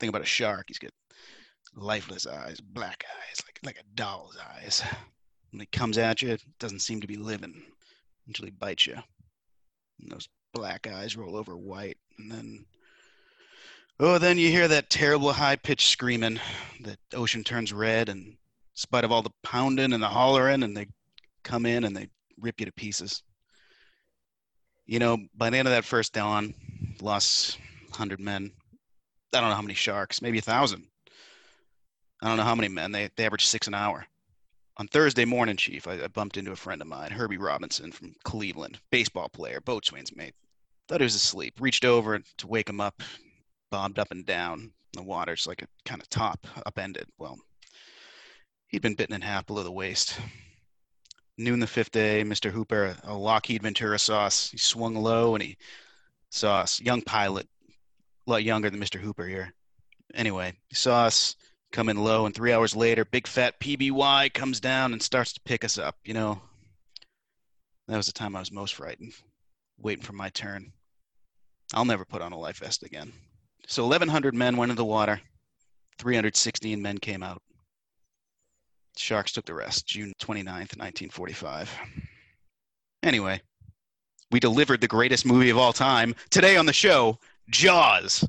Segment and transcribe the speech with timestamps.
[0.00, 0.64] Think about a shark.
[0.68, 0.92] He's got
[1.76, 4.82] lifeless eyes, black eyes, like like a doll's eyes.
[5.52, 7.60] When he comes at you, it doesn't seem to be living
[8.28, 8.94] until he bites you.
[10.00, 12.66] And those black eyes roll over white, and then
[13.98, 16.38] oh, then you hear that terrible high-pitched screaming.
[16.82, 18.36] The ocean turns red, and in
[18.74, 20.86] spite of all the pounding and the hollering, and they
[21.42, 22.08] come in and they
[22.38, 23.24] rip you to pieces.
[24.86, 26.54] You know, by the end of that first dawn,
[27.00, 27.58] lost
[27.88, 28.52] 100 men.
[29.32, 30.86] I don't know how many sharks, maybe a thousand.
[32.22, 32.92] I don't know how many men.
[32.92, 34.06] They, they average six an hour.
[34.76, 38.14] On Thursday morning, Chief, I, I bumped into a friend of mine, Herbie Robinson from
[38.24, 40.34] Cleveland, baseball player, boatswain's mate.
[40.88, 41.54] Thought he was asleep.
[41.60, 43.02] Reached over to wake him up,
[43.70, 44.60] bobbed up and down.
[44.60, 47.06] In the water, water's like a kind of top, upended.
[47.18, 47.38] Well,
[48.68, 50.18] he'd been bitten in half below the waist.
[51.38, 52.50] Noon the fifth day, Mr.
[52.50, 54.50] Hooper, a Lockheed Ventura sauce.
[54.50, 55.56] He swung low and he
[56.30, 57.59] saw us, young pilot, a
[58.32, 59.00] lot younger than Mr.
[59.00, 59.52] Hooper here.
[60.14, 61.36] Anyway, he saw us
[61.72, 65.40] come in low, and three hours later, big fat PBY comes down and starts to
[65.44, 65.96] pick us up.
[66.04, 66.40] You know,
[67.88, 69.12] that was the time I was most frightened,
[69.78, 70.72] waiting for my turn.
[71.72, 73.12] I'll never put on a life vest again.
[73.66, 75.20] So 1,100 men went into the water,
[75.98, 77.40] 316 men came out.
[78.96, 81.70] Sharks took the rest, June 29th, 1945.
[83.02, 83.40] Anyway,
[84.30, 86.14] we delivered the greatest movie of all time.
[86.30, 87.18] Today on the show,
[87.50, 88.24] Jaws.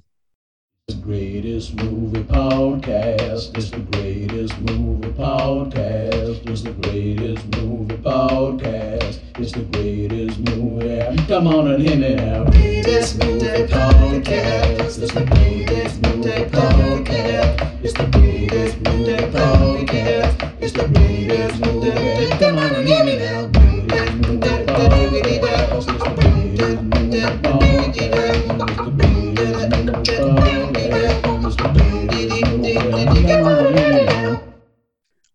[0.88, 3.56] The greatest movie podcast.
[3.56, 6.50] It's the greatest movie podcast.
[6.50, 9.20] It's the greatest movie podcast.
[9.38, 11.28] It's the greatest movie.
[11.28, 12.46] Come on and hear me now.
[12.46, 14.98] Greatest movie podcast.
[14.98, 17.84] It's the greatest movie podcast.
[17.84, 20.62] It's the greatest movie podcast.
[20.62, 22.30] It's the greatest movie.
[22.40, 23.46] Come on and hear me now.
[23.48, 25.78] Greatest movie podcast.
[25.78, 27.94] It's the greatest movie podcast.
[27.94, 29.11] It's the greatest movie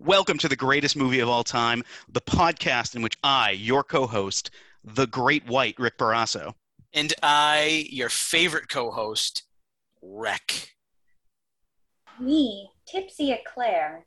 [0.07, 4.07] Welcome to the greatest movie of all time, the podcast in which I, your co
[4.07, 4.53] host,
[4.85, 6.55] the great white Rick Barrasso,
[6.95, 9.43] And I, your favorite co host,
[10.01, 10.77] Wreck.
[12.21, 14.07] Me, Tipsy Eclair.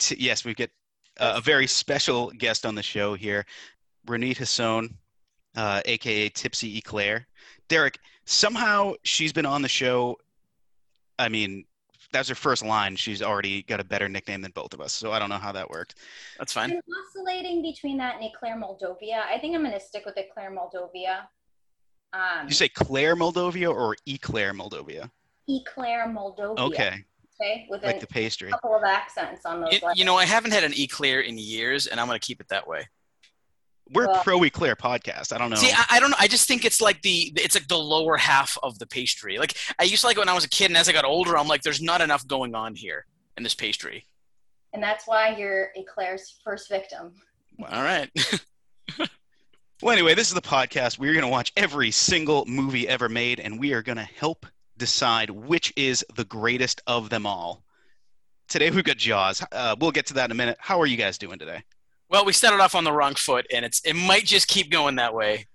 [0.00, 0.72] t- yes, we get
[1.20, 3.46] uh, a very special guest on the show here,
[4.08, 4.98] Ronit Hasson,
[5.54, 7.24] uh, aka Tipsy Eclair.
[7.68, 10.16] Derek, somehow she's been on the show.
[11.20, 11.66] I mean,
[12.16, 12.96] that's her first line.
[12.96, 15.52] She's already got a better nickname than both of us, so I don't know how
[15.52, 15.96] that worked.
[16.38, 16.72] That's fine.
[16.72, 19.22] I'm oscillating between that and Eclair Moldovia.
[19.26, 21.26] I think I'm going to stick with Eclair Moldovia.
[22.12, 25.10] Um, you say Claire Moldovia or Eclair Moldovia?
[25.48, 26.58] Eclair Moldovia.
[26.58, 27.04] Okay,
[27.38, 28.48] Okay, with like a the pastry.
[28.48, 29.74] A couple of accents on those.
[29.74, 29.98] You, letters.
[29.98, 32.48] you know, I haven't had an eclair in years, and I'm going to keep it
[32.48, 32.88] that way.
[33.90, 35.32] We're Well- pro Eclair podcast.
[35.32, 35.56] I don't know.
[35.56, 36.16] See, I, I don't know.
[36.18, 39.38] I just think it's like the it's like the lower half of the pastry.
[39.38, 41.04] Like I used to like it when I was a kid, and as I got
[41.04, 44.04] older, I'm like, there's not enough going on here in this pastry.
[44.72, 47.12] and that's why you're Eclair's first victim.
[47.70, 48.10] All right.
[49.82, 50.98] Well, anyway, this is the podcast.
[50.98, 54.46] We're going to watch every single movie ever made, and we are going to help
[54.78, 57.62] decide which is the greatest of them all.
[58.48, 59.44] Today we've got Jaws.
[59.52, 60.56] Uh, we'll get to that in a minute.
[60.60, 61.62] How are you guys doing today?
[62.08, 64.96] Well, we started off on the wrong foot, and it's it might just keep going
[64.96, 65.46] that way.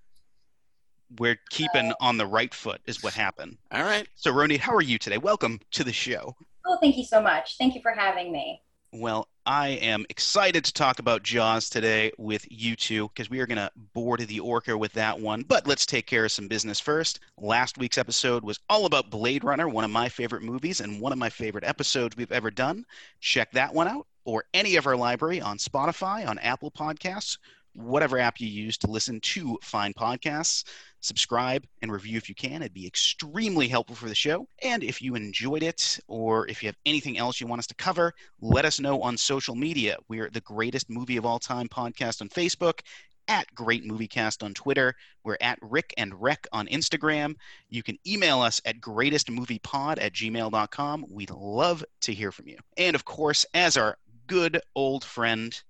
[1.20, 3.58] We're keeping on the right foot, is what happened.
[3.72, 4.08] All right.
[4.16, 5.18] So, Roni, how are you today?
[5.18, 6.36] Welcome to the show.
[6.66, 7.58] Oh, thank you so much.
[7.58, 8.62] Thank you for having me.
[8.94, 13.48] Well, I am excited to talk about Jaws today with you two because we are
[13.48, 15.44] going to board the orca with that one.
[15.44, 17.22] But let's take care of some business first.
[17.38, 21.14] Last week's episode was all about Blade Runner, one of my favorite movies and one
[21.14, 22.86] of my favorite episodes we've ever done.
[23.22, 27.38] Check that one out or any of our library on Spotify, on Apple Podcasts,
[27.74, 30.66] whatever app you use to listen to fine podcasts.
[31.00, 32.62] Subscribe and review if you can.
[32.62, 34.48] It'd be extremely helpful for the show.
[34.62, 37.76] And if you enjoyed it or if you have anything else you want us to
[37.76, 39.98] cover, let us know on social media.
[40.10, 42.82] We're the greatest movie of all time podcast on Facebook,
[43.28, 44.94] at Great Moviecast on Twitter.
[45.24, 47.36] We're at Rick and Rec on Instagram.
[47.70, 51.06] You can email us at greatestmoviepod at gmail.com.
[51.10, 52.58] We'd love to hear from you.
[52.78, 53.98] And of course, as our
[54.32, 55.62] good old friend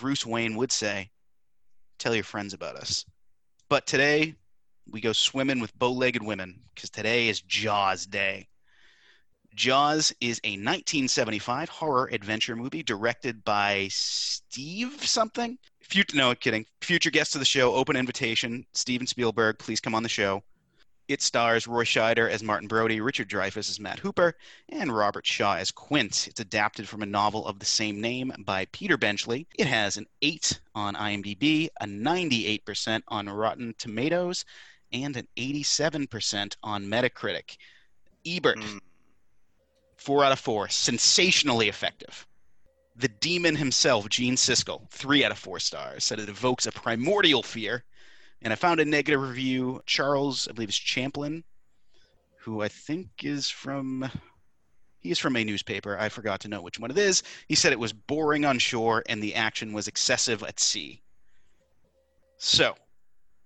[0.00, 1.10] Bruce Wayne would say,
[2.00, 3.04] tell your friends about us.
[3.68, 4.34] But today,
[4.90, 8.48] we go swimming with bow legged women because today is Jaws Day.
[9.54, 15.56] Jaws is a 1975 horror adventure movie directed by Steve something.
[15.80, 16.66] Future, no kidding.
[16.80, 18.66] Future guest of the show, open invitation.
[18.74, 20.42] Steven Spielberg, please come on the show.
[21.10, 24.36] It stars Roy Scheider as Martin Brody, Richard Dreyfuss as Matt Hooper,
[24.68, 26.28] and Robert Shaw as Quint.
[26.28, 29.48] It's adapted from a novel of the same name by Peter Benchley.
[29.58, 34.44] It has an 8 on IMDb, a 98% on Rotten Tomatoes,
[34.92, 37.56] and an 87% on Metacritic.
[38.24, 38.80] Ebert, Mm.
[39.96, 42.24] four out of four, sensationally effective.
[42.94, 47.42] The demon himself, Gene Siskel, three out of four stars, said it evokes a primordial
[47.42, 47.84] fear.
[48.42, 49.82] And I found a negative review.
[49.86, 51.44] Charles, I believe is Champlin,
[52.38, 54.10] who I think is from
[55.00, 55.98] he is from a newspaper.
[55.98, 57.22] I forgot to know which one it is.
[57.48, 61.00] He said it was boring on shore and the action was excessive at sea.
[62.36, 62.74] So,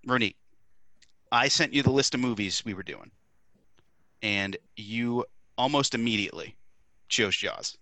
[0.07, 0.35] Ronit,
[1.31, 3.11] I sent you the list of movies we were doing,
[4.23, 5.25] and you
[5.57, 6.57] almost immediately
[7.09, 7.77] chose Jaws.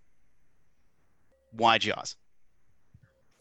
[1.51, 2.15] Why Jaws?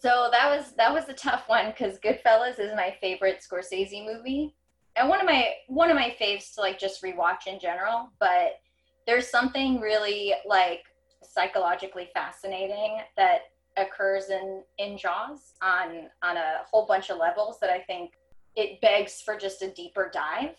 [0.02, 4.52] So that was that was a tough one because Goodfellas is my favorite Scorsese movie,
[4.96, 8.10] and one of my one of my faves to like just rewatch in general.
[8.19, 8.58] But
[9.06, 10.81] there's something really like
[11.22, 13.43] psychologically fascinating that
[13.76, 18.14] occurs in in Jaws on on a whole bunch of levels that I think
[18.56, 20.56] it begs for just a deeper dive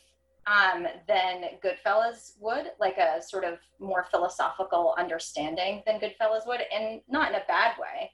[0.47, 7.01] um, than Goodfellas would, like a sort of more philosophical understanding than Goodfellas would, and
[7.09, 8.09] not in a bad way.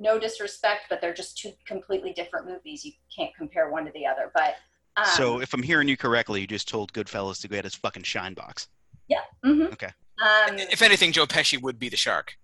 [0.00, 2.84] No disrespect, but they're just two completely different movies.
[2.84, 4.32] You can't compare one to the other.
[4.34, 4.54] But
[4.96, 7.74] um, so, if I'm hearing you correctly, you just told Goodfellas to go get his
[7.74, 8.68] fucking shine box.
[9.08, 9.90] yeah, hmm Okay.
[10.22, 12.36] Um, If anything, Joe Pesci would be the shark.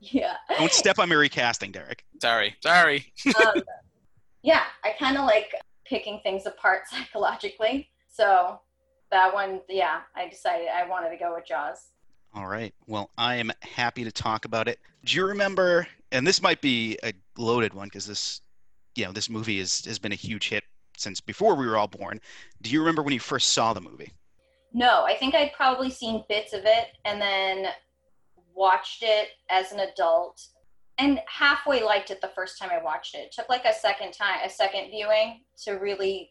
[0.00, 0.34] yeah.
[0.58, 2.04] Don't step on my recasting, Derek.
[2.20, 3.12] Sorry, sorry.
[3.44, 3.62] um,
[4.42, 5.52] yeah, I kind of like
[5.84, 7.88] picking things apart psychologically.
[8.12, 8.60] So
[9.10, 11.90] that one, yeah, I decided I wanted to go with Jaws.
[12.34, 12.74] All right.
[12.86, 14.78] Well, I am happy to talk about it.
[15.04, 15.86] Do you remember?
[16.12, 18.40] And this might be a loaded one because this,
[18.94, 20.64] you know, this movie is, has been a huge hit
[20.96, 22.20] since before we were all born.
[22.62, 24.12] Do you remember when you first saw the movie?
[24.72, 27.66] No, I think I'd probably seen bits of it and then
[28.54, 30.40] watched it as an adult
[30.98, 33.18] and halfway liked it the first time I watched it.
[33.18, 36.30] It took like a second time, a second viewing to really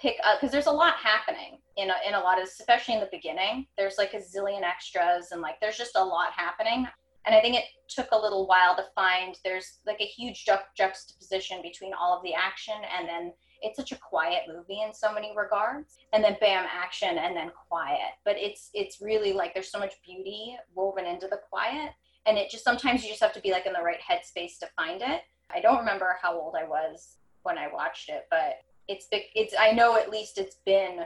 [0.00, 3.00] pick up because there's a lot happening in a, in a lot of, especially in
[3.00, 3.66] the beginning.
[3.76, 6.86] There's like a zillion extras and like there's just a lot happening.
[7.26, 10.54] And I think it took a little while to find there's like a huge ju-
[10.76, 13.32] juxtaposition between all of the action and then
[13.62, 15.96] it's such a quiet movie in so many regards.
[16.12, 18.12] And then bam action and then quiet.
[18.24, 21.90] But it's it's really like there's so much beauty woven into the quiet.
[22.26, 24.68] And it just sometimes you just have to be like in the right headspace to
[24.76, 25.22] find it.
[25.54, 28.56] I don't remember how old i was when i watched it but
[28.88, 31.04] it's it's i know at least it's been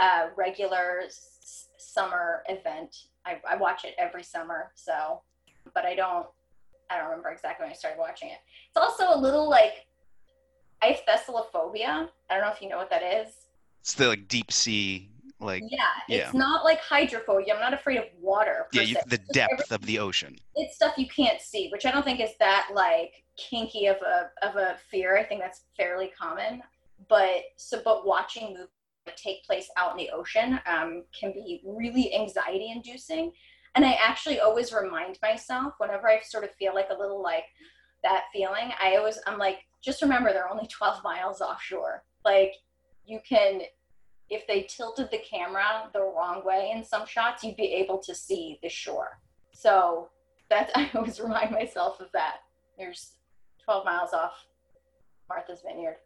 [0.00, 2.96] a regular s- summer event.
[3.26, 5.20] I, I watch it every summer so
[5.72, 6.26] but i don't
[6.90, 8.38] i don't remember exactly when i started watching it
[8.68, 9.86] it's also a little like
[10.84, 12.08] I have thalassophobia.
[12.28, 13.28] I don't know if you know what that is.
[13.80, 15.78] It's the like deep sea, like Yeah,
[16.08, 16.16] yeah.
[16.26, 17.54] it's not like hydrophobia.
[17.54, 18.66] I'm not afraid of water.
[18.72, 20.36] yeah, you, the depth of the ocean.
[20.54, 24.30] it's stuff you can't see, which I don't think is that like kinky of a
[24.46, 25.16] of a fear.
[25.16, 26.62] I think that's fairly common.
[27.08, 28.68] But so, but watching movies
[29.16, 33.32] take place out in the ocean um, can be really anxiety inducing.
[33.74, 37.44] And I actually always remind myself whenever I sort of feel like a little like
[38.02, 42.04] that feeling, I always I'm like, just remember they're only 12 miles offshore.
[42.24, 42.54] Like
[43.06, 43.62] you can
[44.30, 48.14] if they tilted the camera the wrong way in some shots, you'd be able to
[48.14, 49.18] see the shore.
[49.52, 50.08] So
[50.48, 52.38] that's I always remind myself of that.
[52.78, 53.12] There's
[53.64, 54.46] 12 miles off
[55.28, 55.96] Martha's Vineyard.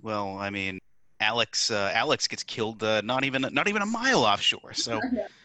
[0.00, 0.78] Well, I mean,
[1.20, 4.72] Alex uh, Alex gets killed uh, not even not even a mile offshore.
[4.74, 5.00] So,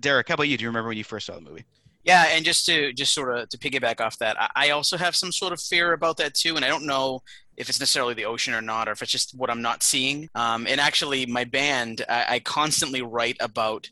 [0.00, 0.56] Derek, how about you?
[0.56, 1.64] Do you remember when you first saw the movie?
[2.04, 5.14] Yeah, and just to just sort of to piggyback off that, I, I also have
[5.14, 7.22] some sort of fear about that too, and I don't know
[7.56, 10.28] if it's necessarily the ocean or not, or if it's just what I'm not seeing.
[10.34, 13.88] Um, and actually, my band, I, I constantly write about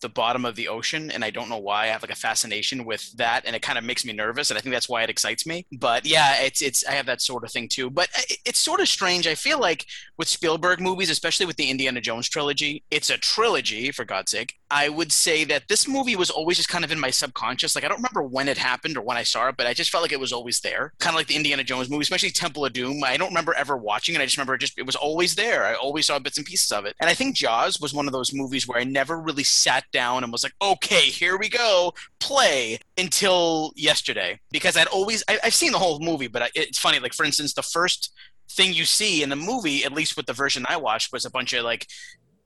[0.00, 1.84] the bottom of the ocean, and I don't know why.
[1.84, 4.58] I have like a fascination with that, and it kind of makes me nervous, and
[4.58, 5.66] I think that's why it excites me.
[5.72, 7.90] But yeah, it's it's I have that sort of thing too.
[7.90, 9.26] But uh, it's sort of strange.
[9.26, 9.86] I feel like
[10.18, 14.54] with Spielberg movies, especially with the Indiana Jones trilogy, it's a trilogy for God's sake.
[14.70, 17.74] I would say that this movie was always just kind of in my subconscious.
[17.74, 19.90] Like I don't remember when it happened or when I saw it, but I just
[19.90, 20.92] felt like it was always there.
[20.98, 23.02] Kind of like the Indiana Jones movie, especially Temple of Doom.
[23.04, 24.20] I don't remember ever watching it.
[24.20, 25.64] I just remember it just it was always there.
[25.64, 26.94] I always saw bits and pieces of it.
[27.00, 30.22] And I think Jaws was one of those movies where I never really sat down
[30.22, 35.54] and was like, okay, here we go, play until yesterday because I'd always I, I've
[35.54, 36.98] seen the whole movie, but I, it's funny.
[36.98, 38.12] Like for instance, the first
[38.50, 41.30] thing you see in the movie, at least with the version I watched, was a
[41.30, 41.86] bunch of like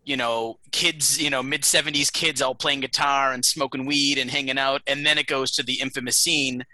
[0.05, 4.31] you know, kids, you know, mid 70s kids all playing guitar and smoking weed and
[4.31, 4.83] hanging out.
[4.87, 6.65] And then it goes to the infamous scene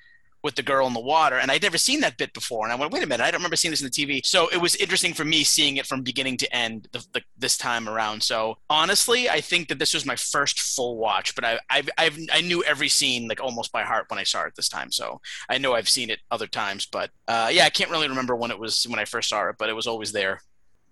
[0.42, 1.37] with the girl in the water.
[1.37, 2.64] And I'd never seen that bit before.
[2.64, 4.25] And I went, wait a minute, I don't remember seeing this in the TV.
[4.25, 7.56] So it was interesting for me seeing it from beginning to end the, the, this
[7.56, 8.23] time around.
[8.23, 12.18] So honestly, I think that this was my first full watch, but I, I've, I've,
[12.32, 14.90] I knew every scene like almost by heart when I saw it this time.
[14.90, 18.37] So I know I've seen it other times, but uh, yeah, I can't really remember
[18.37, 20.40] when it was, when I first saw it, but it was always there.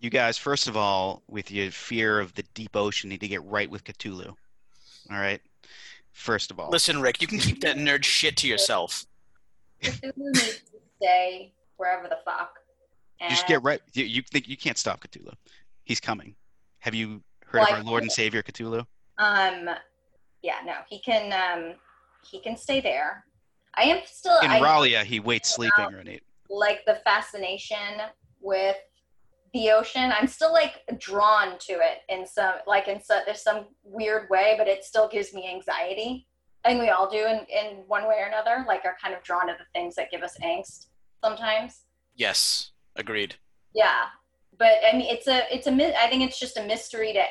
[0.01, 3.45] You guys, first of all, with your fear of the deep ocean, need to get
[3.45, 4.29] right with Cthulhu.
[4.29, 4.37] All
[5.19, 5.41] right.
[6.13, 9.05] First of all, Listen, Rick, you can keep that nerd shit to yourself.
[9.83, 12.51] Cthulhu needs to stay wherever the fuck.
[13.21, 13.81] you just get right.
[13.93, 15.33] You, you think you can't stop Cthulhu?
[15.85, 16.35] He's coming.
[16.81, 18.85] Have you heard Well, of our Lord and Savior Cthulhu?
[19.19, 19.71] Um,
[20.43, 21.33] yeah, no, he can.
[21.33, 21.75] Um,
[22.29, 23.25] he can stay there.
[23.75, 24.39] I am still.
[24.41, 26.21] In R'lyeh, he waits sleeping, Ronit.
[26.51, 28.03] like the fascination
[28.41, 28.77] with
[29.55, 30.13] the ocean.
[30.17, 34.55] I'm still like drawn to it in some like in so there's some weird way,
[34.59, 36.27] but it still gives me anxiety.
[36.65, 38.65] I think we all do in, in one way or another.
[38.67, 40.87] Like are kind of drawn to the things that give us angst
[41.23, 41.85] sometimes.
[42.17, 43.37] Yes, agreed.
[43.75, 44.07] Yeah,
[44.59, 47.23] but I mean, it's a it's a, I think it's just a mystery to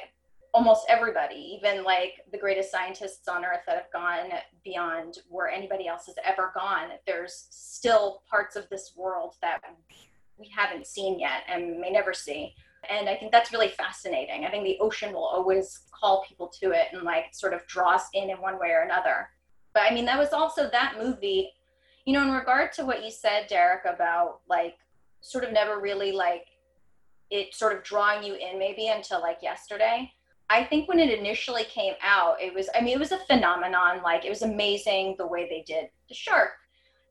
[0.53, 4.31] almost everybody, even like the greatest scientists on earth that have gone
[4.63, 6.89] beyond where anybody else has ever gone.
[7.05, 9.59] There's still parts of this world that
[10.37, 12.55] we haven't seen yet and may never see.
[12.89, 14.45] And I think that's really fascinating.
[14.45, 17.95] I think the ocean will always call people to it and like sort of draw
[17.95, 19.29] us in in one way or another.
[19.73, 21.51] But I mean, that was also that movie,
[22.05, 24.75] you know, in regard to what you said, Derek, about like
[25.21, 26.45] sort of never really like
[27.29, 30.11] it sort of drawing you in maybe until like yesterday.
[30.49, 34.01] I think when it initially came out, it was, I mean, it was a phenomenon.
[34.01, 36.51] Like, it was amazing the way they did the shark.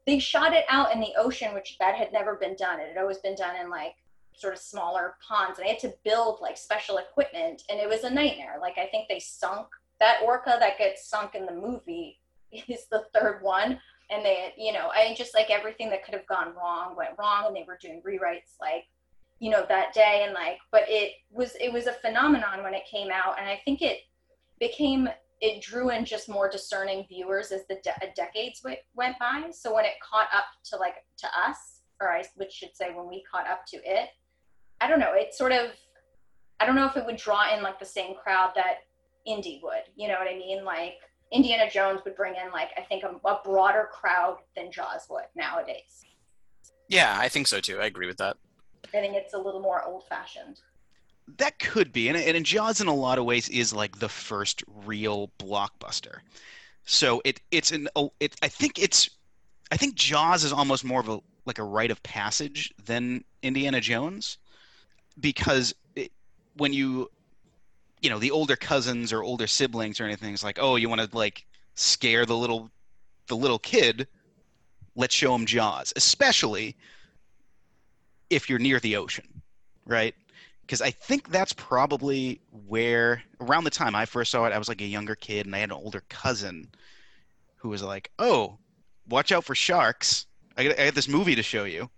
[0.06, 2.80] They shot it out in the ocean, which that had never been done.
[2.80, 3.94] It had always been done in like
[4.38, 5.58] sort of smaller ponds.
[5.58, 8.56] And they had to build like special equipment, and it was a nightmare.
[8.60, 9.66] Like, I think they sunk
[10.00, 12.20] that orca that gets sunk in the movie
[12.52, 13.80] is the third one.
[14.08, 17.46] And they, you know, I just like everything that could have gone wrong went wrong,
[17.46, 18.84] and they were doing rewrites like
[19.38, 22.82] you know that day and like but it was it was a phenomenon when it
[22.90, 23.98] came out and i think it
[24.58, 25.08] became
[25.40, 29.44] it drew in just more discerning viewers as the de- uh, decades w- went by
[29.50, 33.08] so when it caught up to like to us or i which should say when
[33.08, 34.08] we caught up to it
[34.80, 35.70] i don't know it sort of
[36.60, 38.78] i don't know if it would draw in like the same crowd that
[39.26, 40.94] indie would you know what i mean like
[41.32, 45.24] indiana jones would bring in like i think a, a broader crowd than jaws would
[45.34, 46.04] nowadays
[46.88, 47.80] Yeah, I think so too.
[47.80, 48.36] I agree with that.
[48.84, 50.60] i think it's a little more old fashioned
[51.38, 54.62] That could be, and, and Jaws in a lot of ways is like the first
[54.84, 56.18] real blockbuster.
[56.84, 59.10] So it it's an oh, it I think it's
[59.72, 63.80] I think Jaws is almost more of a like a rite of passage than Indiana
[63.80, 64.38] Jones,
[65.20, 66.12] because it,
[66.56, 67.10] when you
[68.00, 71.00] you know the older cousins or older siblings or anything is like oh you want
[71.00, 72.70] to like scare the little
[73.28, 74.06] the little kid
[74.94, 76.76] let's show him jaws especially
[78.30, 79.26] if you're near the ocean
[79.86, 80.14] right?
[80.62, 84.68] Because i think that's probably where around the time i first saw it i was
[84.68, 86.68] like a younger kid and i had an older cousin
[87.56, 88.58] who was like oh
[89.08, 90.26] watch out for sharks.
[90.56, 91.90] I got, I got this movie to show you.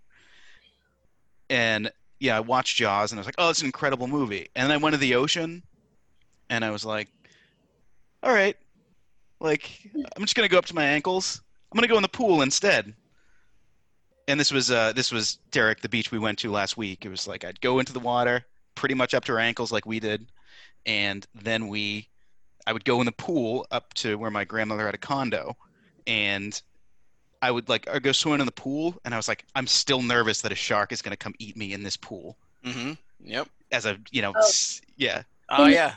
[1.49, 4.65] And yeah i watched jaws and i was like oh it's an incredible movie and
[4.65, 5.63] then i went to the ocean
[6.49, 7.07] and I was like,
[8.23, 8.57] all right,
[9.39, 11.41] like I'm just gonna go up to my ankles.
[11.71, 12.93] I'm gonna go in the pool instead.
[14.27, 17.05] And this was uh, this was Derek, the beach we went to last week.
[17.05, 18.45] It was like I'd go into the water,
[18.75, 20.27] pretty much up to our ankles, like we did,
[20.85, 22.07] and then we,
[22.67, 25.55] I would go in the pool up to where my grandmother had a condo,
[26.05, 26.61] and
[27.41, 30.01] I would like I'd go swimming in the pool, and I was like, I'm still
[30.01, 32.37] nervous that a shark is gonna come eat me in this pool.
[32.65, 32.93] Mm-hmm.
[33.23, 33.47] Yep.
[33.71, 34.51] As a you know, Oh.
[34.97, 35.93] yeah, Oh yeah.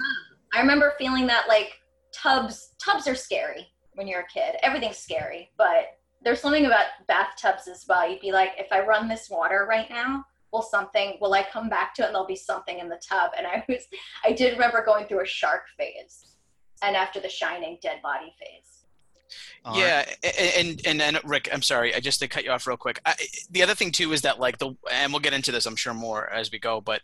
[0.54, 1.72] I remember feeling that like
[2.12, 4.56] tubs tubs are scary when you're a kid.
[4.62, 8.08] Everything's scary, but there's something about bathtubs as well.
[8.08, 11.68] You'd be like, if I run this water right now, will something will I come
[11.68, 13.32] back to it and there'll be something in the tub?
[13.36, 13.84] And I was
[14.24, 16.36] I did remember going through a shark phase
[16.82, 18.81] and after the shining dead body phase.
[19.64, 19.80] All right.
[19.80, 22.76] Yeah, a- and, and and Rick, I'm sorry, I just to cut you off real
[22.76, 23.00] quick.
[23.06, 23.14] I,
[23.50, 25.94] the other thing too is that like the and we'll get into this, I'm sure
[25.94, 26.80] more as we go.
[26.80, 27.00] But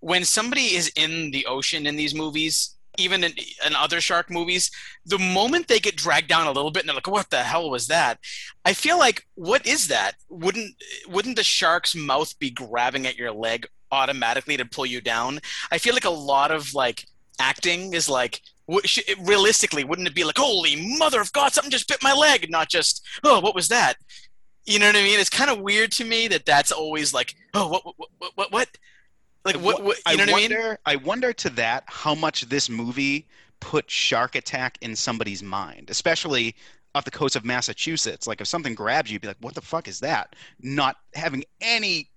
[0.00, 3.32] when somebody is in the ocean in these movies, even in,
[3.66, 4.70] in other shark movies,
[5.06, 7.70] the moment they get dragged down a little bit and they're like, "What the hell
[7.70, 8.18] was that?"
[8.64, 10.12] I feel like, what is that?
[10.28, 10.74] Wouldn't
[11.08, 15.40] wouldn't the shark's mouth be grabbing at your leg automatically to pull you down?
[15.70, 17.06] I feel like a lot of like
[17.40, 18.40] acting is like
[19.20, 22.68] realistically wouldn't it be like holy mother of god something just bit my leg not
[22.68, 23.96] just oh what was that
[24.64, 27.34] you know what i mean it's kind of weird to me that that's always like
[27.54, 28.68] oh what what what what,
[29.44, 32.42] like what, what you know what i mean wonder, I wonder to that how much
[32.42, 33.26] this movie
[33.62, 36.56] put Shark Attack in somebody's mind, especially
[36.94, 38.26] off the coast of Massachusetts.
[38.26, 41.44] Like if something grabs you, you'd be like, "What the fuck is that?" Not having
[41.60, 42.10] any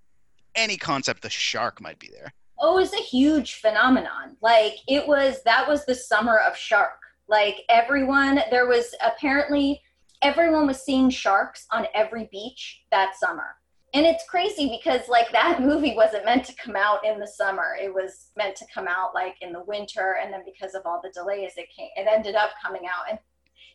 [0.55, 2.33] any concept the shark might be there.
[2.59, 4.37] Oh, it was a huge phenomenon.
[4.41, 6.99] Like it was that was the summer of shark.
[7.27, 9.81] Like everyone there was apparently
[10.21, 13.55] everyone was seeing sharks on every beach that summer.
[13.93, 17.75] And it's crazy because like that movie wasn't meant to come out in the summer.
[17.81, 21.01] It was meant to come out like in the winter and then because of all
[21.03, 23.19] the delays it came it ended up coming out in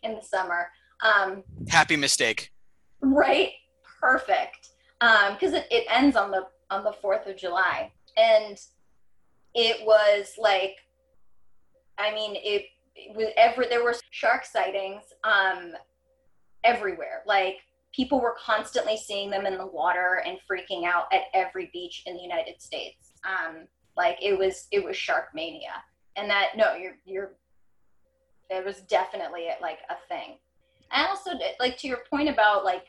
[0.02, 0.68] in the summer.
[1.02, 2.52] Um, Happy mistake.
[3.00, 3.52] right,
[4.00, 4.70] perfect.
[5.00, 8.58] Because it, it ends on the on the Fourth of July, and
[9.54, 10.76] it was like,
[11.98, 15.72] I mean, it, it was ever there were shark sightings um,
[16.64, 17.22] everywhere.
[17.26, 17.56] Like
[17.94, 22.16] people were constantly seeing them in the water and freaking out at every beach in
[22.16, 23.12] the United States.
[23.24, 25.82] Um, like it was it was shark mania,
[26.16, 27.32] and that no, you're you're
[28.48, 30.36] it was definitely like a thing.
[30.92, 32.86] And also like to your point about like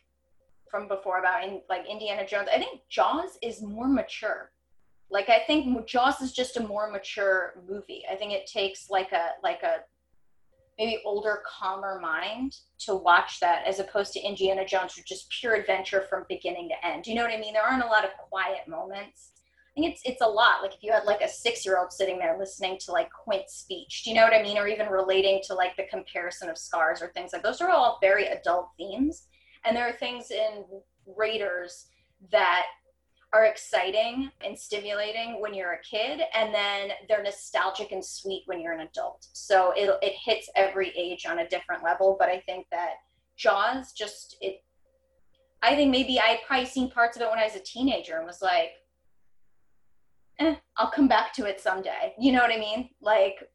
[0.70, 4.52] from before about in like Indiana Jones, I think Jaws is more mature.
[5.12, 8.03] Like I think Jaws is just a more mature movie.
[8.10, 9.82] I think it takes like a like a
[10.80, 15.53] maybe older, calmer mind to watch that as opposed to Indiana Jones, which is pure
[15.53, 17.06] adventure from beginning to end.
[17.06, 17.53] You know what I mean?
[17.53, 19.34] There aren't a lot of quiet moments.
[19.72, 20.62] I think it's it's a lot.
[20.62, 23.53] Like if you had like a six year old sitting there listening to like Quint's
[23.56, 24.58] speech, do you know what I mean?
[24.58, 28.00] Or even relating to like the comparison of scars or things like those are all
[28.01, 29.27] very adult themes.
[29.65, 30.65] And there are things in
[31.06, 31.88] Raiders
[32.32, 32.65] that
[33.34, 38.60] are exciting and stimulating when you're a kid and then they're nostalgic and sweet when
[38.60, 42.40] you're an adult so it, it hits every age on a different level but i
[42.42, 42.96] think that
[43.38, 44.64] jaws just it
[45.62, 48.26] i think maybe i probably seen parts of it when i was a teenager and
[48.26, 48.72] was like
[50.40, 53.48] eh, i'll come back to it someday you know what i mean like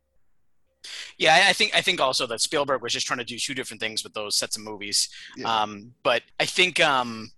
[1.19, 3.81] Yeah, I think I think also that Spielberg was just trying to do two different
[3.81, 5.09] things with those sets of movies.
[5.37, 5.63] Yeah.
[5.63, 7.33] Um, but I think um,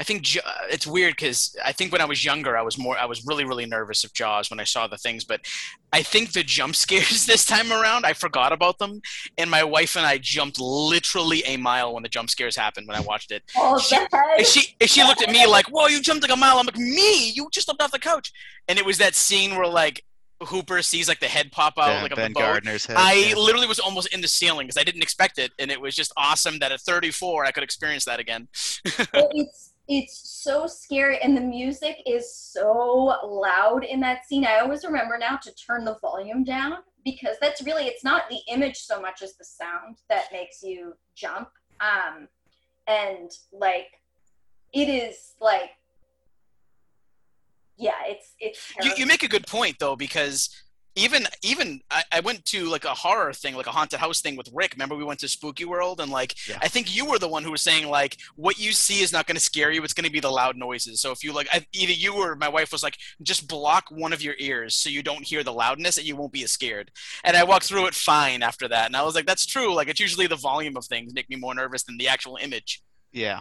[0.00, 2.78] I think J- uh, it's weird because I think when I was younger, I was
[2.78, 5.24] more I was really really nervous of Jaws when I saw the things.
[5.24, 5.42] But
[5.92, 9.02] I think the jump scares this time around, I forgot about them,
[9.36, 12.96] and my wife and I jumped literally a mile when the jump scares happened when
[12.96, 13.42] I watched it.
[13.56, 16.32] oh She- the And she and she looked at me like, "Whoa, you jumped like
[16.32, 17.30] a mile!" I'm like, "Me?
[17.30, 18.32] You just jumped off the couch!"
[18.68, 20.02] And it was that scene where like
[20.42, 22.40] Hooper sees like the head pop out Ben, like of ben the boat.
[22.40, 22.96] Gardner's head.
[22.98, 23.34] I yeah.
[23.36, 26.12] literally was almost in the ceiling because I didn't expect it, and it was just
[26.16, 28.48] awesome that at 34 I could experience that again.
[29.12, 34.46] It's it's so scary and the music is so loud in that scene.
[34.46, 36.74] I always remember now to turn the volume down
[37.04, 40.94] because that's really it's not the image so much as the sound that makes you
[41.16, 41.48] jump.
[41.80, 42.28] Um
[42.86, 43.88] and like
[44.72, 45.70] it is like
[47.76, 50.50] yeah it's it's You, you make a good point though because
[50.96, 54.36] even even I, I went to like a horror thing, like a haunted house thing
[54.36, 54.72] with Rick.
[54.72, 56.58] Remember we went to Spooky World and like Yeah.
[56.60, 59.26] I think you were the one who was saying like what you see is not
[59.26, 59.82] going to scare you.
[59.84, 61.00] It's going to be the loud noises.
[61.00, 64.12] So if you like I, either you or my wife was like just block one
[64.12, 66.90] of your ears so you don't hear the loudness and you won't be as scared.
[67.24, 68.86] And I walked through it fine after that.
[68.86, 69.72] And I was like that's true.
[69.74, 72.82] Like it's usually the volume of things make me more nervous than the actual image.
[73.12, 73.40] yeah.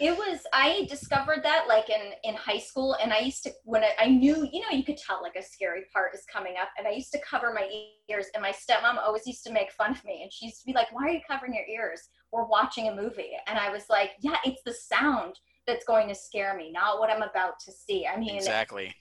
[0.00, 3.84] It was i discovered that like in in high school and i used to when
[3.84, 6.68] I, I knew you know you could tell like a scary part is coming up
[6.78, 7.68] and i used to cover my
[8.08, 10.66] ears and my stepmom always used to make fun of me and she used to
[10.66, 12.08] be like why are you covering your ears?
[12.32, 13.32] We're watching a movie.
[13.46, 17.10] And i was like yeah it's the sound that's going to scare me not what
[17.10, 18.06] i'm about to see.
[18.06, 18.94] I mean Exactly.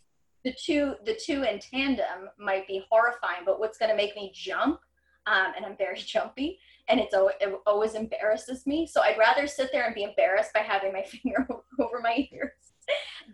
[0.44, 4.32] the two the two in tandem might be horrifying but what's going to make me
[4.34, 4.80] jump
[5.26, 9.48] um, and i'm very jumpy and it's al- it always embarrasses me so i'd rather
[9.48, 11.48] sit there and be embarrassed by having my finger
[11.80, 12.52] over my ears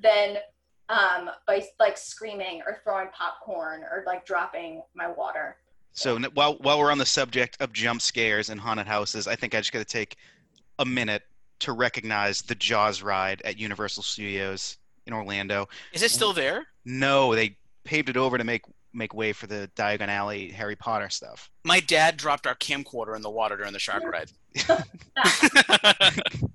[0.04, 0.38] than
[0.90, 5.58] um, by like screaming or throwing popcorn or like dropping my water
[5.94, 9.36] So n- while while we're on the subject of jump scares and haunted houses, I
[9.36, 10.16] think I just got to take
[10.80, 11.24] a minute
[11.60, 15.68] to recognize the Jaws ride at Universal Studios in Orlando.
[15.94, 16.66] Is it still there?
[16.86, 21.10] No, they paved it over to make make way for the Diagon Alley Harry Potter
[21.10, 21.50] stuff.
[21.64, 24.32] My dad dropped our camcorder in the water during the shark ride.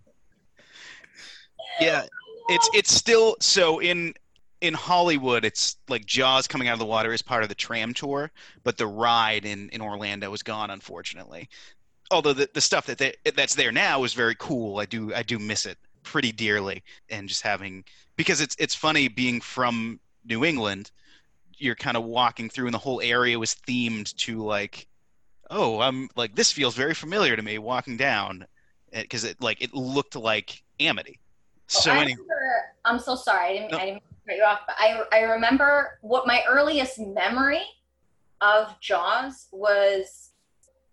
[1.80, 2.04] Yeah,
[2.48, 4.14] it's it's still so in
[4.60, 7.92] in Hollywood, it's like Jaws coming out of the water is part of the tram
[7.92, 8.30] tour,
[8.62, 11.48] but the ride in in Orlando is gone, unfortunately.
[12.10, 14.78] Although the, the stuff that they, that's there now is very cool.
[14.78, 17.84] I do I do miss it pretty dearly, and just having
[18.16, 20.90] because it's it's funny being from New England.
[21.58, 24.86] You're kind of walking through, and the whole area was themed to like,
[25.50, 28.46] oh, I'm like this feels very familiar to me walking down,
[28.92, 31.18] eh, because it like it looked like Amity.
[31.20, 32.12] Oh, so Oh, I anyway.
[32.12, 33.44] remember, I'm so sorry.
[33.44, 33.78] I didn't, No.
[33.78, 37.62] I didn't cut you off, but I, I remember what my earliest memory
[38.40, 40.30] of Jaws was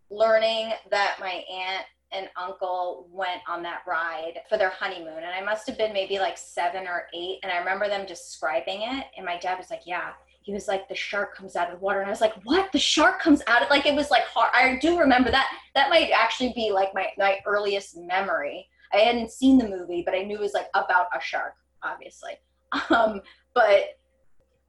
[0.10, 5.17] learning that my aunt and uncle went on that ride for their honeymoon.
[5.17, 7.39] And I must have been maybe like seven or eight.
[7.43, 9.06] And I remember them describing it.
[9.15, 10.12] And my dad was like, Yeah.
[10.41, 11.99] He was like, The shark comes out of the water.
[11.99, 12.71] And I was like, What?
[12.71, 14.51] The shark comes out of like it was like hard.
[14.54, 15.49] I do remember that.
[15.75, 18.67] That might actually be like my, my earliest memory.
[18.93, 22.34] I hadn't seen the movie, but I knew it was like about a shark, obviously.
[22.89, 23.19] Um,
[23.54, 23.97] but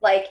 [0.00, 0.26] like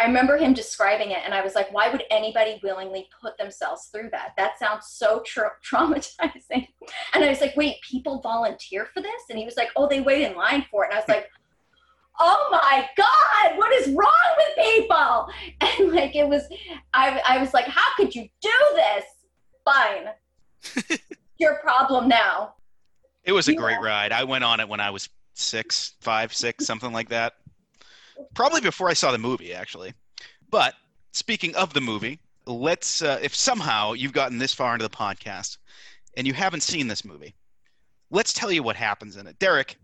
[0.00, 3.90] I remember him describing it, and I was like, why would anybody willingly put themselves
[3.92, 4.32] through that?
[4.38, 6.66] That sounds so tra- traumatizing.
[7.12, 9.22] And I was like, wait, people volunteer for this?
[9.28, 10.88] And he was like, oh, they wait in line for it.
[10.88, 11.28] And I was like,
[12.20, 15.28] oh my God, what is wrong with people?
[15.80, 16.42] And like, it was,
[16.94, 19.04] I, I was like, how could you do this?
[19.64, 20.98] Fine.
[21.38, 22.54] Your problem now.
[23.24, 23.58] It was a Yeah.
[23.58, 24.12] great ride.
[24.12, 27.34] I went on it when I was six, five, six, something like that.
[28.34, 29.94] Probably before I saw the movie, actually.
[30.50, 30.74] But
[31.12, 35.56] speaking of the movie, let's, uh, if somehow you've gotten this far into the podcast
[36.16, 37.34] and you haven't seen this movie,
[38.10, 39.38] let's tell you what happens in it.
[39.38, 39.76] Derek,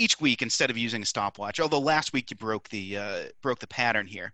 [0.00, 3.58] each week instead of using a stopwatch, although last week you broke the uh, broke
[3.58, 4.32] the pattern here,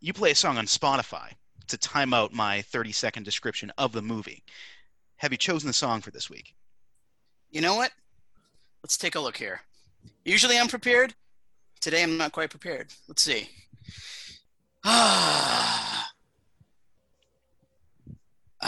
[0.00, 1.32] you play a song on Spotify
[1.66, 4.44] to time out my 30 second description of the movie.
[5.16, 6.54] Have you chosen the song for this week?
[7.50, 7.90] You know what?
[8.84, 9.62] Let's take a look here.
[10.24, 11.14] Usually I'm prepared.
[11.80, 12.92] Today I'm not quite prepared.
[13.08, 13.50] Let's see.
[14.84, 15.82] Ah.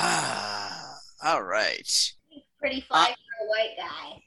[0.01, 0.97] Ah.
[1.25, 2.13] All right.
[2.61, 4.23] Pretty fly for a white guy.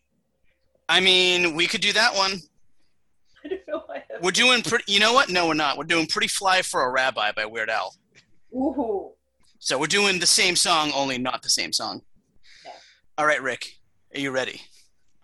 [0.92, 2.34] I mean, we could do that one.
[3.46, 4.92] I don't know why that's- We're doing pretty.
[4.92, 5.30] You know what?
[5.30, 5.78] No, we're not.
[5.78, 7.96] We're doing "Pretty Fly for a Rabbi" by Weird Al.
[8.54, 9.12] Ooh.
[9.60, 12.02] So we're doing the same song, only not the same song.
[12.66, 12.76] Okay.
[13.18, 13.78] All right, Rick.
[14.14, 14.60] Are you ready?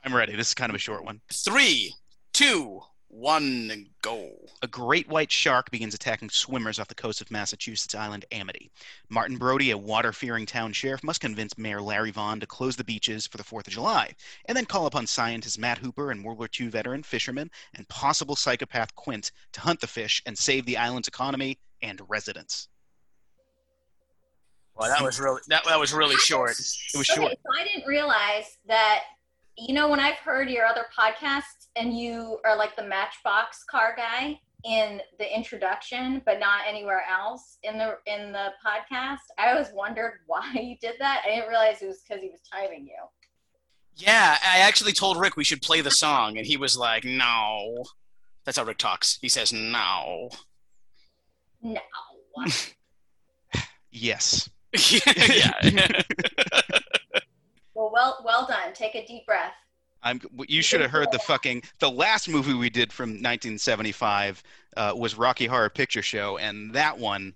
[0.05, 0.35] I'm ready.
[0.37, 1.19] This is kind of a short one.
[1.33, 1.93] Three,
[2.33, 4.31] two, one, go.
[4.61, 8.69] A great white shark begins attacking swimmers off the coast of Massachusetts island Amity.
[9.09, 13.25] Martin Brody, a water-fearing town sheriff, must convince Mayor Larry Vaughn to close the beaches
[13.25, 14.13] for the 4th of July,
[14.45, 18.35] and then call upon scientist Matt Hooper and World War II veteran, fisherman, and possible
[18.35, 22.67] psychopath Quint to hunt the fish and save the island's economy and residents.
[24.75, 26.51] Well, that was really that, that was really short.
[26.51, 27.31] It was Okay, short.
[27.31, 29.03] so I didn't realize that,
[29.57, 33.93] you know, when I've heard your other podcasts and you are like the Matchbox car
[33.95, 39.69] guy in the introduction, but not anywhere else in the in the podcast, I always
[39.73, 41.23] wondered why you did that.
[41.25, 43.03] I didn't realize it was because he was timing you.
[43.95, 47.83] Yeah, I actually told Rick we should play the song, and he was like, "No."
[48.45, 49.17] That's how Rick talks.
[49.21, 50.29] He says, "No."
[51.61, 51.81] No.
[53.89, 54.49] Yes.
[54.93, 55.53] yeah.
[57.73, 58.73] well, well, well done.
[58.73, 59.53] Take a deep breath.
[60.03, 64.43] I'm, you should have heard the fucking the last movie we did from 1975
[64.75, 67.33] uh, was Rocky Horror Picture Show, and that one,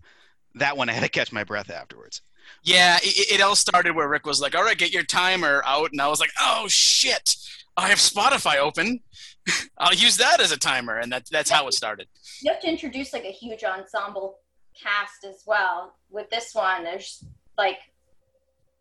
[0.55, 2.21] that one I had to catch my breath afterwards.
[2.63, 5.91] Yeah, it, it all started where Rick was like, "All right, get your timer out,"
[5.91, 7.35] and I was like, "Oh shit,
[7.77, 8.99] I have Spotify open.
[9.77, 12.07] I'll use that as a timer," and that, that's how it started.
[12.41, 14.37] You have to introduce like a huge ensemble
[14.81, 15.95] cast as well.
[16.09, 17.23] With this one, there's
[17.57, 17.79] like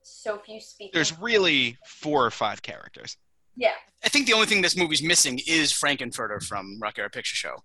[0.02, 0.92] so few speakers.
[0.92, 3.16] There's really four or five characters.
[3.56, 3.72] Yeah.
[4.04, 7.56] I think the only thing this movie's missing is Frank-N-Furter from Rocky Horror Picture Show.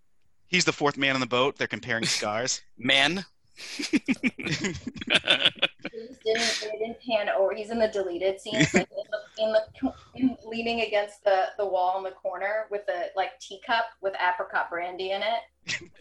[0.47, 1.57] He's the fourth man on the boat.
[1.57, 2.61] They're comparing scars.
[2.77, 3.25] Man.
[3.55, 4.79] He didn't,
[6.25, 7.55] they didn't pan over.
[7.55, 11.65] He's in the deleted scenes, like in the, in the in, leaning against the, the
[11.65, 15.41] wall in the corner with a like teacup with apricot brandy in it.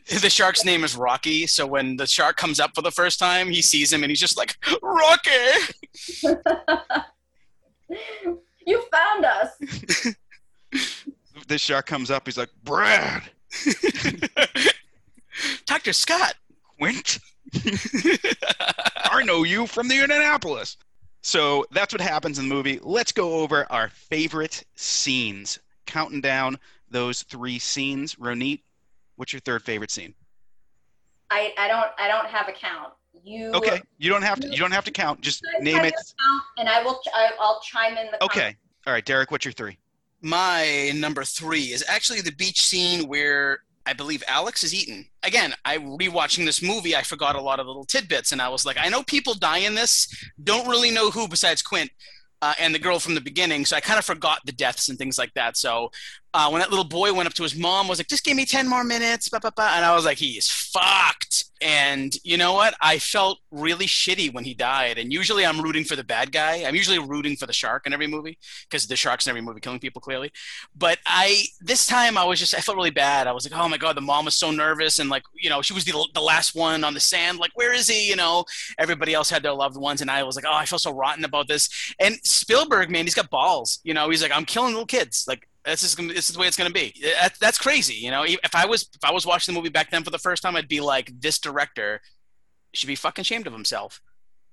[0.21, 3.49] the shark's name is Rocky, so when the shark comes up for the first time,
[3.49, 5.31] he sees him and he's just like, "Rocky!"
[8.67, 10.15] you found us.
[11.49, 12.27] this shark comes up.
[12.27, 13.23] He's like, Brad,
[15.67, 15.93] Dr.
[15.93, 16.35] Scott.
[16.79, 17.19] Quint,
[19.05, 20.77] I know you from the Indianapolis.
[21.23, 22.81] So that's what happens in the movie.
[22.83, 25.61] Let's go over our favorite scenes.
[25.87, 26.59] Counting down
[26.91, 28.17] those three scenes.
[28.17, 28.61] Ronit,
[29.17, 30.15] what's your third favorite scene?
[31.31, 32.93] I, I don't I don't have a count.
[33.23, 34.49] You Okay, you don't have to.
[34.49, 35.21] You don't have to count.
[35.21, 35.95] Just name it.
[35.95, 38.41] count, and I will I, I'll chime in the Okay.
[38.41, 38.59] comments.
[38.87, 39.31] All right, Derek.
[39.31, 39.79] What's your three?
[40.21, 45.07] My number three is actually the beach scene where I believe Alex is eaten.
[45.23, 48.65] Again, I rewatching this movie, I forgot a lot of little tidbits, and I was
[48.65, 50.09] like, I know people die in this.
[50.43, 51.91] Don't really know who besides Quint
[52.41, 54.99] uh, and the girl from the beginning, so I kind of forgot the deaths and
[54.99, 55.57] things like that.
[55.59, 55.91] So
[56.35, 58.45] uh, when that little boy went up to his mom, was like, "Just give me
[58.45, 62.37] ten more minutes," bah, bah, bah, and I was like, "He is fucked." And you
[62.37, 62.75] know what?
[62.83, 64.99] I felt really shitty when he died.
[64.99, 66.65] And usually, I'm rooting for the bad guy.
[66.67, 69.61] I'm usually rooting for the shark in every movie because the shark's in every movie
[69.61, 70.31] killing people clearly
[70.77, 73.27] but I this time I was just I felt really bad.
[73.27, 75.63] I was like, oh my god, the mom was so nervous, and like you know
[75.63, 77.39] she was the the last one on the sand.
[77.39, 78.09] Like where is he?
[78.09, 78.45] You know,
[78.79, 81.25] everybody else had their loved ones, and I was like, oh, I feel so rotten
[81.25, 81.95] about this.
[81.99, 83.81] And Spielberg, man, he's got balls.
[83.85, 85.25] You know, he's like, I'm killing little kids.
[85.29, 86.95] Like this is gonna, this is the way it's gonna be.
[87.03, 87.95] That, that's crazy.
[87.95, 90.19] You know, if I was if I was watching the movie back then for the
[90.19, 92.01] first time, I'd be like, this director
[92.75, 94.01] should be fucking ashamed of himself.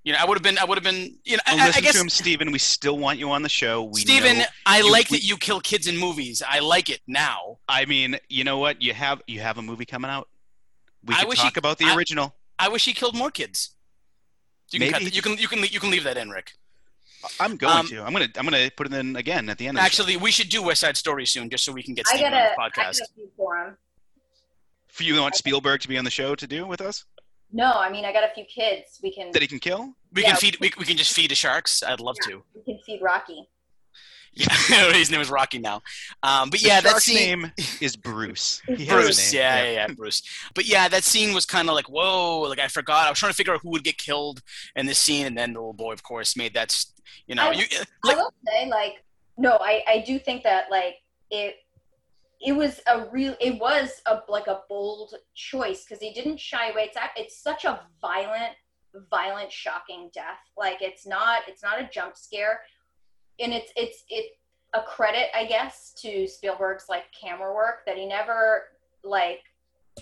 [0.04, 1.93] You know, I would have been, I would have been, you know, I, I guess
[1.93, 2.52] to him, Steven.
[2.52, 3.84] We still want you on the show.
[3.84, 6.41] We Steven, I you- like we- that you kill kids in movies.
[6.47, 7.60] I like it now.
[7.67, 8.82] I mean, you know what?
[8.82, 10.28] You have you have a movie coming out.
[11.06, 12.36] We could wish he- talk about the I- original.
[12.58, 13.76] I wish he killed more kids.
[14.71, 15.15] You can cut Maybe.
[15.15, 16.54] you can you can you can leave that in, Rick.
[17.39, 18.03] I'm going um, to.
[18.03, 18.27] I'm gonna.
[18.38, 19.77] I'm gonna put it in again at the end.
[19.77, 19.86] Of the.
[19.86, 22.31] Actually, we should do West Side Story soon, just so we can get I Steven
[22.31, 23.01] got on a, the I got podcast.
[23.01, 23.77] a few for him.
[24.88, 27.05] for you want Spielberg to be on the show to do with us
[27.51, 28.99] No, I mean I got a few kids.
[29.03, 29.93] We can that he can kill.
[30.13, 30.29] We Yeah.
[30.29, 31.84] can feed we, we can just feed the sharks.
[31.84, 32.43] I'd love to.
[32.55, 33.47] we can feed Rocky.
[34.33, 34.53] Yeah,
[34.93, 35.81] his name is Rocky now.
[36.23, 37.41] Um, but The yeah, that scene.
[37.41, 38.61] name is Bruce.
[38.67, 39.41] Is He has a Bruce, name.
[39.41, 40.23] yeah, yeah, yeah, Bruce.
[40.55, 43.07] But yeah, that scene was kind of like, whoa, like I forgot.
[43.07, 44.41] I was trying to figure out who would get killed
[44.75, 46.85] in this scene, and then the little boy, of course, made that.
[47.27, 49.03] You know, I- you, I like, will say, like,
[49.37, 50.95] no, I I do think that like
[51.29, 51.55] it
[52.39, 56.69] it was a real it was a like a bold choice because he didn't shy
[56.69, 56.83] away.
[56.83, 58.53] It's act- it's such a violent,
[59.09, 60.39] violent, shocking death.
[60.57, 62.61] Like it's not it's not a jump scare,
[63.41, 64.38] and it's it's it
[64.73, 68.63] a credit I guess to Spielberg's like camera work that he never
[69.04, 69.41] like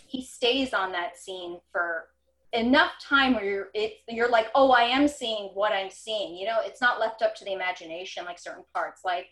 [0.06, 2.06] he stays on that scene for
[2.54, 6.48] enough time where you're it, you're like oh i am seeing what i'm seeing you
[6.48, 6.58] know?
[6.64, 9.28] It's not left up to the imagination like certain parts like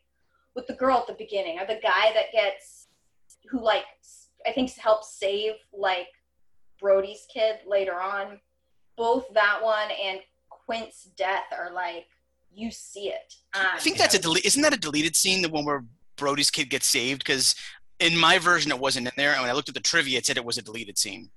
[0.56, 2.88] with the girl at the beginning or the guy that gets
[3.50, 3.86] who like
[4.46, 6.08] I think helps save like
[6.80, 8.39] brody's kid later on.
[8.98, 12.08] Both that one and quint's death are like
[12.58, 14.46] you see it um, I think that's a delete.
[14.46, 15.41] Isn't that a deleted scene?
[15.41, 15.84] The one where
[16.17, 17.20] Brody's kid gets saved?
[17.20, 17.56] Because
[18.00, 19.32] in my version, it wasn't in there.
[19.34, 21.30] And when I looked at the trivia, it said it was a deleted scene.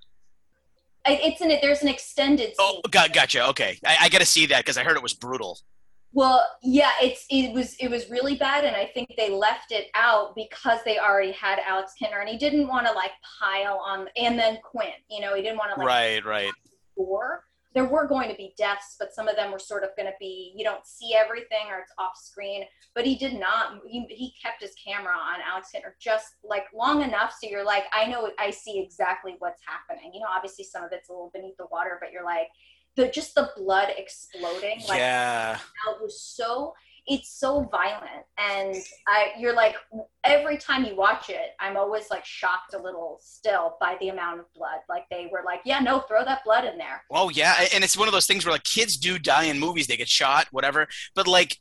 [1.06, 3.46] I- it's in it there's an extended scene Oh, got, gotcha.
[3.50, 5.58] Okay, I, I got to see that because I heard it was brutal.
[6.12, 9.86] Well, yeah, it's it was it was really bad, and I think they left it
[9.94, 14.08] out because they already had Alex Kintner, and he didn't want to like pile on,
[14.16, 16.52] and then Quint, you know, he didn't want to like Right, right.
[16.92, 17.44] score.
[17.74, 20.14] There were going to be deaths, but some of them were sort of going to
[20.18, 22.64] be you don't see everything or it's off screen.
[22.94, 23.80] But he did not.
[23.86, 27.84] He, he kept his camera on Alex Kintner just like long enough so you're like,
[27.92, 30.12] I know, I see exactly what's happening.
[30.12, 32.48] You know, obviously some of it's a little beneath the water, but you're like,
[32.96, 35.54] the just the blood exploding, like yeah.
[35.56, 36.74] it was so
[37.12, 38.76] it's so violent and
[39.08, 39.74] i you're like
[40.24, 44.38] every time you watch it i'm always like shocked a little still by the amount
[44.38, 47.54] of blood like they were like yeah no throw that blood in there Oh yeah,
[47.74, 50.08] and it's one of those things where like kids do die in movies, they get
[50.08, 50.86] shot, whatever.
[51.16, 51.58] But like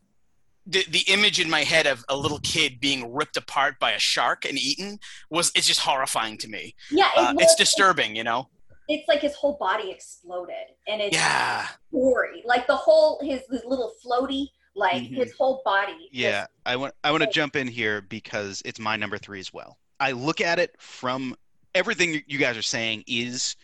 [0.68, 4.00] the the image in my head of a little kid being ripped apart by a
[4.00, 5.00] shark and eaten
[5.32, 6.76] was it's just horrifying to me.
[6.92, 8.50] yeah it Uh, was, it's disturbing, you know.
[8.88, 11.68] it's like his whole body exploded and it's Yeah.
[11.92, 14.48] gory like the whole his, his little floaty
[14.80, 15.18] like Mhm.
[15.18, 18.96] his whole body Yeah, I want I want to jump in here because it's my
[18.96, 19.78] number three as well.
[20.00, 21.36] I look at it from
[21.76, 23.56] everything you guys are saying is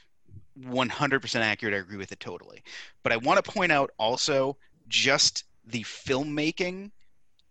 [0.54, 1.74] 100% accurate.
[1.74, 2.64] I agree with it totally.
[3.04, 6.92] But I want to point out also just the filmmaking,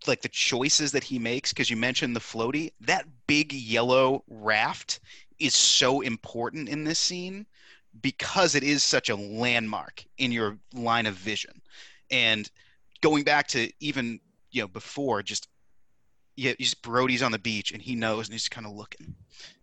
[0.06, 1.52] like the choices that he makes.
[1.52, 5.00] Because you mentioned the floaty, that big yellow raft
[5.38, 7.46] is so important in this scene
[8.00, 11.62] because it is such a landmark in your line of vision.
[12.10, 12.50] And
[13.00, 15.48] going back to even you know before just
[16.36, 19.14] yeah he's brody's on the beach and he knows and he's kind of looking.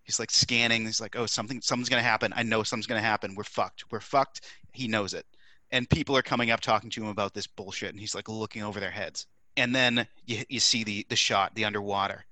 [0.04, 0.86] He's like scanning.
[0.86, 2.34] He's like oh something something's gonna happen.
[2.36, 3.36] I know something's gonna happen.
[3.36, 3.86] We're fucked.
[3.92, 4.42] We're fucked.
[4.74, 5.26] He knows it.
[5.72, 8.64] And people are coming up talking to him about this bullshit and he's like looking
[8.64, 9.26] over their heads.
[9.58, 12.26] And then you, you see the the shot the underwater.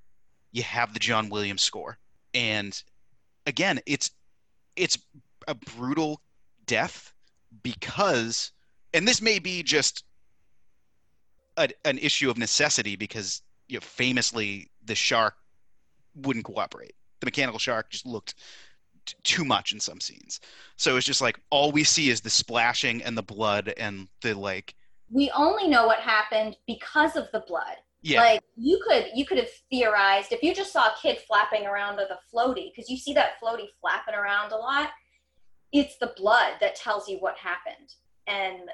[0.52, 1.98] You have the john williams score.
[2.34, 2.82] And
[3.46, 4.12] again it's
[4.76, 4.98] it's
[5.48, 6.22] a brutal
[6.66, 7.14] death
[7.64, 8.52] because
[8.94, 10.04] and this may be just
[11.60, 15.36] a, an issue of necessity because you know, famously the shark
[16.16, 16.94] wouldn't cooperate.
[17.20, 18.34] The mechanical shark just looked
[19.06, 20.40] t- too much in some scenes.
[20.78, 24.34] So it's just like all we see is the splashing and the blood and the
[24.34, 24.74] like.
[25.12, 29.38] we only know what happened because of the blood Yeah, Like you could you could
[29.38, 32.98] have theorized if you just saw a kid flapping around with a floaty because you
[32.98, 34.90] see that floaty flapping around a lot.
[35.74, 37.90] It's the blood that tells you what happened,
[38.26, 38.70] and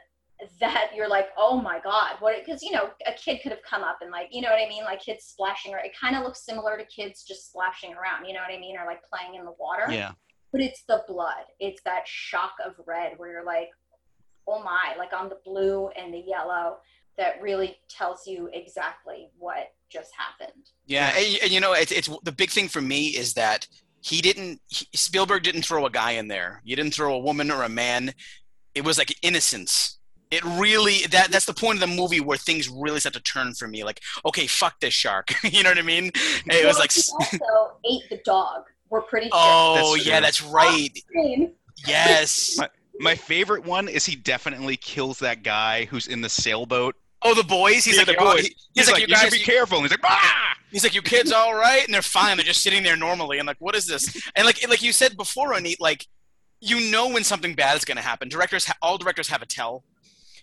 [0.59, 2.35] that you're like, oh my god, what?
[2.43, 4.67] Because you know a kid could have come up and like you know what I
[4.67, 5.85] mean, like kids splashing around.
[5.85, 8.77] It kind of looks similar to kids just splashing around, you know what I mean,
[8.77, 9.91] or like playing in the water.
[9.91, 10.11] yeah,
[10.51, 11.45] But it's the blood.
[11.59, 13.69] It's that shock of red where you're like,
[14.47, 16.77] oh my, like on the blue and the yellow
[17.17, 20.69] that really tells you exactly what just happened.
[20.85, 23.67] Yeah, and, and you know, it's, it's the big thing for me is that
[24.01, 24.61] he didn't.
[24.67, 26.61] He, Spielberg didn't throw a guy in there.
[26.63, 28.13] You didn't throw a woman or a man.
[28.75, 29.97] It was like innocence.
[30.31, 33.53] It really that that's the point of the movie where things really start to turn
[33.53, 33.83] for me.
[33.83, 35.31] Like, okay, fuck this shark.
[35.43, 36.11] you know what I mean?
[36.47, 38.63] It was like, he also ate the dog.
[38.89, 39.31] We're pretty sure.
[39.35, 40.89] oh That's yeah, that's right.
[41.87, 42.59] Yes.
[42.99, 46.95] My favorite one is he definitely kills that guy who's in the sailboat.
[47.23, 47.83] Oh, the boys.
[47.83, 48.41] He's Yeah, like, the "Oh," boys.
[48.47, 49.23] he- He's, he's, like, like, you you guys.
[49.23, 49.77] should be careful.
[49.79, 50.53] And he's like, ah!
[50.71, 52.35] He's like, "You kids all right?" And they're fine.
[52.37, 53.39] They're just sitting there normally.
[53.39, 56.05] I'm like, "What is this?" And like, like you said before, Anit, like
[56.61, 58.27] you know when something bad is going to happen.
[58.27, 59.83] Directors, ha- all directors have a tell.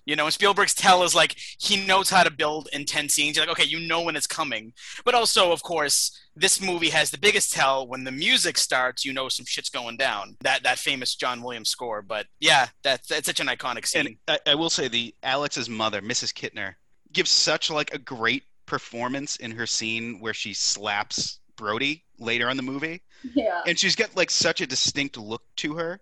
[0.05, 3.37] You know, and Spielberg's tell is like he knows how to build intense scenes.
[3.37, 4.73] You're like, okay, you know when it's coming.
[5.05, 9.05] But also, of course, this movie has the biggest tell when the music starts.
[9.05, 10.37] You know, some shit's going down.
[10.41, 12.03] That that famous John Williams score.
[12.03, 14.19] But yeah, that's that's such an iconic scene.
[14.27, 16.33] And I, I will say the Alex's mother, Mrs.
[16.33, 16.75] Kintner,
[17.13, 22.57] gives such like a great performance in her scene where she slaps Brody later on
[22.57, 23.03] the movie.
[23.35, 23.61] Yeah.
[23.67, 26.01] and she's got like such a distinct look to her.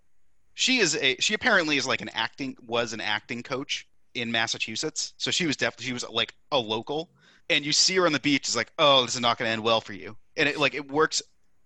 [0.53, 5.13] She is a she apparently is like an acting was an acting coach in Massachusetts,
[5.17, 7.09] so she was definitely she was like a local.
[7.49, 9.51] And you see her on the beach, is like, oh, this is not going to
[9.51, 11.21] end well for you, and it like it works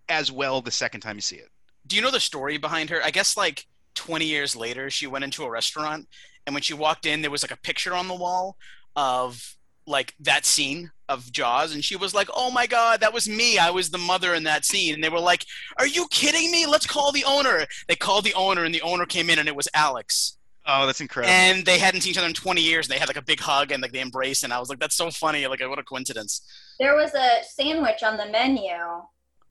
[0.10, 1.50] as well the second time you see it.
[1.88, 3.04] Do you know the story behind her?
[3.04, 6.08] I guess like 20 years later, she went into a restaurant,
[6.46, 8.58] and when she walked in, there was like a picture on the wall
[8.96, 9.56] of
[9.88, 13.58] like that scene of Jaws, and she was like, "Oh my god, that was me!
[13.58, 15.46] I was the mother in that scene." And they were like,
[15.78, 16.66] "Are you kidding me?
[16.66, 19.56] Let's call the owner." They called the owner, and the owner came in, and it
[19.56, 20.38] was Alex.
[20.68, 21.32] Oh, that's incredible.
[21.32, 23.40] And they hadn't seen each other in 20 years, and they had like a big
[23.40, 25.46] hug and like they embraced, and I was like, "That's so funny!
[25.46, 26.42] Like, what a coincidence."
[26.80, 28.74] There was a sandwich on the menu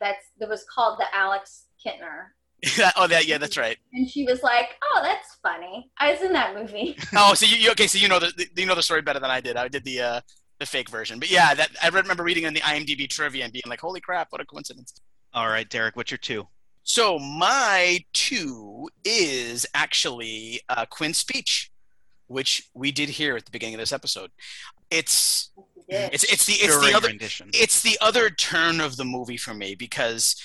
[0.01, 2.31] that's that was called the Alex Kintner.
[2.97, 3.77] oh, that yeah, that's right.
[3.93, 5.91] And she was like, "Oh, that's funny.
[5.99, 7.87] I was in that movie." Oh, so you, you okay?
[7.87, 9.57] So you know the, the you know the story better than I did.
[9.57, 10.21] I did the uh,
[10.59, 13.65] the fake version, but yeah, that I remember reading in the IMDb trivia and being
[13.69, 15.01] like, "Holy crap, what a coincidence!"
[15.33, 16.49] All right, Derek, what's your two?
[16.85, 21.71] So my two is actually uh, Quint's speech,
[22.27, 24.31] which we did here at the beginning of this episode.
[24.91, 25.51] It's
[25.89, 27.51] it's it's the it's the other rendition.
[27.53, 30.37] it's the other turn of the movie for me because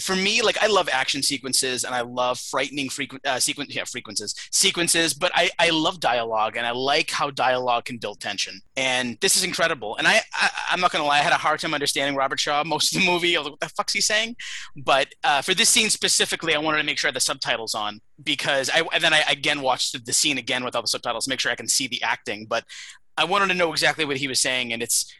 [0.00, 3.84] for me like i love action sequences and i love frightening frequent uh, sequence yeah
[3.84, 8.60] frequences sequences but I, I love dialogue and i like how dialogue can build tension.
[8.76, 9.96] And this is incredible.
[9.96, 12.62] And i, I i'm not gonna lie i had a hard time understanding robert shaw
[12.66, 13.36] most of the movie.
[13.36, 14.36] I was like, what the fuck's he saying?
[14.76, 18.70] But uh, for this scene specifically i wanted to make sure the subtitles on because
[18.72, 21.30] i and then i again watched the, the scene again with all the subtitles to
[21.30, 22.46] make sure i can see the acting.
[22.46, 22.64] But
[23.16, 25.12] i wanted to know exactly what he was saying and it's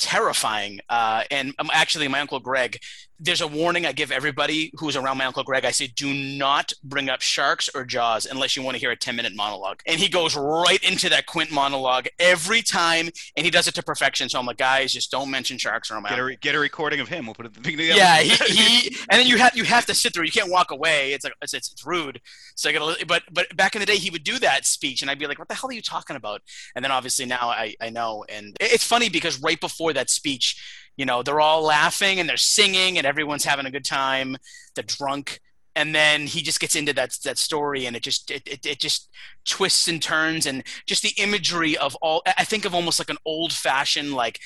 [0.00, 0.80] terrifying.
[0.88, 2.78] Uh, and um, actually, my uncle Greg,
[3.20, 5.64] there's a warning I give everybody who's around my uncle Greg.
[5.64, 8.96] I say, do not bring up sharks or jaws unless you want to hear a
[8.96, 9.80] 10 minute monologue.
[9.86, 13.82] And he goes right into that Quint monologue every time, and he does it to
[13.82, 14.28] perfection.
[14.28, 16.00] So I'm like, guys, just don't mention sharks or.
[16.00, 17.26] Get a, get a recording of him.
[17.26, 17.96] We'll put it at the beginning.
[17.96, 20.24] Yeah, he, he and then you have you have to sit through.
[20.24, 21.12] You can't walk away.
[21.12, 22.20] It's like it's, it's, it's rude.
[22.54, 23.06] So I gotta.
[23.06, 25.38] But but back in the day, he would do that speech, and I'd be like,
[25.38, 26.40] "What the hell are you talking about?"
[26.74, 30.56] And then obviously now I I know, and it's funny because right before that speech,
[30.96, 34.36] you know, they're all laughing and they're singing and everyone's having a good time.
[34.74, 35.40] They're drunk.
[35.76, 38.80] And then he just gets into that that story, and it just it, it, it
[38.80, 39.08] just
[39.44, 42.22] twists and turns, and just the imagery of all.
[42.26, 44.40] I think of almost like an old fashioned like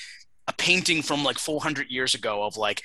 [0.47, 2.83] a painting from like 400 years ago of like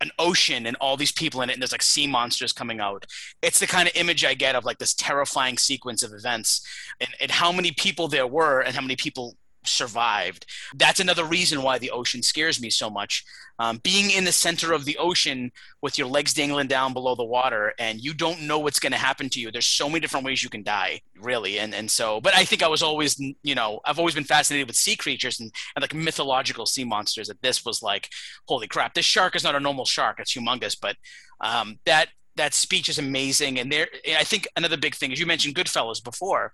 [0.00, 3.04] an ocean and all these people in it and there's like sea monsters coming out
[3.42, 6.66] it's the kind of image i get of like this terrifying sequence of events
[7.00, 10.46] and, and how many people there were and how many people survived.
[10.74, 13.24] That's another reason why the ocean scares me so much.
[13.58, 17.24] Um, being in the center of the ocean with your legs dangling down below the
[17.24, 19.50] water and you don't know what's going to happen to you.
[19.50, 21.58] There's so many different ways you can die really.
[21.58, 24.66] And and so but i think i was always you know i've always been fascinated
[24.66, 28.08] with sea creatures and, and like mythological sea monsters that this was like
[28.48, 30.76] holy crap this shark is not a normal shark it's humongous.
[30.80, 30.96] But
[31.40, 33.58] um, that that speech is amazing.
[33.58, 36.52] And there i think another big thing is you mentioned goodfellas before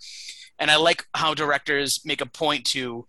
[0.59, 3.07] and i like how directors make a point to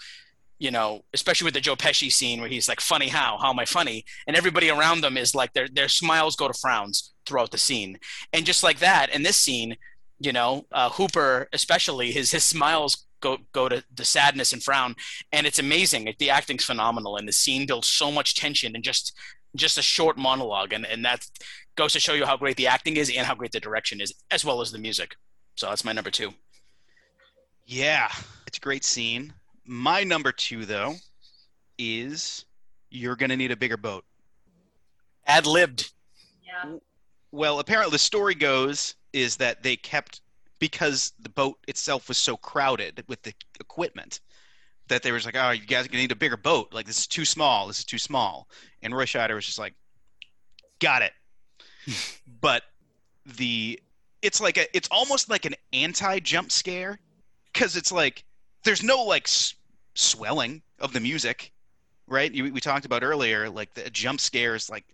[0.59, 3.37] you know especially with the joe pesci scene where he's like funny how?
[3.37, 4.05] How am i funny?
[4.25, 7.99] And everybody around them is like their their smiles go to frowns throughout the scene.
[8.33, 9.77] And just like that in this scene
[10.19, 14.95] you know uh, hooper especially his his smiles go go to the sadness and frown.
[15.31, 16.13] And it's amazing.
[16.19, 17.17] The acting's phenomenal.
[17.17, 19.13] And the scene builds so much tension in just
[19.55, 20.73] just a short monologue.
[20.73, 21.25] And and that
[21.75, 24.13] goes to show you how great the acting is and how great the direction is
[24.31, 25.15] as well as the music.
[25.55, 26.33] So that's my number two
[27.67, 28.07] Yeah,
[28.47, 29.33] it's a great scene.
[29.65, 30.95] My number two, though,
[31.77, 32.45] is
[32.89, 34.05] you're going to need a bigger boat.
[35.27, 35.91] ad libbed
[36.45, 36.77] Yeah.
[37.33, 40.21] Well, apparently the story goes is that they kept
[40.59, 44.21] because the boat itself was so crowded with the equipment
[44.87, 46.73] that they were like, "Oh, you guys are gonna need a bigger boat.
[46.73, 47.67] Like this is too small.
[47.67, 48.47] This is too small."
[48.81, 49.73] And Roy Scheider was just like,
[50.79, 51.13] "Got it."
[52.41, 52.63] but
[53.25, 53.77] the
[54.21, 56.97] it's like a it's almost like an anti jump scare
[57.53, 58.23] because it's like
[58.63, 59.55] there's no like s-
[59.95, 61.51] swelling of the music,
[62.07, 62.31] right?
[62.31, 64.85] You, we talked about earlier, like the jump scares, like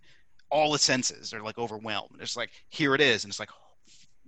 [0.50, 2.16] all the senses are like overwhelmed.
[2.20, 3.50] It's like here it is, and it's like,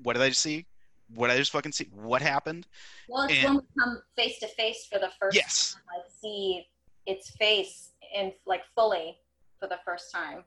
[0.02, 0.66] what did I just see?
[1.14, 1.86] What did I just fucking see?
[1.92, 2.66] What happened?
[3.08, 6.10] Well, it's And- when we come face to face for the first Yes, time, like
[6.20, 6.66] see
[7.06, 9.16] its face in like fully
[9.60, 10.42] for the first time.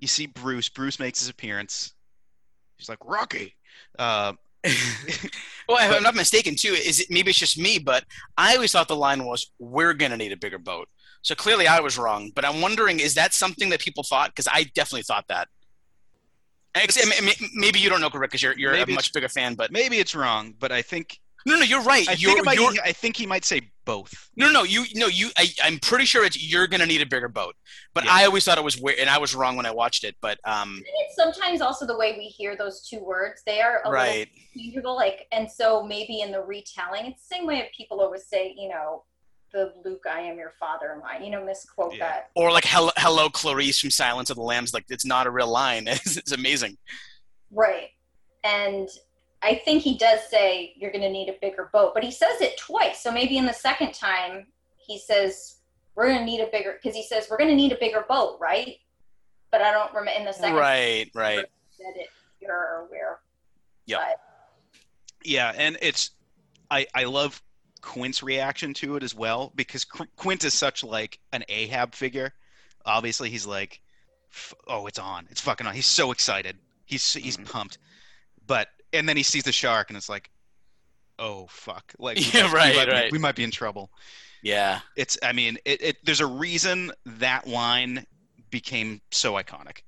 [0.00, 0.68] you see Bruce.
[0.68, 1.94] Bruce makes his appearance,
[2.76, 3.54] He's like Rocky.
[3.98, 4.32] Uh,
[5.68, 8.04] well, if I'm not mistaken, too, is it maybe it's just me, but
[8.36, 10.88] I always thought the line was, "We're gonna need a bigger boat."
[11.22, 12.32] So clearly, I was wrong.
[12.34, 14.30] But I'm wondering, is that something that people thought?
[14.30, 15.48] Because I definitely thought that.
[16.74, 19.54] Ex- I mean, Maybe you don't know, Rick, because you're you're a much bigger fan.
[19.54, 22.08] But maybe it's wrong, but I think no, no, you're right.
[22.08, 24.30] I you're, think, might, you're, I think he might say both.
[24.36, 25.28] no, no, you, no, you.
[25.36, 27.54] I, I'm pretty sure it's you're gonna need a bigger boat.
[27.92, 28.12] But Yeah.
[28.14, 30.16] I always thought it was weird, and I was wrong when I watched it.
[30.20, 33.42] But um, it's sometimes also the way we hear those two words.
[33.46, 37.46] They are a right, interchangeable, like, and so maybe in the retelling, it's the same
[37.46, 39.04] way people always say, you know,
[39.52, 41.98] the Luke, I am your father line, you know, misquote Yeah.
[42.08, 42.30] that.
[42.34, 44.74] or like hello, hello, Clarice from Silence of the Lambs.
[44.74, 45.86] Like it's not a real line.
[45.88, 46.76] It's, it's amazing.
[47.52, 47.90] Right.
[48.42, 48.88] And
[49.44, 52.40] I think he does say you're going to need a bigger boat, but he says
[52.40, 53.02] it twice.
[53.02, 55.56] So maybe in the second time, he says,
[55.94, 58.04] we're going to need a bigger, because he says, we're going to need a bigger
[58.08, 58.76] boat, right?
[59.50, 61.36] But I don't remember in the second Right, right.
[61.36, 61.44] time
[61.76, 62.08] he said it,
[62.40, 63.18] you're or where.
[63.86, 64.00] Yep.
[64.00, 64.20] But
[65.24, 66.10] Yeah, and it's
[66.70, 67.40] I I love
[67.82, 72.32] Quint's reaction to it as well because Qu- Quint is such like an Ahab figure.
[72.86, 73.80] Obviously, he's like,
[74.66, 75.28] "Oh, it's on!
[75.30, 76.56] It's fucking on!" He's so excited.
[76.86, 77.50] He's he's Mhm.
[77.50, 77.78] pumped.
[78.46, 80.30] But and then he sees the shark and it's like,
[81.18, 83.12] "Oh fuck!" Like, we Yeah, might- we right, might right.
[83.12, 83.90] we might be in trouble.
[84.42, 88.06] Yeah, It's I mean, it, it there's a reason that line
[88.50, 89.78] became so iconic.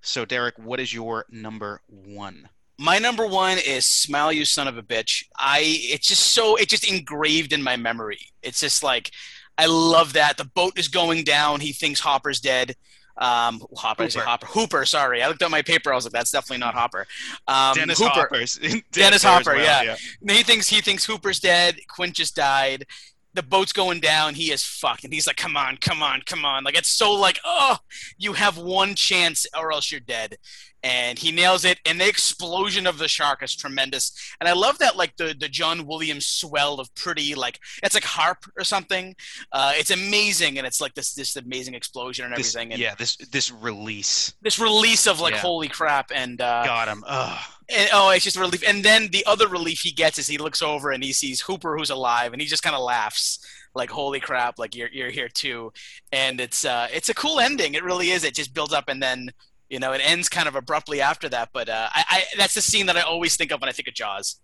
[0.00, 2.48] So Derek, what is your number one?
[2.78, 6.70] my number one is "Smile, You Son of a Bitch." I it's just so it's
[6.70, 8.18] just engraved in my memory.
[8.42, 9.10] It's just like
[9.58, 11.60] I love that the boat is going down.
[11.60, 12.74] He thinks Hopper's dead.
[13.18, 14.20] Um, Hopper, Hooper.
[14.20, 14.84] Hopper, Hooper.
[14.84, 15.92] Sorry, I looked at my paper.
[15.92, 17.06] I was like, that's definitely not Hopper.
[17.46, 18.10] Um, Dennis Hooper.
[18.10, 19.96] Hopper's Dennis, Dennis Hopper, well, yeah.
[20.26, 21.78] He thinks he thinks Hooper's dead.
[21.88, 22.86] Quint just died.
[23.34, 24.34] The boat's going down.
[24.34, 27.12] He is fucked, and he's like, "Come on, come on, come on!" Like it's so
[27.12, 27.78] like, oh,
[28.18, 30.36] you have one chance, or else you're dead.
[30.84, 34.12] And he nails it, and the explosion of the shark is tremendous.
[34.40, 38.02] And I love that, like the the John Williams swell of pretty, like it's like
[38.04, 39.14] harp or something.
[39.52, 42.72] Uh, it's amazing, and it's like this this amazing explosion and This, everything.
[42.72, 45.40] And yeah, this this release this release of like, Yeah.
[45.40, 46.10] holy crap!
[46.12, 47.04] And uh, got him.
[47.06, 47.38] Ugh.
[47.68, 48.64] and, oh, it's just a relief.
[48.66, 51.76] And then the other relief he gets is he looks over and he sees Hooper
[51.76, 53.38] who's alive, and he just kind of laughs,
[53.74, 54.58] like "Holy crap!
[54.58, 55.72] Like you're you're here too."
[56.10, 57.74] And it's uh, it's a cool ending.
[57.74, 58.24] It really is.
[58.24, 59.30] It just builds up, and then
[59.72, 61.48] you know it ends kind of abruptly after that.
[61.52, 63.88] But uh, I, I that's the scene that I always think of when I think
[63.88, 64.36] of Jaws.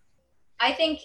[0.58, 1.00] I think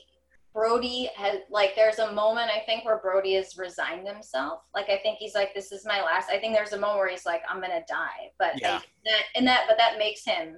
[0.54, 4.62] Brody has like there's a moment I think where Brody has resigned himself.
[4.74, 6.30] Like I think he's like, this is my last.
[6.30, 8.32] I think there's a moment where he's like, I'm gonna die.
[8.40, 8.80] But Yeah.
[9.06, 10.56] That and that but that makes him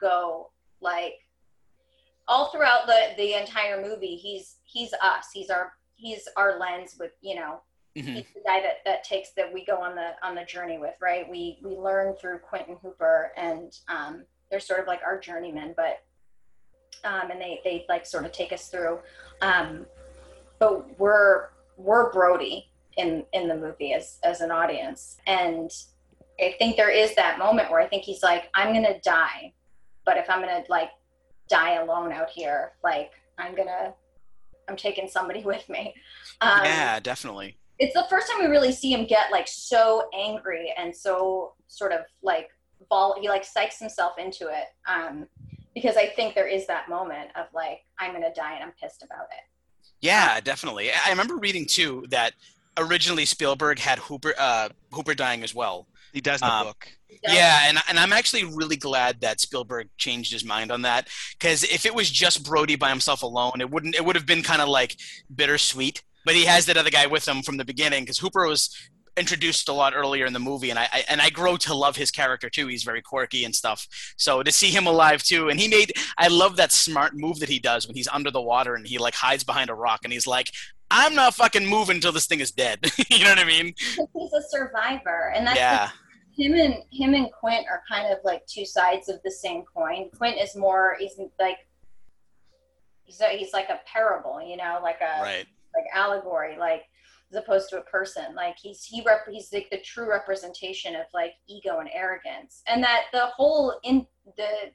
[0.00, 1.14] go like
[2.26, 4.16] all throughout the the entire movie.
[4.16, 5.28] He's he's us.
[5.32, 7.60] He's our he's our lens with you know
[7.96, 8.14] Mhm.
[8.14, 10.94] he's the guy that that takes that we go on the on the journey with
[11.00, 15.74] right we we learn through quentin hooper and um they're sort of like our journeymen
[15.76, 16.02] but
[17.04, 18.98] um and they they like sort of take us through
[19.40, 19.86] um
[20.58, 25.70] but we're we're brody in in the movie as as an audience and
[26.40, 29.52] i think there is that moment where i think he's like i'm gonna die
[30.04, 30.90] but if i'm gonna like
[31.48, 33.94] die alone out here like i'm gonna
[34.68, 35.94] i'm taking somebody with me
[36.40, 37.56] um, yeah, definitely.
[37.78, 41.92] It's the first time we really see him get like so angry and so sort
[41.92, 42.48] of like
[42.88, 45.26] vol he like psychs himself into it um
[45.74, 49.02] because i think there is that moment of like i'm gonna die and i'm pissed
[49.02, 49.44] about it
[50.00, 50.90] Yeah, definitely.
[50.90, 52.32] I I remember reading too that
[52.76, 55.88] originally Spielberg had Hooper uh, Hooper dying as well.
[56.12, 56.86] He does in the Um, book.
[57.24, 61.64] Yeah, and and I'm actually really glad that Spielberg changed his mind on that because
[61.64, 64.62] if it was just Brody by himself alone, it wouldn't it would have been kind
[64.62, 64.96] of like
[65.34, 66.02] bittersweet.
[66.28, 68.68] But he has that other guy with him from the beginning because Hooper was
[69.16, 71.96] introduced a lot earlier in the movie, and I, I and I grow to love
[71.96, 72.66] his character too.
[72.66, 73.88] He's very quirky and stuff.
[74.18, 77.48] So to see him alive too, and he made I love that smart move that
[77.48, 80.12] he does when he's under the water and he like hides behind a rock and
[80.12, 80.50] he's like.
[80.90, 82.78] I'm not fucking moving until this thing is dead.
[83.10, 83.74] you know what I mean?
[83.78, 85.90] he's a survivor and that's Yeah.
[86.36, 89.64] the, him and him and quint are kind of like two sides of the same
[89.64, 91.58] coin quint is more he's like
[93.04, 95.46] he's a, he's like a parable you know like a Right.
[95.78, 96.84] Like allegory like
[97.30, 98.34] as opposed to a person.
[98.34, 102.62] Like he's he rep he's like the true representation of like ego and arrogance.
[102.66, 104.06] And that the whole in
[104.36, 104.72] the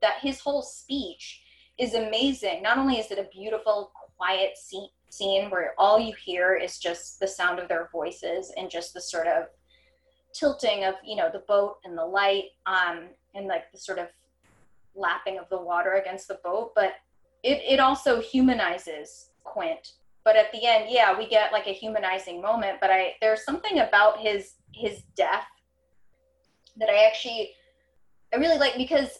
[0.00, 1.42] that his whole speech
[1.78, 2.62] is amazing.
[2.62, 7.20] Not only is it a beautiful quiet scene scene where all you hear is just
[7.20, 9.44] the sound of their voices and just the sort of
[10.34, 14.06] tilting of you know the boat and the light um and like the sort of
[14.94, 16.72] lapping of the water against the boat.
[16.74, 16.92] But
[17.42, 19.94] it, it also humanizes quint
[20.24, 23.80] but at the end yeah we get like a humanizing moment but i there's something
[23.80, 25.46] about his his death
[26.76, 27.50] that i actually
[28.32, 29.18] i really like because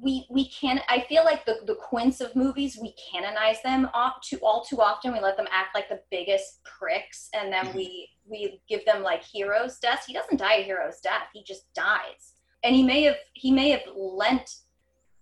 [0.00, 4.14] we we can I feel like the the Quints of movies we canonize them off
[4.22, 5.12] too all too often.
[5.12, 7.74] We let them act like the biggest pricks, and then Mhm.
[7.74, 10.06] we we give them like heroes' deaths.
[10.06, 11.28] He doesn't die a hero's death.
[11.32, 14.50] He just dies, and he may have he may have lent.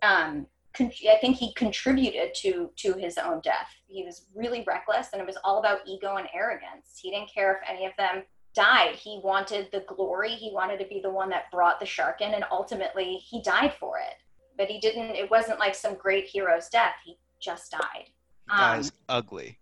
[0.01, 3.69] Um, con- I think he contributed to to his own death.
[3.87, 6.99] He was really reckless, and it was all about ego and arrogance.
[7.01, 8.23] He didn't care if any of them
[8.53, 8.95] died.
[8.95, 10.31] He wanted the glory.
[10.31, 13.73] He wanted to be the one that brought the shark in, and ultimately he died
[13.79, 14.15] for it.
[14.57, 15.15] But he didn't.
[15.15, 16.95] It wasn't like some great hero's death.
[17.03, 18.09] He just died.
[18.49, 19.57] Um, Guy's ugly.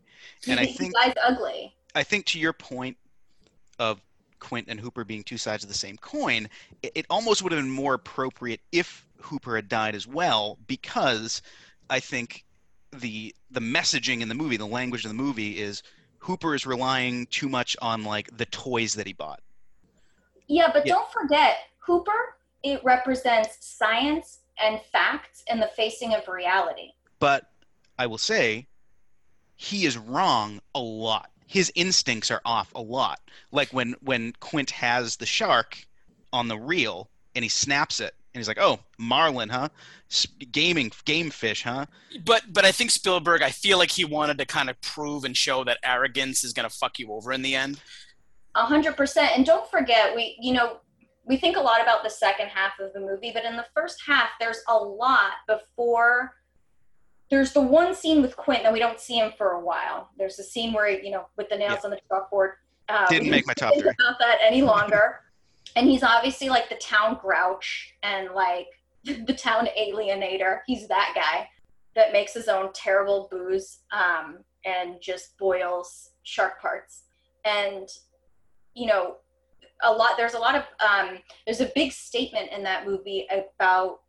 [0.48, 1.76] and I think- dies ugly.
[1.96, 2.98] I think to your point
[3.80, 4.02] of
[4.40, 6.50] Quint and Hooper being two sides of the same coin,
[6.82, 11.42] it, it almost would have been more appropriate if Hooper had died as well, because
[11.90, 12.46] I think
[12.92, 15.84] the the messaging in the movie, the language of the movie is
[16.20, 19.42] Hooper is relying too much on like the toys that he bought.
[20.48, 20.94] Yeah, but Yeah.
[20.94, 22.38] don't forget, Hooper.
[22.64, 26.92] It represents science and facts and the facing of reality.
[27.20, 27.52] But
[27.98, 28.68] I will say,
[29.56, 31.30] he is wrong a lot.
[31.48, 33.20] His instincts are off a lot.
[33.52, 35.86] Like when when Quint has the shark
[36.32, 39.70] on the reel and he snaps it, and he's like, "Oh, marlin, huh?
[40.10, 41.86] S- Gaming game fish, huh?"
[42.26, 45.36] But but I think Spielberg, I feel like he wanted to kind of prove and
[45.38, 47.80] show that arrogance is gonna fuck you over in the end.
[48.56, 49.32] A hundred percent.
[49.36, 50.78] And don't forget, we you know
[51.26, 54.02] we think a lot about the second half of the movie, but in the first
[54.06, 56.34] half, there's a lot before.
[57.30, 60.10] There's the one scene with Quint, and we don't see him for a while.
[60.18, 62.54] There's a scene where you know with the nails on the chalkboard.
[62.90, 63.94] Uh, Didn't make my top think three.
[64.00, 65.22] About that any longer,
[65.76, 68.68] and he's obviously like the town grouch and like
[69.04, 70.60] the town alienator.
[70.66, 71.48] He's that guy
[71.96, 77.04] that makes his own terrible booze um, and just boils shark parts.
[77.46, 77.88] And
[78.74, 79.18] you know,
[79.84, 80.12] a lot.
[80.18, 80.64] There's a lot of.
[80.80, 84.00] Um, there's a big statement in that movie about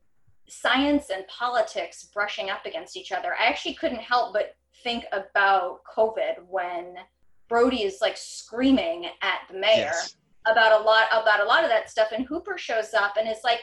[0.49, 3.35] science and politics brushing up against each other.
[3.39, 6.95] I actually couldn't help but think about COVID when
[7.49, 10.17] Brody is like screaming at the mayor Yes.
[10.47, 13.39] About a lot about a lot of that stuff and Hooper shows up and is
[13.45, 13.61] like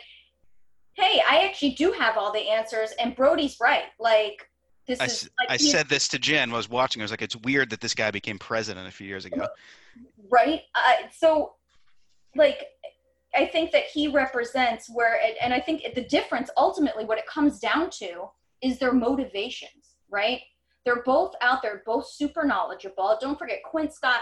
[0.94, 4.48] hey I actually do have all the answers and Brody's right like
[4.88, 7.02] this I, is like I said this to Jen I was watching.
[7.02, 9.48] I was like, "It's weird that this guy became president a few years ago."
[10.30, 11.54] right uh, so
[12.36, 12.66] like
[13.36, 17.26] I think that he represents where it, and I think the difference ultimately what it
[17.26, 18.30] comes down to
[18.62, 20.42] is their motivations right
[20.86, 24.22] they're both out there both super knowledgeable don't forget Quint's got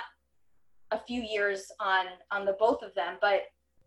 [0.91, 3.43] a few years on on the both of them but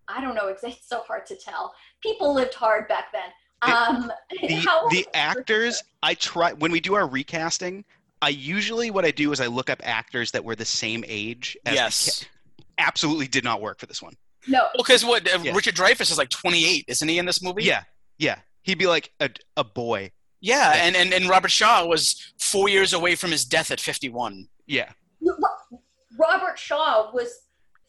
[0.09, 3.31] I don't know exactly it's so hard to tell people lived hard back then
[3.63, 4.11] um
[4.43, 7.85] the how the actors i try when we do our recasting
[8.21, 11.57] i usually what i do is i look up actors that were the same age
[11.67, 12.19] as the yes.
[12.25, 14.15] ca- absolutely did not work for this one
[14.49, 15.53] no Well, because what uh, Yeah.
[15.55, 17.63] Richard Dreyfuss is like 28, isn't he in this movie?
[17.63, 17.85] yeah
[18.19, 20.83] yeah he'd be like a, a boy Yeah, Yeah.
[20.87, 24.49] and, and and Robert Shaw was four years away from his death at 51.
[24.67, 24.91] yeah
[26.23, 27.41] Robert Shaw was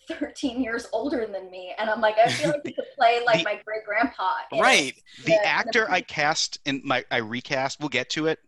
[0.09, 3.37] 13 years older than me, and I'm like, I feel like he could play like
[3.39, 4.33] The- my great grandpa.
[4.51, 4.93] Right.
[5.25, 8.39] the Yeah, actor i cast in my i recast we'll get to it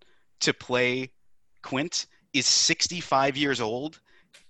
[0.42, 1.12] to play
[1.64, 4.02] quint is 65 years old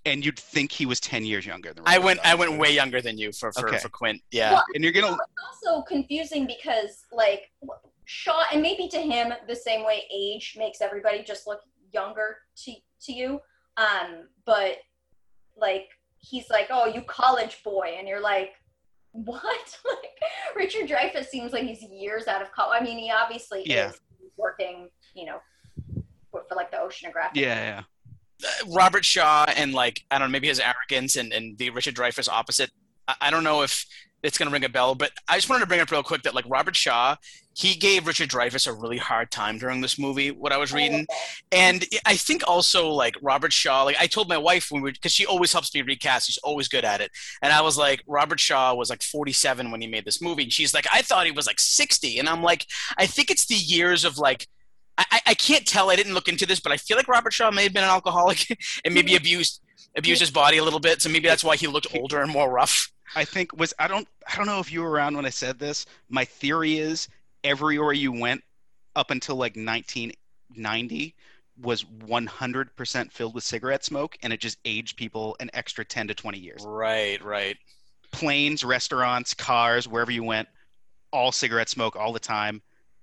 [0.05, 2.31] and you'd think he was 10 years younger than I went Shaw.
[2.31, 3.77] I went way younger than you for for, Okay.
[3.79, 4.21] for Quint.
[4.31, 4.53] Yeah.
[4.53, 7.51] Well, and you're gonna It's also confusing because like
[8.05, 11.59] Shaw, and maybe to him the same way age makes everybody just look
[11.91, 12.73] younger to
[13.05, 13.39] to you.
[13.77, 14.77] Um, but
[15.57, 15.87] like
[16.17, 18.51] he's like, oh, you college boy, and you're like.
[19.17, 19.77] What?
[19.85, 20.11] like
[20.57, 22.81] Richard Dreyfuss seems like he's years out of college.
[22.81, 23.91] I mean, he obviously Yeah.
[23.91, 24.01] is
[24.35, 25.37] working, you know,
[26.31, 27.35] for, for like the oceanographic.
[27.35, 27.83] yeah
[28.41, 31.69] yeah uh, Robert Shaw and like I don't know maybe his arrogance and and the
[31.69, 32.71] Richard Dreyfuss opposite.
[33.07, 33.85] I, I don't know if
[34.25, 36.35] it's gonna ring a bell, but I just wanted to bring up real quick that
[36.35, 37.15] like Robert Shaw,
[37.53, 40.31] he gave Richard Dreyfuss a really hard time during this movie.
[40.31, 41.05] What I was reading,
[41.51, 43.83] and I think also like Robert Shaw.
[43.83, 46.27] Like I told my wife when we because she always helps me recast.
[46.27, 47.11] She's always good at it,
[47.41, 50.51] and I was like Robert Shaw was like 47 when he made this movie, and
[50.53, 52.65] she's like I thought he was like 60, and I'm like
[52.97, 54.47] I think it's the years of like.
[54.97, 55.89] I, I- I can't tell.
[55.89, 57.89] I didn't look into this, but I feel like Robert Shaw may have been an
[57.89, 58.45] alcoholic
[58.85, 59.59] and maybe abused
[59.97, 61.01] abused his body a little bit.
[61.01, 62.91] So maybe that's why he looked older and more rough.
[63.15, 65.59] I think was I don't I don't know if you were around when I said
[65.59, 65.85] this.
[66.09, 67.07] My theory is
[67.43, 68.43] everywhere you went
[68.95, 71.15] up until like 1990
[71.61, 76.13] was 100% filled with cigarette smoke and it just aged people an extra 10 to
[76.13, 76.63] 20 years.
[76.65, 77.57] Right, right.
[78.11, 80.47] Planes, restaurants, cars, wherever you went,
[81.11, 82.61] all cigarette smoke all the time,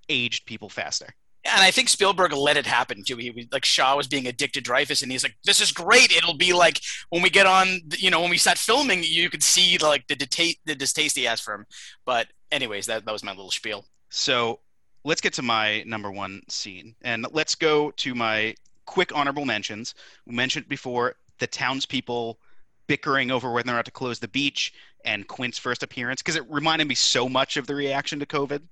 [0.08, 1.14] aged people faster.
[1.44, 3.16] And I think Spielberg let it happen too.
[3.16, 6.12] He was like Shaw was being addicted to Dreyfuss, and he's like, "This is great.
[6.12, 6.80] It'll be like
[7.10, 10.14] when we get on, you know, when we start filming, you could see like the
[10.14, 11.66] deta- the distaste he has for him."
[12.06, 13.84] But anyways, that that was my little spiel.
[14.08, 14.60] So
[15.04, 18.54] let's get to my number one scene, and let's go to my
[18.86, 19.94] quick honorable mentions.
[20.26, 22.38] We mentioned before the townspeople
[22.86, 24.72] bickering over whether or not to close the beach,
[25.04, 28.62] and Quint's first appearance because it reminded me so much of the reaction to COVID.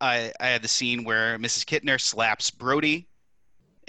[0.00, 1.64] I, I had the scene where Mrs.
[1.64, 3.08] Kintner slaps Brody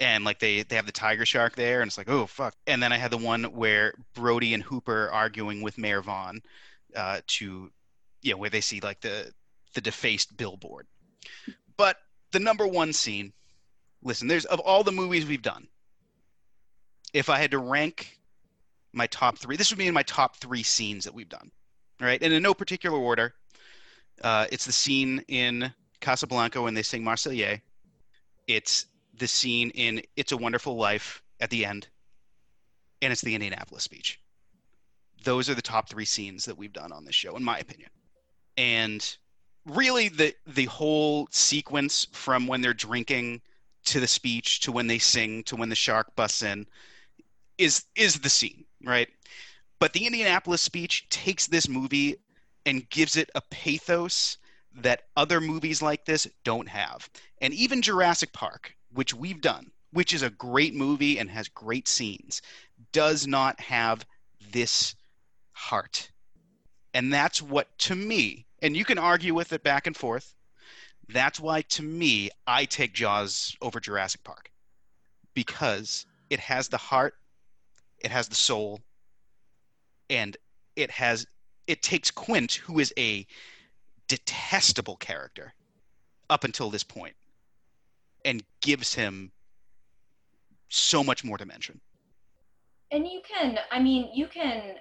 [0.00, 2.82] and like they they have the tiger shark there and it's like oh fuck and
[2.82, 6.40] then i had the one where brody and hooper are arguing with mayor vaughn
[6.96, 7.70] uh, to
[8.22, 9.30] you know where they see like the
[9.74, 10.86] the defaced billboard
[11.76, 11.96] but
[12.32, 13.32] the number one scene
[14.02, 15.66] listen there's of all the movies we've done
[17.12, 18.18] if i had to rank
[18.92, 21.50] my top three this would be in my top three scenes that we've done
[22.00, 23.34] right and in no particular order
[24.24, 27.60] uh, it's the scene in casablanca when they sing marseillaise
[28.48, 28.86] it's
[29.18, 31.86] the scene in It's a Wonderful Life at the end,
[33.02, 34.20] and it's the Indianapolis speech.
[35.22, 37.90] Those are the top three scenes that we've done on this show, in my opinion.
[38.56, 39.16] And
[39.66, 43.42] really, the the whole sequence from when they're drinking
[43.84, 46.66] to the speech to when they sing to when the shark busts in
[47.58, 49.08] is is the scene, right?
[49.78, 52.16] But the Indianapolis speech takes this movie
[52.66, 54.38] and gives it a pathos
[54.74, 57.08] that other movies like this don't have.
[57.40, 61.88] And even Jurassic Park, which we've done, which is a great movie and has great
[61.88, 62.42] scenes,
[62.92, 64.04] does not have
[64.52, 64.94] this
[65.52, 66.10] heart.
[66.94, 70.34] And that's what, to me, and you can argue with it back and forth,
[71.08, 74.50] that's why, to me, I take Jaws over Jurassic Park
[75.34, 77.14] because it has the heart,
[78.00, 78.80] it has the soul,
[80.10, 80.36] and
[80.76, 81.26] it has
[81.66, 83.26] it takes Quint, who is a
[84.08, 85.54] detestable character
[86.30, 87.14] up until this point,
[88.24, 89.32] and gives him
[90.68, 91.80] so much more dimension.
[92.90, 94.76] And you can, I mean, you can.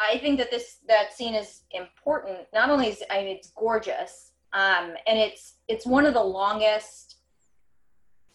[0.00, 2.38] I think that this that scene is important.
[2.52, 7.16] Not only is I mean it's gorgeous, um, and it's it's one of the longest,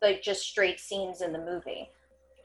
[0.02, 1.90] like just straight scenes in the movie,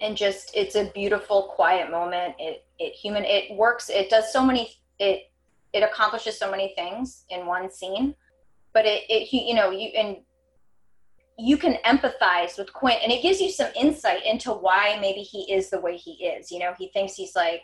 [0.00, 2.34] and just it's a beautiful, quiet moment.
[2.38, 3.90] It it human it works.
[3.90, 4.72] It does so many.
[4.98, 5.29] It
[5.72, 8.14] it accomplishes so many things in one scene,
[8.72, 10.18] but it it you know you and
[11.38, 15.50] you can empathize with Quint and it gives you some insight into why maybe he
[15.50, 16.50] is the way he is.
[16.50, 17.62] You know, he thinks he's like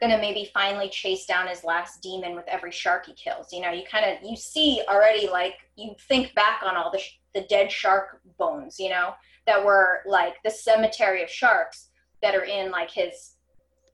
[0.00, 3.52] gonna maybe finally chase down his last demon with every shark he kills.
[3.52, 6.98] You know, you kind of you see already like you think back on all the
[6.98, 9.12] sh- the dead shark bones, you know,
[9.46, 11.88] that were like the cemetery of sharks
[12.22, 13.34] that are in like his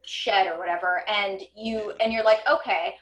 [0.07, 2.95] shed or whatever and you and you're like okay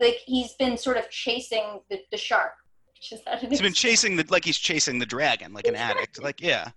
[0.00, 2.52] like he's been sort of chasing the, the shark.
[3.48, 6.70] He's been chasing the like he's chasing the dragon like an addict like yeah.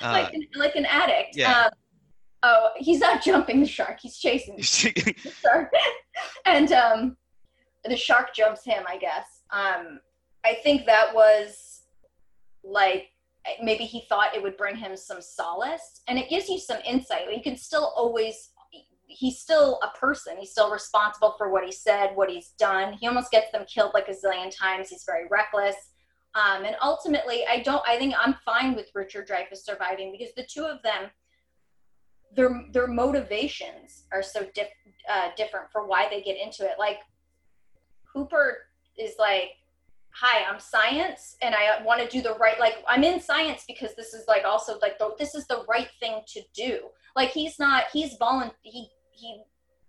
[0.00, 1.36] Uh, like, an, like an addict.
[1.36, 1.66] yeah.
[1.66, 1.70] Um,
[2.42, 5.70] oh he's not jumping the shark he's chasing the shark.
[6.46, 7.16] And um
[7.84, 9.42] the shark jumps him i guess.
[9.52, 10.00] Um
[10.44, 11.82] i think that was
[12.64, 13.10] like
[13.62, 17.32] maybe he thought it would bring him some solace and it gives you some insight.
[17.32, 18.50] You can still always
[19.12, 20.36] he's still a person.
[20.38, 22.94] He's still responsible for what he said, what he's done.
[22.94, 24.88] He almost gets them killed like a zillion times.
[24.88, 25.76] He's very reckless.
[26.34, 27.82] Um, and ultimately, I don't.
[27.86, 31.10] I think I'm fine with Richard Dreyfuss surviving because the two of them,
[32.34, 34.40] their their motivations are so
[35.10, 36.76] uh, different for why they get into it.
[36.78, 37.00] Like
[38.14, 38.56] Hooper
[38.96, 39.50] is like,
[40.14, 42.58] "Hi, I'm science, and I want to do the right.
[42.58, 45.88] Like I'm in science because this is like also like the, this is the right
[46.00, 46.78] thing to do.
[47.14, 47.84] Like he's not.
[47.92, 48.56] He's volunteer.
[48.62, 49.42] He he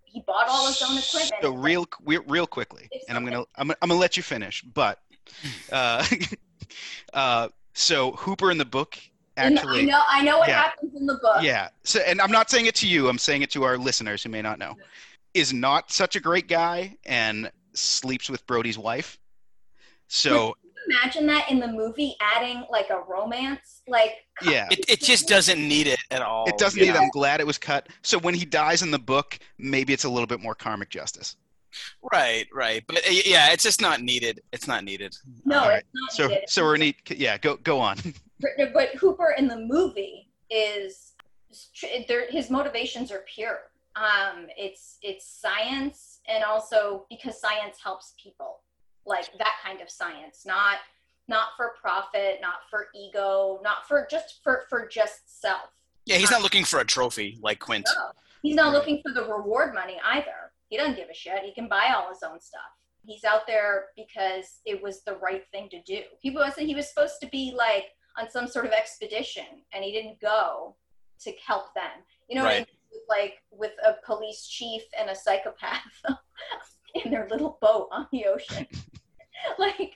[0.04, 1.34] he bought all his own equipment.
[1.42, 1.88] So real
[2.28, 5.00] real quickly, and I'm gonna I'm, I'm gonna let you finish, but
[5.72, 6.06] uh,
[7.14, 8.98] uh, so Hooper in the book
[9.38, 9.82] actually.
[9.82, 11.42] I know I know what yeah, happens in the book.
[11.42, 11.70] Yeah.
[11.84, 13.10] So and I'm not saying it to you.
[13.10, 14.76] I'm saying it to our listeners who may not know.
[15.34, 19.18] Is not such a great guy and sleeps with Brody's wife.
[20.08, 20.56] So
[20.90, 23.82] imagine that in the movie adding like a romance?
[23.88, 24.68] Like yeah.
[24.72, 26.96] It, it just doesn't need it at all it doesn't need it.
[26.96, 27.88] i'm glad it was cut.
[28.02, 31.36] So when he dies in the book maybe it's a little bit more karmic justice.
[32.12, 32.84] Right right.
[32.88, 34.42] But uh, yeah it's just not needed.
[34.52, 35.16] It's not needed.
[35.46, 35.84] No right.
[36.10, 36.50] so needed.
[36.50, 37.98] so we're neat yeah go go on.
[38.74, 41.14] But hooper in the movie is
[42.30, 43.60] his motivations are pure.
[43.96, 48.60] Um it's it's science and also because science helps people
[49.06, 50.78] like that kind of science not
[51.28, 55.70] not for profit not for ego not for just for for just self.
[56.06, 57.88] Yeah he's not um, looking for a trophy like quint.
[57.96, 60.52] No, he's not looking for the reward money either.
[60.70, 61.44] He doesn't give a shit.
[61.44, 62.62] He can buy all his own stuff.
[63.06, 66.02] He's out there because it was the right thing to do.
[66.20, 67.86] He wasn't he was supposed to be like
[68.18, 70.76] on some sort of expedition and he didn't go
[71.22, 72.04] to help them.
[72.30, 72.68] You know right.
[73.10, 75.82] like with a police chief and a psychopath
[77.06, 78.68] in their little boat on the ocean
[79.60, 79.96] like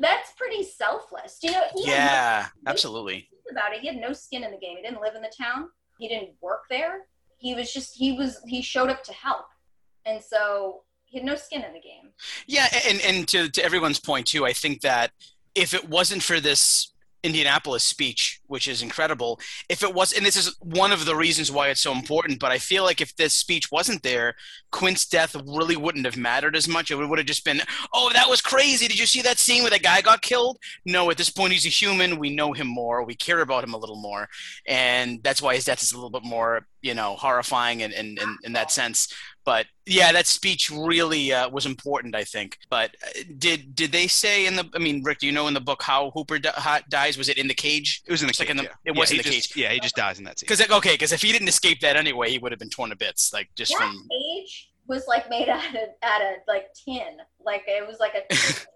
[0.00, 1.38] that's pretty selfless.
[1.38, 1.62] Do you know?
[1.76, 3.28] Yeah, absolutely.
[3.50, 3.80] about it.
[3.80, 4.76] He had no skin in the game.
[4.76, 5.68] He didn't live in the town.
[5.98, 7.02] He didn't work there.
[7.38, 9.46] He was just he was he showed up to help,
[10.06, 12.12] and so he had no skin in the game.
[12.46, 15.10] Yeah, and and to to everyone's point too, I think that
[15.54, 16.91] if it wasn't for this
[17.22, 21.50] Indianapolis speech, which is incredible, if it was, and this is one of the reasons
[21.50, 24.34] why it's so important, but I feel like if this speech wasn't there,
[24.70, 26.90] Quint's death really wouldn't have mattered as much.
[26.90, 27.60] It would have just been,
[27.92, 28.88] oh, that was crazy.
[28.88, 30.58] Did you see that scene where that guy got killed?
[30.84, 32.18] No, at this point, he's a human.
[32.18, 33.04] We know him more.
[33.04, 34.28] We care about him a little more.
[34.66, 38.18] And that's why his death is a little bit more, you know, horrifying in, in,
[38.18, 39.12] in, in that sense.
[39.44, 42.58] But yeah, that speech really uh, was important, I think.
[42.70, 44.68] But uh, did did they say in the?
[44.74, 47.18] I mean, Rick, do you know in the book how Hooper di- how- dies?
[47.18, 48.02] Was it in the cage?
[48.06, 48.68] It was in the Just like in the- yeah.
[48.84, 50.46] it was yeah, in he the just- Yeah, he just dies in that scene.
[50.46, 52.96] Because okay, because if he didn't escape that anyway, he would have been torn to
[52.96, 54.06] bits, like just that from.
[54.10, 57.16] cage was like made out of out of like tin.
[57.44, 58.54] Like it was like a tin.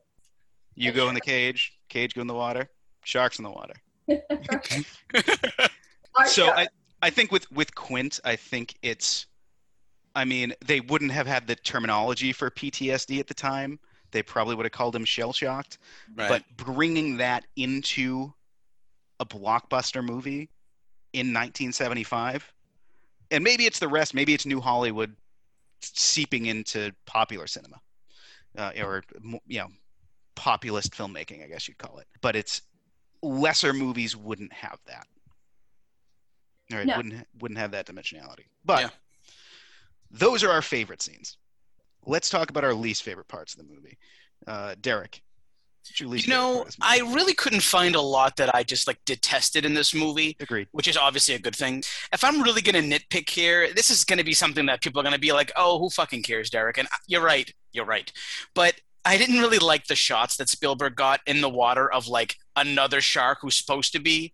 [0.79, 2.69] You go in the cage, cage go in the water,
[3.05, 3.75] sharks in the water.
[6.27, 6.47] So.
[6.49, 6.67] I,
[7.03, 9.27] I think with with Quint, I think it's,
[10.15, 13.79] I mean, they wouldn't have had the terminology for PTSD at the time.
[14.13, 15.79] They probably would have called him shell shocked.
[16.15, 16.29] Right.
[16.29, 18.33] But bringing that into
[19.21, 20.49] a blockbuster movie
[21.13, 22.53] in 1975,
[23.31, 25.15] and maybe it's the rest, maybe it's New Hollywood
[25.81, 27.81] seeping into popular cinema,
[28.57, 29.03] uh, or
[29.47, 29.69] you know,
[30.35, 32.07] populist filmmaking, I guess you'd call it.
[32.21, 32.63] But it's
[33.23, 35.07] lesser movies wouldn't have that.
[36.73, 36.97] All right, No.
[36.97, 38.47] wouldn't wouldn't have that dimensionality.
[38.65, 38.89] But Yeah.
[40.11, 41.39] those are our favorite scenes.
[42.05, 43.99] Let's talk about our least favorite parts of the movie.
[44.47, 45.23] Uh, Derek,
[45.83, 47.11] what's your least you favorite know, part of this movie?
[47.11, 50.37] I really couldn't find a lot that I just like detested in this movie.
[50.41, 50.69] agreed.
[50.73, 51.83] which is obviously a good thing.
[52.13, 55.01] If I'm really going to nitpick here, this is going to be something that people
[55.01, 57.85] are going to be like, "Oh, who fucking cares, Derek?" And uh, you're right, you're
[57.85, 58.13] right.
[58.55, 62.37] But I didn't really like the shots that Spielberg got in the water of like
[62.57, 64.33] another shark who's supposed to be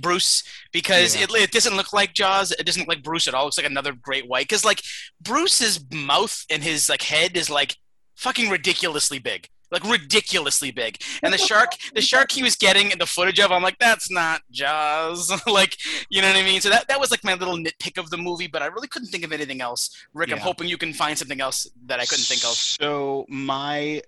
[0.00, 1.24] Bruce because Yeah.
[1.24, 2.52] it, it doesn't look like Jaws.
[2.52, 3.42] It doesn't look like Bruce at all.
[3.42, 4.48] It looks like another great white.
[4.48, 4.82] Because like
[5.20, 7.76] Bruce's mouth and his like head is like
[8.16, 9.48] fucking ridiculously big.
[9.70, 13.50] Like ridiculously big, and the shark, the shark he was getting in the footage of,
[13.50, 15.32] I'm like, that's not Jaws.
[15.46, 15.78] like,
[16.10, 16.60] you know what I mean?
[16.60, 19.08] So that, that was like my little nitpick of the movie, but I really couldn't
[19.08, 19.88] think of anything else.
[20.12, 22.50] Rick, I'm hoping you can find something else that I couldn't think of.
[22.50, 24.02] So my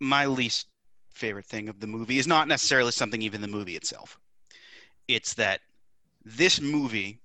[0.00, 0.66] my least
[1.12, 4.18] favorite thing of the movie is not necessarily something even the movie itself.
[5.08, 5.60] It's that
[6.24, 7.20] this movie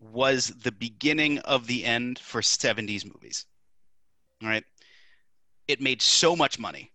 [0.00, 3.46] was the beginning of the end for 70s movies.
[4.42, 4.64] All right?
[5.68, 6.90] It made so much money.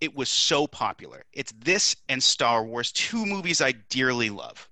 [0.00, 1.24] It was so popular.
[1.32, 4.68] It's this and Star Wars, two movies I dearly love.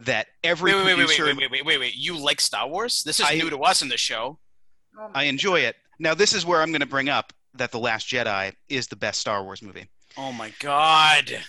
[0.00, 1.94] That every Wait, wait, wait, wait, wait, wait, wait, wait, wait.
[1.96, 3.02] You like Star Wars?
[3.02, 4.38] This is I- new to us in the show.
[5.14, 5.76] I enjoy it.
[5.98, 8.96] Now, this is where I'm going to bring up that The Last Jedi is the
[8.96, 9.88] best Star Wars movie.
[10.16, 11.42] Oh my god.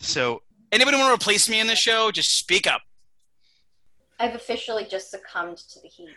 [0.00, 2.10] So, Anybody want to replace me in the show?
[2.10, 2.82] Just speak up.
[4.20, 6.08] I've officially just succumbed to the heat.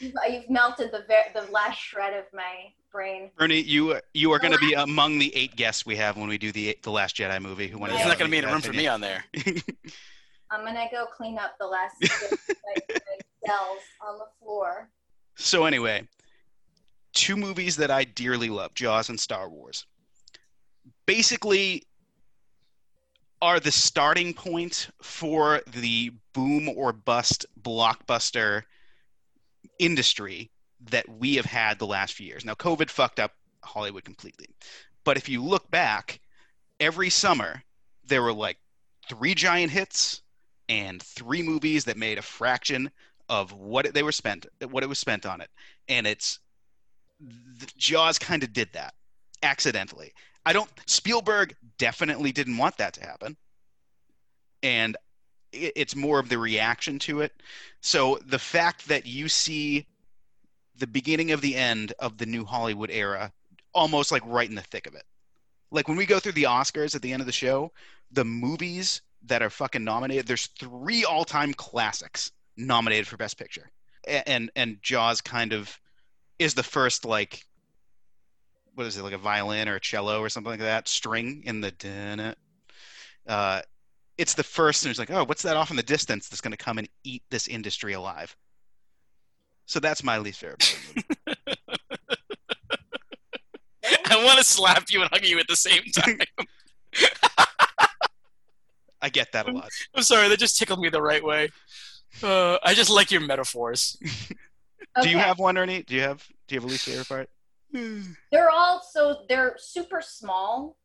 [0.00, 3.30] You've, you've melted the ver- the last shred of my brain.
[3.36, 6.38] Bernie, you you are going to be among the eight guests we have when we
[6.38, 7.68] do the the Last Jedi movie.
[7.68, 9.24] Who want There's not going to be any room for me on there.
[10.50, 14.88] I'm gonna go clean up the last bit of my, my cells on the floor.
[15.36, 16.06] So anyway,
[17.12, 19.86] two movies that I dearly love, Jaws and Star Wars.
[21.06, 21.84] Basically
[23.42, 28.62] are the starting point for the boom or bust blockbuster
[29.78, 32.44] industry that we have had the last few years.
[32.44, 33.32] Now COVID fucked up
[33.62, 34.46] Hollywood completely.
[35.04, 36.20] But if you look back,
[36.80, 37.62] every summer
[38.06, 38.58] there were like
[39.08, 40.22] three giant hits
[40.68, 42.90] and three movies that made a fraction
[43.28, 45.48] of what they were spent what it was spent on it
[45.88, 46.40] and it's
[47.76, 48.92] jaws kind of did that
[49.42, 50.12] accidentally
[50.46, 53.36] i don't spielberg definitely didn't want that to happen.
[54.62, 54.96] And
[55.52, 57.32] it, it's more of the reaction to it.
[57.80, 59.86] So the fact that you see
[60.76, 63.32] the beginning of the end of the new hollywood era
[63.74, 65.04] almost like right in the thick of it.
[65.70, 67.72] Like when we go through the oscars at the end of the show
[68.10, 73.70] the movies that are fucking nominated there's three all-time classics nominated for Best Picture,
[74.06, 75.78] A- and and Jaws kind of
[76.38, 77.44] is the first like
[78.74, 81.60] what is it like a violin or a cello or something like that string in
[81.60, 82.34] the dun
[83.26, 83.60] uh
[84.16, 86.52] it's the first and it's like oh what's that off in the distance that's going
[86.52, 88.36] to come and eat this industry alive
[89.66, 91.58] so that's my least favorite part of the movie.
[94.10, 96.18] I want to slap you and hug you at the same time.
[99.02, 101.50] i get that a lot I'm sorry, that just tickled me the right way.
[102.22, 103.98] Uh, I just like your metaphors.
[105.02, 107.28] do you have one ernie do you have do you have a least favorite part
[108.30, 110.76] they're all so they're super small.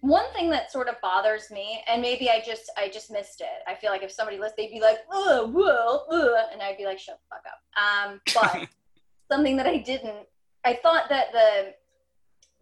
[0.00, 3.62] One thing that sort of bothers me, and maybe I just I just missed it.
[3.68, 6.84] I feel like if somebody listened, they'd be like, "Ugh, whoa, ugh," and I'd be
[6.84, 8.68] like, "Shut the fuck up." Um, but
[9.30, 10.26] something that I didn't,
[10.64, 11.74] I thought that the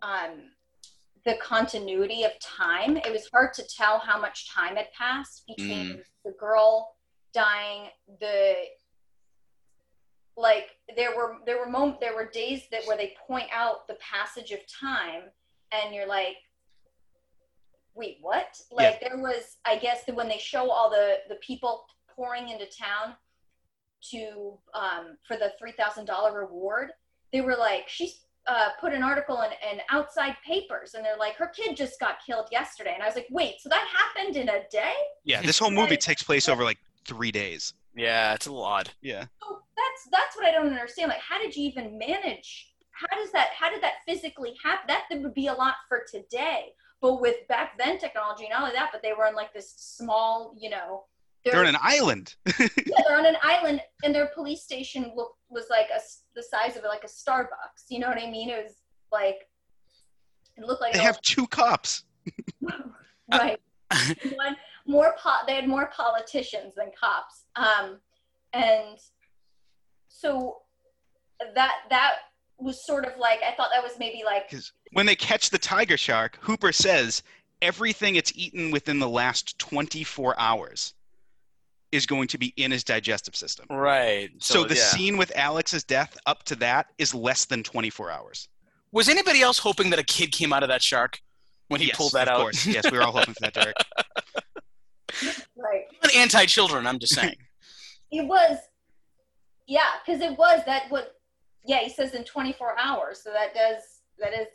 [0.07, 0.51] um,
[1.25, 2.97] the continuity of time.
[2.97, 6.95] It was hard to tell how much time had passed between the girl
[7.33, 7.89] dying,
[8.21, 8.55] the
[10.37, 13.97] like there were there were moment there were days that where they point out the
[14.01, 15.23] passage of time
[15.73, 16.37] and you're like
[17.95, 18.57] wait what?
[18.71, 22.67] Like there was i guess that when they show all the the people pouring into
[22.67, 23.15] town
[24.11, 26.91] to um for the $3000 reward
[27.33, 31.37] they were like she's uh, put an article in, in outside papers and they're like
[31.37, 32.93] her kid just got killed yesterday.
[32.95, 34.95] And i was like wait so that happened in a day?
[35.25, 37.75] Yeah, this whole movie takes place over like three days.
[37.97, 38.91] Yeah, it's a little odd.
[39.03, 39.25] Yeah.
[39.43, 43.33] so that's that's what i don't understand like how did you even manage how does
[43.33, 46.67] that how did that physically happen that would be a lot for today
[47.01, 49.75] but with back then technology and not only that but they were in like this
[49.77, 51.05] small you know
[51.45, 52.35] They're on an island.
[52.59, 52.69] yeah,
[53.09, 56.01] they're on an island and their police station look, was like a,
[56.35, 58.75] the size of like a starbucks you know what i mean it was
[59.11, 59.39] like
[60.57, 62.05] it looked like They have two cops.
[63.33, 63.59] right
[64.35, 64.57] one
[64.87, 67.99] more po- they had more politicians than cops um
[68.53, 68.99] and
[70.09, 70.59] so
[71.55, 72.15] that that
[72.59, 75.59] was sort of like i thought that was maybe like Because when they catch the
[75.59, 77.23] tiger shark, Hooper says
[77.63, 80.95] everything it's eaten within the last 24 hours
[81.93, 83.67] is going to be in his digestive system.
[83.69, 84.31] Right.
[84.39, 84.81] So, the yeah.
[84.83, 88.49] scene with Alex's death up to that is less than 24 hours.
[88.93, 91.21] was anybody else hoping that a kid came out of that shark
[91.69, 92.41] when he yes, pulled that of out?
[92.41, 92.67] course.
[92.67, 93.77] Yes, we were all hoping for that, Derek.
[95.57, 96.87] right Not anti-children.
[96.87, 97.37] I'm just saying.
[98.11, 98.59] it was
[99.67, 101.15] yeah because it was that what
[101.65, 103.83] yeah he says in 24 hours so that does
[104.19, 104.49] that is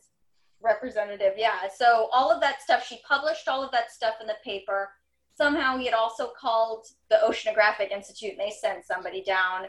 [0.62, 4.36] representative yeah so all of that stuff she published all of that stuff in the
[4.44, 4.90] paper
[5.38, 9.66] somehow he had also called the oceanographic institute and they sent somebody down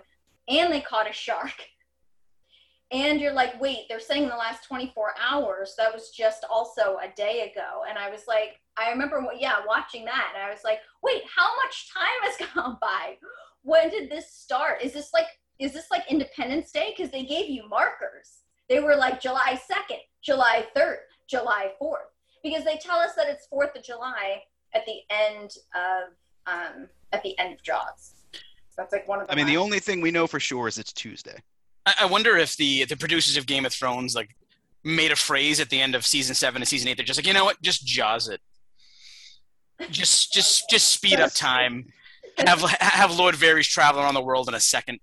[0.48, 1.52] and they caught a shark
[2.92, 6.98] and you're like wait they're saying in the last 24 hours that was just also
[7.02, 7.82] a day ago.
[7.88, 10.32] And i was like i remember yeah watching that.
[10.34, 13.16] And i was like wait how much time has gone by?
[13.62, 14.82] When did this start?
[14.82, 15.26] Is this like
[15.58, 16.94] is this like independence day?
[16.96, 18.42] Because they gave you markers.
[18.68, 20.96] They were like july 2nd july 3rd
[21.28, 22.10] july 4th
[22.42, 24.42] because they tell us that it's 4th of july
[24.74, 26.12] at the end of
[26.46, 28.12] um at the end of jaws.
[28.76, 30.78] That's like one of the I mean, the only thing we know for sure is
[30.78, 31.38] it's Tuesday.
[31.86, 34.36] I, I wonder if the the producers of Game of Thrones like
[34.84, 36.96] made a phrase at the end of season seven and season eight.
[36.96, 37.60] They're just like, you know what?
[37.62, 38.40] Just jaws it.
[39.90, 41.86] Just just just speed up time.
[42.38, 44.98] Have have Lord Varys travel around the world in a second.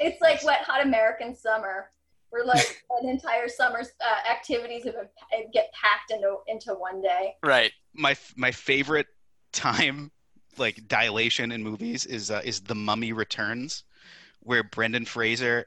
[0.00, 1.90] it's like wet hot american summer
[2.32, 7.34] We're like an entire summer's uh, activities have been, get packed into into one day
[7.42, 7.70] Right.
[7.94, 9.06] My my favorite
[9.52, 10.10] time
[10.58, 13.84] like dilation in movies is uh, is The Mummy Returns,
[14.40, 15.66] where Brendan Fraser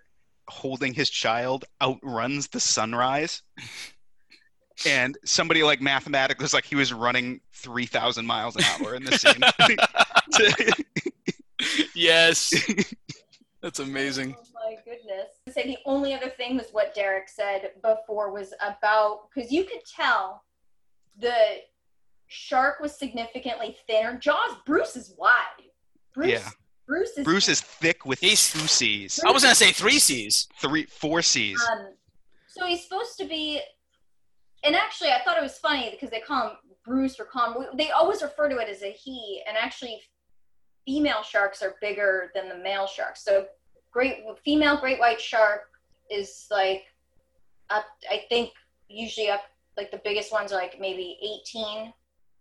[0.50, 3.42] holding his child outruns the sunrise.
[4.86, 9.04] And somebody like mathematically was like he was running three thousand miles an hour in
[9.04, 9.42] this scene.
[11.96, 12.54] yes.
[13.62, 14.36] That's amazing.
[14.38, 15.30] Oh my goodness.
[15.48, 19.64] I say the only other thing was what Derek said before was about because you
[19.64, 20.44] could tell
[21.20, 21.34] the
[22.28, 24.16] shark was significantly thinner.
[24.18, 25.32] Jaws, Bruce is wide.
[26.14, 26.50] Bruce, Yeah.
[26.88, 30.48] Bruce is Bruce is thick with He's- two C's, I was gonna say three C's.
[30.62, 31.62] three, four C's.
[31.70, 31.94] Um,
[32.48, 33.62] so he's supposed to be,
[34.64, 37.78] and actually, I thought it was funny because they call him Bruce or call him.
[37.78, 40.02] They always refer to it as a he, and actually,
[40.86, 43.24] female sharks are bigger than the male sharks.
[43.24, 43.48] So,
[43.92, 45.70] great female great white shark
[46.10, 46.86] is like
[47.70, 47.86] up.
[48.10, 48.52] I think
[48.88, 49.44] usually up
[49.76, 51.20] like the biggest ones are like maybe
[51.54, 51.94] 18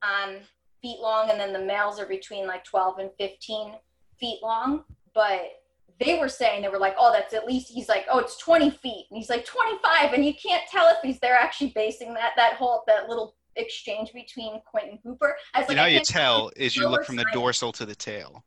[0.02, 0.36] um,
[0.80, 3.74] feet long, and then the males are between like 12 and 15
[4.18, 4.84] feet long.
[5.14, 5.52] But
[5.98, 8.70] they were saying they were like, oh, that's at least he's like, oh, it's 20
[8.70, 12.32] feet, and he's like 25, and you can't tell if he's they're actually basing that
[12.36, 15.36] that whole that little exchange between Quentin Hooper.
[15.54, 17.94] I was you like, know, you tell is you look from the dorsal to the
[17.94, 18.44] tail.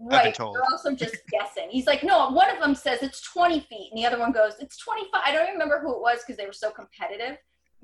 [0.00, 0.36] Right.
[0.36, 1.68] They're also just guessing.
[1.70, 4.54] He's like, no, one of them says it's 20 feet, and the other one goes,
[4.60, 5.20] it's 25.
[5.24, 7.36] I don't even remember who it was because they were so competitive,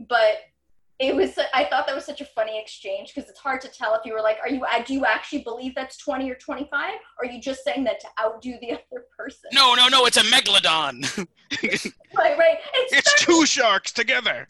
[0.08, 0.38] but
[1.00, 1.36] it was.
[1.52, 4.12] I thought that was such a funny exchange because it's hard to tell if you
[4.12, 4.64] were like, are you?
[4.86, 6.70] Do you actually believe that's 20 or 25?
[7.18, 9.50] Or are you just saying that to outdo the other person?
[9.52, 10.06] No, no, no.
[10.06, 11.26] It's a megalodon.
[12.16, 12.58] Right, right.
[12.74, 14.48] It's It's two sharks together.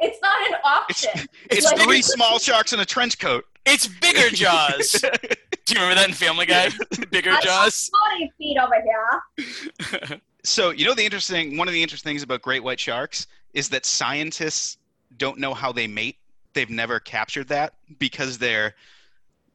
[0.00, 1.26] it's not an auction.
[1.50, 3.44] It's Like- three small sharks in a trench coat.
[3.66, 4.92] It's bigger Jaws.
[4.92, 6.70] Do you remember that in Family Guy?
[7.10, 7.90] Bigger I- Jaws.
[8.16, 10.20] 20 feet over here.
[10.44, 13.68] So you know the interesting one of the interesting things about great white sharks is
[13.70, 14.78] that scientists
[15.16, 16.16] don't know how they mate.
[16.52, 18.74] They've never captured that because their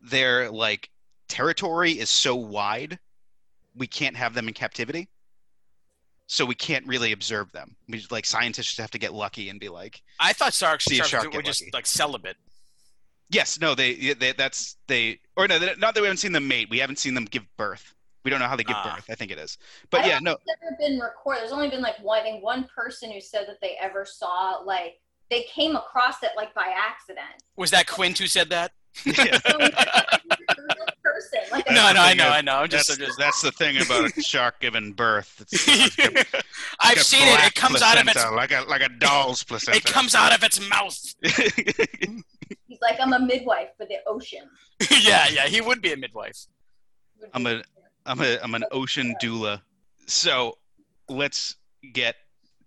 [0.01, 0.89] their like
[1.27, 2.99] territory is so wide.
[3.75, 5.07] We can't have them in captivity.
[6.27, 7.75] So we can't really observe them.
[7.87, 10.95] We like scientists just have to get lucky and be like, I thought sharks, See
[10.95, 11.71] sharks shark were just lucky.
[11.73, 12.37] like celibate.
[13.31, 16.67] yes, no, they, they that's they or no, not that we haven't seen them mate.
[16.69, 17.95] We haven't seen them give birth.
[18.25, 18.95] We don't know how they give Ah.
[18.95, 19.05] birth.
[19.09, 19.57] I think it is,
[19.89, 21.41] but I yeah, don't no, think It's never been recorded.
[21.41, 22.19] There's only been like one.
[22.19, 24.99] I think one person who said that they ever saw like
[25.29, 27.43] they came across it like by accident.
[27.55, 28.71] Was that Quint who said that?
[29.05, 29.39] yeah.
[30.59, 31.39] Like person.
[31.51, 32.55] Like no, no, I know, I know.
[32.57, 33.17] I'm That's, just, I'm just.
[33.17, 35.37] that's the thing about a shark giving birth.
[35.41, 35.95] It's, it's
[36.31, 36.43] got-
[36.79, 37.39] I've got seen it.
[37.45, 38.13] It comes out of its.
[38.13, 39.77] placenta, like a like a doll's placenta.
[39.77, 40.97] It comes out of its mouth.
[42.67, 44.49] He's like, I'm a midwife for the ocean.
[45.01, 45.47] yeah, yeah.
[45.47, 46.45] He would be a midwife.
[47.33, 47.63] I'm a
[48.05, 49.61] I'm a I'm an ocean doula.
[50.07, 50.57] So
[51.07, 51.55] let's
[51.93, 52.15] get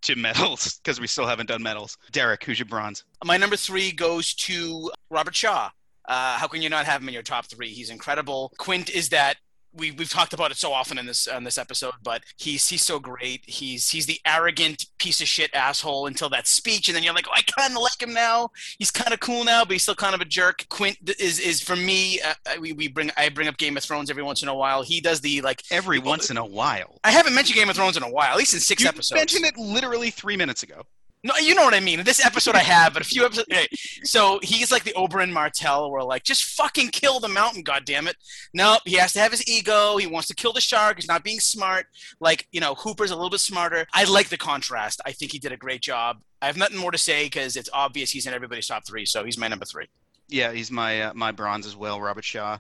[0.03, 1.97] to medals because we still haven't done medals.
[2.11, 3.05] Derek, who's your bronze?
[3.25, 5.71] My number three goes to Robert Shaw.
[6.09, 7.69] Uh, how can you not have him in your top three?
[7.69, 8.53] He's incredible.
[8.59, 9.37] Quint is that
[9.75, 12.83] we we've talked about it so often in this on this episode, but he's he's
[12.83, 13.43] so great.
[13.47, 17.27] He's he's the arrogant piece of shit asshole until that speech, and then you're like,
[17.29, 18.51] oh, I kind of like him now.
[18.79, 20.67] He's kind of cool now, but he's still kind of a jerk.
[20.69, 22.21] Quint is is for me.
[22.21, 24.83] Uh, we we bring I bring up Game of Thrones every once in a while.
[24.83, 25.63] He does the like.
[25.71, 26.99] Every once in a while.
[27.05, 29.19] I haven't mentioned Game of Thrones in a while, at least in six You episodes.
[29.19, 30.83] mentioned it literally three minutes ago.
[31.25, 32.03] No, you know what I mean.
[32.03, 33.47] This episode, I have, but a few episodes.
[33.53, 33.69] Okay.
[34.03, 38.15] So he's like the Oberyn Martell, where like, just fucking kill the mountain, goddammit.
[38.53, 39.97] Nope, he has to have his ego.
[39.99, 40.97] He wants to kill the shark.
[40.97, 41.87] He's not being smart.
[42.21, 43.87] Like, you know, Hooper's a little bit smarter.
[43.95, 45.01] I like the contrast.
[45.07, 46.19] I think he did a great job.
[46.41, 49.25] I have nothing more to say because it's obvious he's in everybody's top three, so
[49.25, 49.87] he's my number three.
[50.29, 52.01] Yeah, he's my uh, my bronze as well.
[52.01, 52.59] Robert Shaw.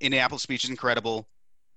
[0.00, 1.28] Indianapolis speech is incredible.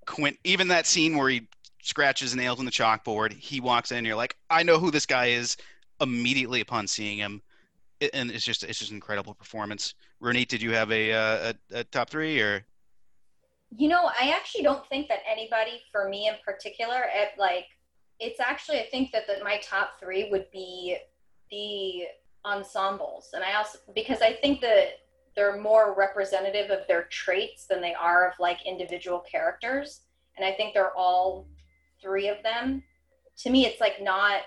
[0.06, 1.46] Quint, even that scene where he
[1.82, 5.06] scratches nails on the chalkboard, he walks in, and you're like, I know who this
[5.06, 5.56] guy is
[6.04, 7.42] immediately upon seeing him,
[8.12, 9.94] and it's just it's just an incredible performance.
[10.22, 12.64] Ronit, did you have a, uh, a, a top three or?
[13.76, 17.66] You know, I actually don't think that anybody, for me in particular, it, like,
[18.20, 20.96] it's actually, I think that the, my top three would be
[21.50, 22.04] the
[22.48, 23.30] ensembles.
[23.32, 25.00] And I also, because I think that
[25.34, 30.02] they're more representative of their traits than they are of like individual characters.
[30.36, 31.48] And I think they're all
[32.00, 32.82] three of them.
[33.38, 34.42] To me, it's like not,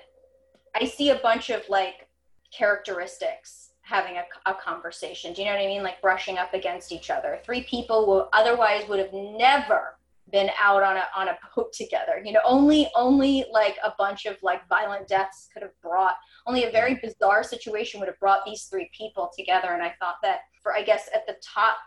[0.79, 2.07] I see a bunch of like
[2.51, 5.33] characteristics having a, a conversation.
[5.33, 5.83] Do you know what I mean?
[5.83, 7.39] Like brushing up against each other.
[7.43, 9.97] Three people who otherwise would have never
[10.31, 12.21] been out on a on a boat together.
[12.23, 16.15] You know, only only like a bunch of like violent deaths could have brought.
[16.45, 19.69] Only a very bizarre situation would have brought these three people together.
[19.69, 21.77] And I thought that for I guess at the top,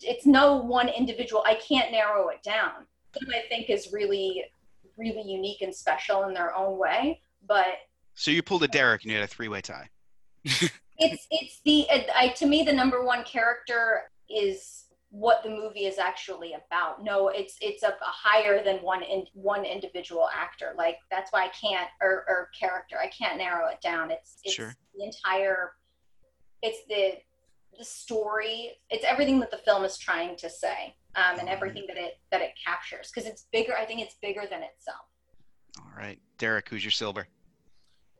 [0.00, 1.42] it's no one individual.
[1.46, 2.86] I can't narrow it down.
[3.16, 4.44] I think is really
[4.96, 7.20] really unique and special in their own way.
[7.48, 7.66] But
[8.20, 9.88] So you pulled a Derek and you had a three way tie.
[10.44, 15.96] it's it's the I, to me the number one character is what the movie is
[15.96, 17.02] actually about.
[17.02, 20.74] No it's it's a, a higher than one in one individual actor.
[20.76, 24.10] Like that's why i can't or, or character i can't narrow it down.
[24.10, 24.76] It's it's Sure.
[24.94, 25.72] the entire
[26.60, 27.14] it's the
[27.78, 28.72] the story.
[28.90, 32.42] It's everything that the film is trying to say um, and everything that it that
[32.42, 33.10] it captures.
[33.10, 35.06] Because it's bigger i think it's bigger than itself.
[35.78, 37.26] All right, Derek, who's your silver?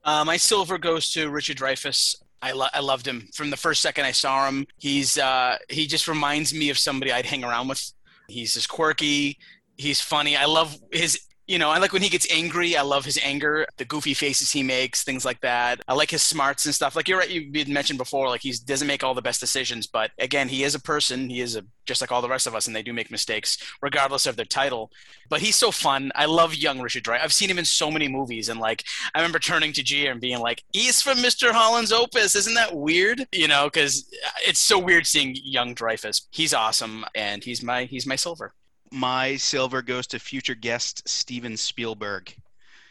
[0.05, 2.17] Uh, my silver goes to Richard Dreyfuss.
[2.43, 4.67] I, lo- I loved him from the first second I saw him.
[4.79, 7.93] He's uh, he just reminds me of somebody I'd hang around with.
[8.29, 9.37] He's just quirky.
[9.77, 10.37] He's funny.
[10.37, 11.21] I love his.
[11.51, 12.77] You know, I like when he gets angry.
[12.77, 15.81] I love his anger, the goofy faces he makes, things like that.
[15.89, 16.95] I like his smarts and stuff.
[16.95, 19.89] Like you're right, you had mentioned before, like he doesn't make all the best decisions,
[19.89, 21.29] but again, he is a person.
[21.29, 23.59] He is a just like all the rest of us, and they do make mistakes,
[23.83, 24.93] regardless of their title.
[25.29, 26.13] But he's so fun.
[26.15, 27.25] I love young Richard Dreyfuss.
[27.25, 30.21] I've seen him in so many movies, and like I remember turning to Gia and
[30.21, 31.51] being like, "He's from Mr.
[31.51, 32.37] Holland's Opus.
[32.37, 34.09] Isn't that weird?" You know, because
[34.47, 36.29] it's so weird seeing young Dreyfuss.
[36.31, 38.55] He's awesome, and he's my he's my silver.
[38.93, 42.35] My silver goes to future guest Steven Spielberg.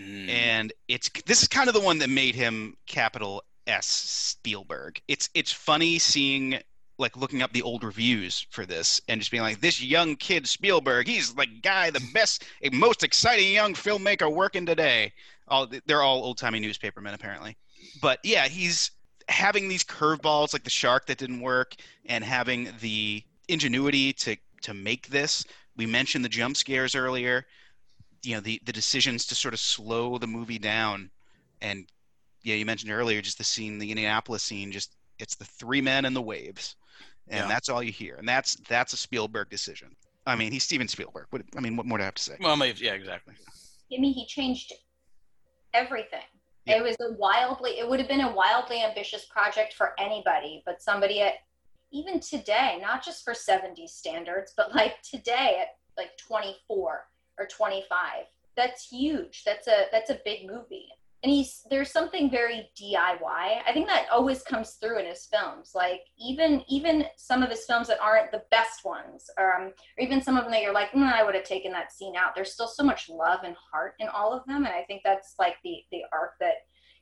[0.02, 0.30] Mm.
[0.30, 5.02] and it's this is kind of the one that made him capital S Spielberg.
[5.10, 6.60] It's it's funny seeing
[6.98, 10.48] like looking up the old reviews for this and just being like this young kid
[10.48, 12.44] Spielberg, he's the guy, the best,
[12.74, 15.14] most exciting young filmmaker working today.
[15.48, 17.58] All they're all old timey newspapermen apparently,
[18.02, 18.92] but yeah, he's
[19.28, 21.76] having these curveballs like the shark that didn't work
[22.06, 25.46] and having the ingenuity to to make this.
[25.80, 27.46] We mentioned the jump scares earlier
[28.24, 31.10] you know the the decisions to sort of slow the movie down
[31.62, 31.86] and
[32.44, 36.04] yeah you mentioned earlier just the scene the indianapolis scene just it's the three men
[36.04, 36.76] and the waves
[37.30, 37.48] and Yeah.
[37.48, 39.96] that's all you hear and that's that's a spielberg decision
[40.28, 42.36] i mean he's steven spielberg what, i mean what more do i have to say
[42.42, 43.36] well, my, yeah, exactly.
[43.92, 44.74] I mean, he changed
[45.74, 46.22] everything.
[46.66, 46.78] Yeah.
[46.78, 50.82] It was a wildly, it would have been a wildly ambitious project for anybody, but
[50.82, 51.34] somebody at
[51.92, 55.68] even today, not just for 70s standards, but like today at
[55.98, 57.06] like 24
[57.38, 58.00] or 25.
[58.56, 59.44] That's huge.
[59.46, 60.88] That's a that's a big movie.
[61.22, 63.22] And he's there's something very DIY.
[63.24, 65.72] I think that always comes through in his films.
[65.76, 70.22] Like even even some of his films that aren't the best ones, um, or even
[70.22, 72.36] some of them that you're like, mm, I would have taken that scene out.
[72.36, 75.36] There's still so much love and heart in all of them, and I think that's
[75.40, 76.56] like the the arc that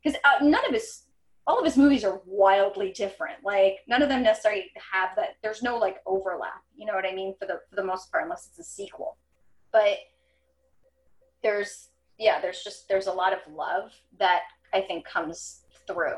[0.03, 1.03] because uh, none of his
[1.47, 3.37] all of his movies are wildly different.
[3.43, 5.37] Like none of them necessarily have that.
[5.41, 6.61] There's no like overlap.
[6.75, 7.33] You know what I mean?
[7.39, 9.17] For the for the most part, unless it's a sequel.
[9.71, 9.97] But
[11.41, 11.89] there's
[12.19, 14.41] yeah, there's just there's a lot of love that
[14.73, 16.17] I think comes through,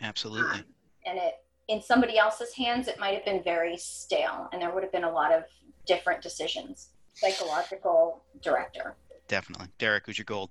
[0.00, 0.60] Absolutely.
[0.60, 0.64] Um,
[1.04, 1.34] and it
[1.68, 5.04] in somebody else's hands it might have been very stale, and there would have been
[5.04, 5.44] a lot of
[5.86, 6.90] different decisions.
[7.14, 8.96] Psychological director.
[9.28, 9.68] Definitely.
[9.78, 10.50] Derek, who's your gold?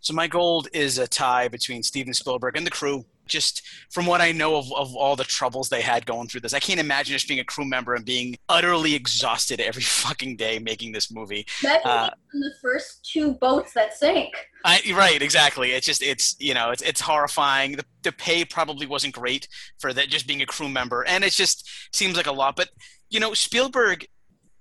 [0.00, 3.04] So my gold is a tie between Steven Spielberg and the crew.
[3.26, 6.54] Just from what I know of, of all the troubles they had going through this,
[6.54, 10.58] I can't imagine just being a crew member and being utterly exhausted every fucking day
[10.58, 11.46] making this movie.
[11.62, 14.32] Imagine Uh, the first two boats that sank.
[14.64, 15.72] I, right, exactly.
[15.72, 17.72] It's just it's you know it's it's horrifying.
[17.72, 19.48] The, the pay probably wasn't great
[19.78, 22.56] for that just being a crew member, and it just seems like a lot.
[22.56, 22.70] But
[23.10, 24.06] you know Spielberg.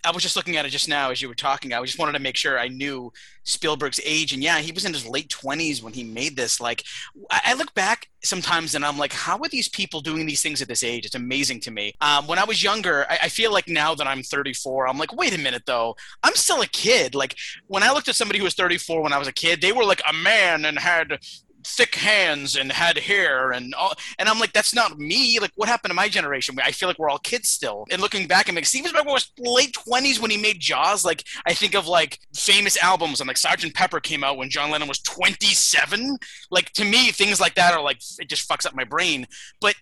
[0.04, 1.74] I was just looking at it just now as you were talking.
[1.74, 3.12] I just wanted to make sure I knew
[3.44, 6.60] Spielberg's age, and yeah, he was in his late twenties when he made this.
[6.60, 6.84] Like,
[7.30, 10.62] I, I look back sometimes and I'm like, how are these people doing these things
[10.62, 11.06] at this age?
[11.06, 11.94] It's amazing to me.
[12.02, 15.14] Um, when I was younger, I, I feel like now that I'm 34, I'm like,
[15.14, 17.16] wait a minute though, I'm still a kid.
[17.16, 17.36] Like
[17.68, 19.86] when I looked at somebody who was 34 when I was a kid, they were
[19.86, 21.20] like a man and had
[21.66, 25.40] thick hands and had hair and all and I'm like that's not me.
[25.40, 26.58] Like what happened to my generation?
[26.64, 27.86] I feel like we're all kids still.
[27.92, 31.06] And looking back I'm like Steven Spielberg was late 20s when he made Jaws.
[31.06, 33.22] Like I think of like famous albums.
[33.22, 36.18] I'm like Sergeant Pepper came out when John Lennon was 27
[36.50, 39.28] like to me things like that are like it just fucks up my brain.
[39.60, 39.76] But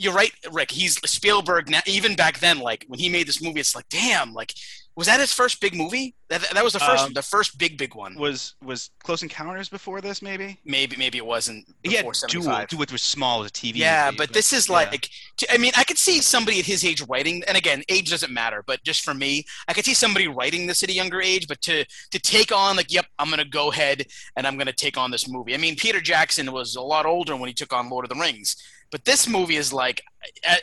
[0.00, 3.60] you're right Rick he's Spielberg now even back then like when he made this movie
[3.60, 4.54] it's like damn like
[4.96, 7.76] was that his first big movie that, that was the first Um, the first big
[7.76, 10.22] big one Was was Close Encounters before this?
[10.22, 10.58] Maybe.
[10.64, 13.76] maybe maybe it wasn't had Duel, Duel, was small as a TV.
[13.76, 14.74] yeah, movie, but this is yeah.
[14.74, 15.08] like,
[15.50, 18.62] I mean, I could see somebody at his age writing, and again, age doesn't matter,
[18.64, 21.60] but just for me, I could see somebody writing this at a younger age, but
[21.62, 25.10] to to take on like, yep, I'm gonna go ahead and I'm gonna take on
[25.10, 25.54] this movie.
[25.54, 28.20] I mean, Peter Jackson was a lot older when he took on Lord of the
[28.20, 28.56] Rings,
[28.90, 30.02] but this movie is like,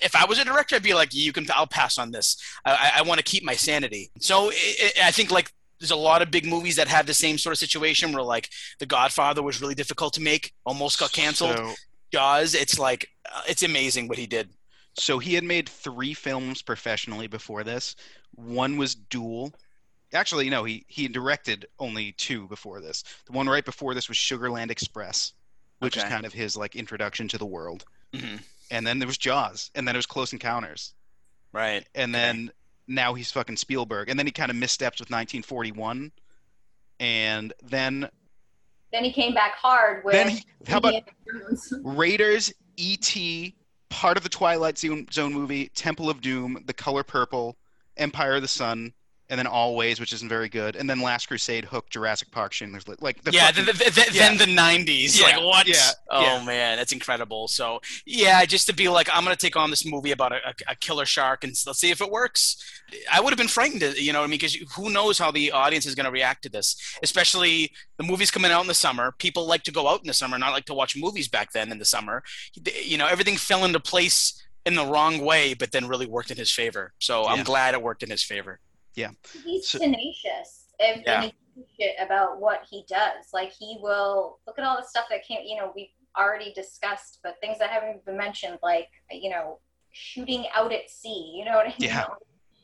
[0.02, 2.38] if I was a director, I'd be like, you can, I'll pass on this.
[2.66, 4.12] I, I, want to keep my sanity.
[4.20, 5.52] So i I I think like.
[5.80, 8.50] There's a lot of big movies that have the same sort of situation where, like,
[8.80, 11.56] The Godfather was really difficult to make, almost got canceled.
[11.56, 11.76] So,
[12.12, 14.50] Jaws, it's like, uh, it's amazing what he did.
[14.98, 17.96] so he had made three films professionally before this.
[18.34, 19.54] One was Duel.
[20.14, 23.04] Actually, no, he he directed only two before this.
[23.28, 25.34] The one right before this was Sugarland Express,
[25.80, 27.86] which is kind of his like introduction to the world.
[28.20, 28.36] Hmm
[28.72, 30.94] And then there was Jaws, and then it was Close Encounters,
[31.54, 31.88] Right.
[31.96, 32.52] and then
[32.88, 36.12] now he's fucking Spielberg, and then he kind of missteps with 1941,
[37.00, 38.10] and then
[38.92, 40.94] Then he came back hard with then he how about
[41.32, 41.74] Jones.
[41.84, 43.54] Raiders, E.T.,
[43.90, 47.56] part of the Twilight Zone, Zone movie, Temple of Doom, The Color Purple,
[47.98, 48.94] Empire of the Sun,
[49.30, 52.88] and then Always, which isn't very good, and then Last Crusade, Hook, Jurassic Park, Schindler's
[52.88, 53.02] List.
[53.02, 54.30] Like the yeah, fucking- the, the, the, yeah.
[54.30, 55.20] then the '90s.
[55.20, 55.68] Yeah, Like what?
[55.68, 56.46] yeah, oh yeah.
[56.46, 57.48] man, that's incredible.
[57.48, 60.76] So yeah, just to be like, I'm gonna take on this movie about a, a,
[60.76, 62.64] killer shark and let's see if it works.
[63.12, 64.40] I would have been frightened, uh, you know what I mean?
[64.40, 66.76] Because who knows how the audience is gonna react to this?
[67.04, 69.14] Especially the movies coming out in the summer.
[69.18, 71.72] People like to go out in the summer, not like to watch movies back then
[71.72, 72.24] in the summer.
[72.84, 76.38] You know, everything fell into place in the wrong way, but then really worked in
[76.38, 76.94] his favor.
[77.00, 78.60] So I'm glad it worked in his favor.
[79.44, 81.22] He's So- tenacious and, Yeah.
[81.22, 83.32] and he gives a shit about what he does.
[83.34, 85.40] Like he will look at all the stuff that came.
[85.46, 89.60] You know, we've already discussed, but things that haven't been mentioned, like you know,
[89.92, 91.34] shooting out at sea.
[91.36, 91.90] You know what I mean?
[91.90, 92.06] Yeah.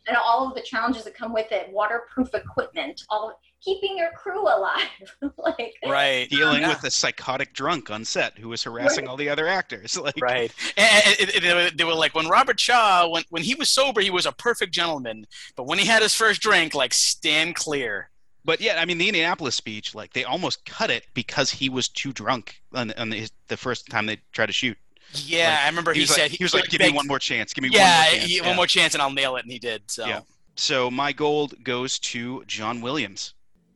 [0.08, 4.42] And all of the challenges that come with it, waterproof equipment, all keeping your crew
[4.44, 4.88] alive.
[5.38, 6.30] like Right.
[6.30, 6.70] dealing Yeah.
[6.70, 9.10] with a psychotic drunk on set who was harassing Right.
[9.10, 9.98] all the other actors.
[10.04, 13.42] Like, right and, and- and they were- they were like when robert shaw when, when
[13.44, 15.26] he was sober he was a perfect gentleman
[15.56, 18.10] but when he had his first drink like stand clear
[18.46, 21.88] But yeah, I mean, the Indianapolis speech, like they almost cut it because he was
[21.88, 24.78] too drunk on, on the, the first time they tried to shoot.
[25.14, 27.20] yeah Like, i remember He, he, said like, he was like, "Give me one more
[27.20, 27.54] chance.
[27.54, 28.48] Give me yeah, one more chance." he- Yeah.
[28.48, 30.22] one more chance and i'll nail it and he did so Yeah.
[30.56, 33.34] So my gold goes to John Williams,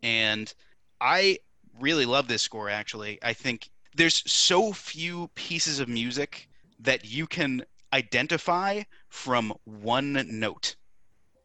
[0.07, 0.53] and
[1.01, 1.39] I
[1.81, 2.69] really love this score.
[2.69, 6.47] Actually, I think there's so few pieces of music
[6.79, 10.77] that you can identify from one note,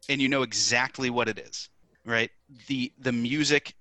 [0.07, 1.69] and you know exactly what it is.
[2.05, 2.31] Right?
[2.67, 3.75] the The music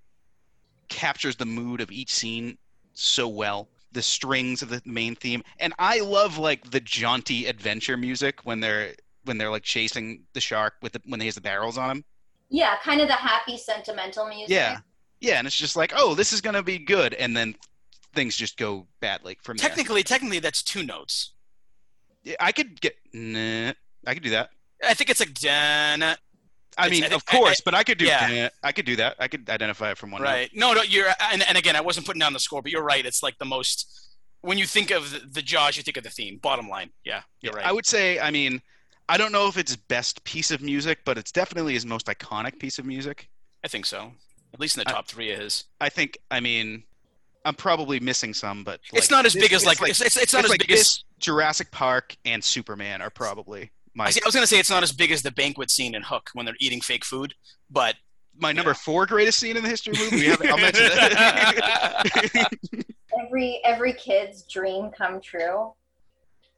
[0.89, 2.59] captures the mood of each scene
[2.93, 3.69] so well.
[3.93, 8.59] The strings of the main theme, and I love like the jaunty adventure music when
[8.59, 8.95] they're
[9.25, 12.05] when they're like chasing the shark with the, when he has the barrels on him.
[12.53, 14.51] Yeah, kind of the happy, sentimental music.
[14.51, 14.79] Yeah,
[15.21, 17.57] yeah, and it's just like, oh, this is gonna be good, and then
[18.15, 19.69] things just go badly from there.
[19.69, 21.33] Technically, technically, that's two notes.
[22.25, 23.73] Yeah, I could get, nah,
[24.07, 24.51] I could do that.
[24.87, 26.13] I think it's like dun, I
[26.87, 28.51] It's- mean, I of think- I- course, but I could do, yeah.
[28.63, 29.17] I could do that.
[29.19, 30.21] I could identify it from one.
[30.23, 30.29] note.
[30.29, 30.51] right.
[30.55, 33.05] No, no, you're and, and again, I wasn't putting down the score, but you're right.
[33.05, 33.91] It's like the most
[34.43, 36.39] when you think of the, the Jaws, you think of the theme.
[36.43, 37.65] Bottom line, yeah, you're right.
[37.65, 38.61] I would say, I mean,
[39.13, 42.59] I don't know if it's best piece of music, but it's definitely his most iconic
[42.59, 43.29] piece of music.
[43.63, 44.11] I think so.
[44.55, 45.65] At least in the I- top three is.
[45.83, 46.85] I think, I mean,
[47.45, 50.17] I'm probably missing some, but it's not as this- big as it's like, it's, it's,
[50.17, 51.05] it's not it's as like big this, as.
[51.19, 54.83] Jurassic Park and Superman are probably my I, see, I was gonna say it's not
[54.83, 57.35] as big as the banquet scene in Hook when they're eating fake food,
[57.71, 57.95] but
[58.35, 58.75] my number Yeah.
[58.75, 60.49] four greatest scene in the history of the movie.
[60.49, 62.51] I'll mention that.
[63.27, 65.73] Every every kid's dream come true.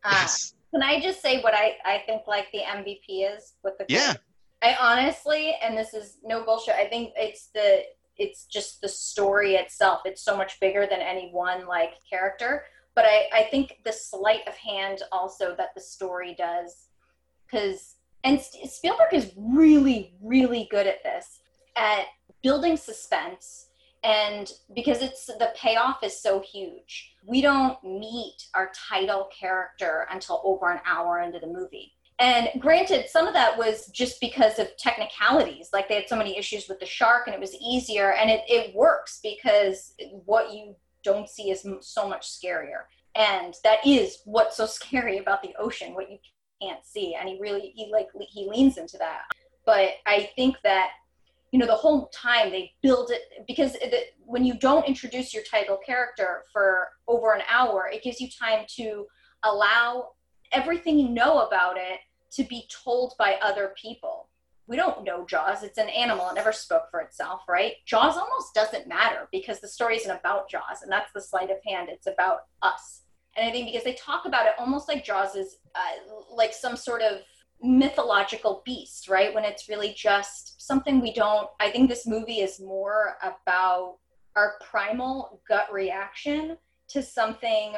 [0.05, 0.55] Uh, Yes.
[0.75, 4.15] Can I just say what I, I think like the MVP is with the Yeah.
[4.61, 6.75] I honestly, and this is no bullshit.
[6.75, 7.83] I think it's the
[8.17, 10.01] it's just the story itself.
[10.05, 12.65] It's so much bigger than any one like character.
[12.97, 16.89] But I I think the sleight of hand also that the story does,
[17.47, 21.39] because and Spielberg is really really good at this
[21.77, 22.07] at
[22.43, 23.67] building suspense
[24.05, 30.43] and because it's the payoff is so huge we don't meet our title character until
[30.45, 31.93] over an hour into the movie.
[32.21, 36.39] And granted some of that was just because of technicalities like they had so many
[36.39, 39.95] issues with the shark and it was easier and it, it works because
[40.25, 42.83] what you don't see is so much scarier.
[43.17, 46.19] And that is what's so scary about the ocean what you
[46.63, 49.23] can't see and he really he like he leans into that.
[49.67, 50.91] But i think that
[51.55, 55.45] you know the whole time they build it because the, when you don't introduce your
[55.45, 59.07] title character for over an hour it gives you time to
[59.45, 60.09] allow
[60.51, 62.01] everything you know about it
[62.33, 64.31] to be told by other people.
[64.67, 65.63] We don't know jaws.
[65.63, 66.29] It's an animal.
[66.31, 67.75] It never spoke for itself right?
[67.87, 71.59] Jaws almost doesn't matter because the story isn't about jaws and that's the sleight of
[71.65, 71.89] hand.
[71.89, 73.03] It's about us.
[73.37, 76.77] And i think because they talk about it almost like jaws is uh, like some
[76.77, 77.19] sort of
[77.63, 79.35] mythological beast, right?
[79.35, 81.49] When it's really just something we don't.
[81.61, 83.97] I think this movie is more about
[84.37, 86.57] our primal gut reaction
[86.89, 87.75] to something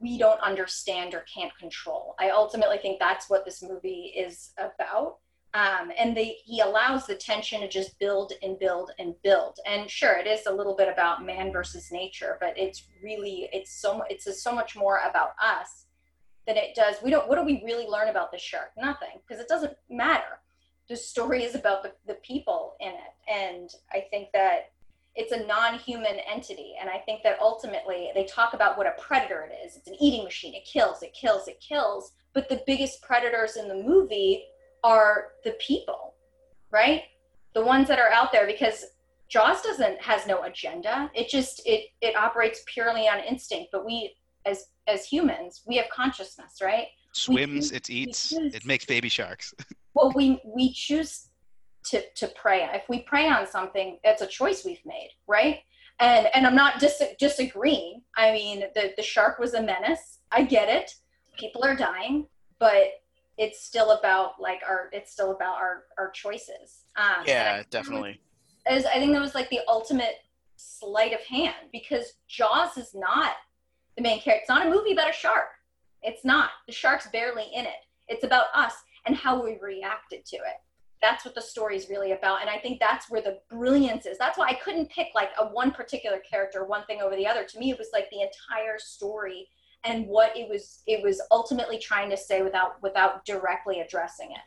[0.00, 2.14] we don't understand or can't control.
[2.20, 5.16] I ultimately think that's what this movie is about.
[5.54, 9.58] Um, and he allows the tension to just build and build and build.
[9.66, 13.80] And sure, it is a little bit about man versus nature, but it's really it's
[13.80, 15.85] so it's so much more about us
[16.46, 16.96] than it does.
[17.02, 17.28] We don't.
[17.28, 18.70] What do we really learn about the shark?
[18.76, 20.40] Nothing, because it doesn't matter.
[20.88, 24.70] The story is about the, the people in it, and I think that
[25.16, 26.74] it's a non-human entity.
[26.78, 29.76] And I think that ultimately they talk about what a predator it is.
[29.76, 30.54] It's an eating machine.
[30.54, 31.02] It kills.
[31.02, 31.48] It kills.
[31.48, 32.12] It kills.
[32.34, 34.44] But the biggest predators in the movie
[34.84, 36.14] are the people,
[36.70, 37.04] right?
[37.54, 38.84] The ones that are out there because
[39.28, 41.10] Jaws doesn't has no agenda.
[41.14, 43.70] It just it it operates purely on instinct.
[43.72, 44.14] But we
[44.44, 46.86] as as humans, we have consciousness, right?
[47.12, 49.54] Swims, choose- it eats, choose- it makes baby sharks.
[49.94, 51.28] Well, we we choose
[51.84, 52.68] to to prey.
[52.74, 55.60] If we prey on something, it's a choice we've made, right?
[56.00, 58.02] And and I'm not dis- disagreeing.
[58.14, 60.18] I mean, the the shark was a menace.
[60.30, 60.94] I get it.
[61.38, 62.26] People are dying,
[62.58, 62.88] but
[63.38, 66.84] it's still about like our it's still about our our choices.
[66.96, 68.20] Um, yeah, definitely.
[68.70, 70.16] is I think that was like the ultimate
[70.56, 73.32] sleight of hand because Jaws is not
[73.96, 74.42] the main character.
[74.42, 75.48] It's not a movie about a shark.
[76.02, 76.50] It's not.
[76.66, 77.84] The shark's barely in it.
[78.08, 78.74] It's about us
[79.06, 80.60] and how we reacted to it.
[81.02, 82.40] That's what the story is really about.
[82.40, 84.16] And I think that's where the brilliance is.
[84.18, 87.44] That's why I couldn't pick like a one particular character, one thing over the other.
[87.44, 89.48] To me, it was like the entire story
[89.84, 94.40] and what it was it was ultimately trying to say without without directly addressing it.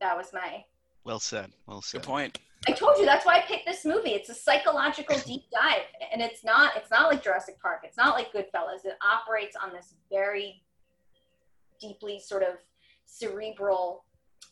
[0.00, 0.64] That was my
[1.04, 1.52] Well said.
[1.66, 2.02] Well said.
[2.02, 2.38] Good point.
[2.68, 4.10] I told you that's why I picked this movie.
[4.10, 7.80] It's a psychological deep dive, and it's not it's not like Jurassic Park.
[7.84, 8.84] It's not like Goodfellas.
[8.84, 10.62] It operates on this very
[11.80, 12.56] deeply sort of
[13.04, 14.04] cerebral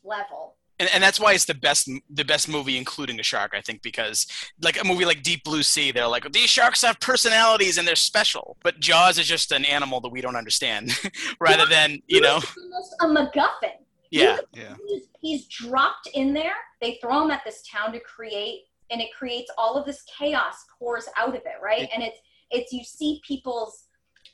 [0.05, 0.57] level.
[0.81, 3.81] And, and that's why it's the best the best movie including a shark i think
[3.81, 4.27] because
[4.61, 7.95] like a movie like deep blue sea they're like these sharks have personalities and they're
[7.95, 10.91] special but jaws is just an animal that we don't understand
[11.41, 13.84] rather than you know almost a MacGuffin.
[14.23, 14.75] Yeah Yeah.
[14.87, 16.55] He's, he's dropped in there.
[16.81, 20.57] They throw him at this town to create, and it creates all of this chaos
[20.79, 21.83] pours out of it, right?
[21.83, 22.19] It- and it's
[22.51, 23.87] it's you see people's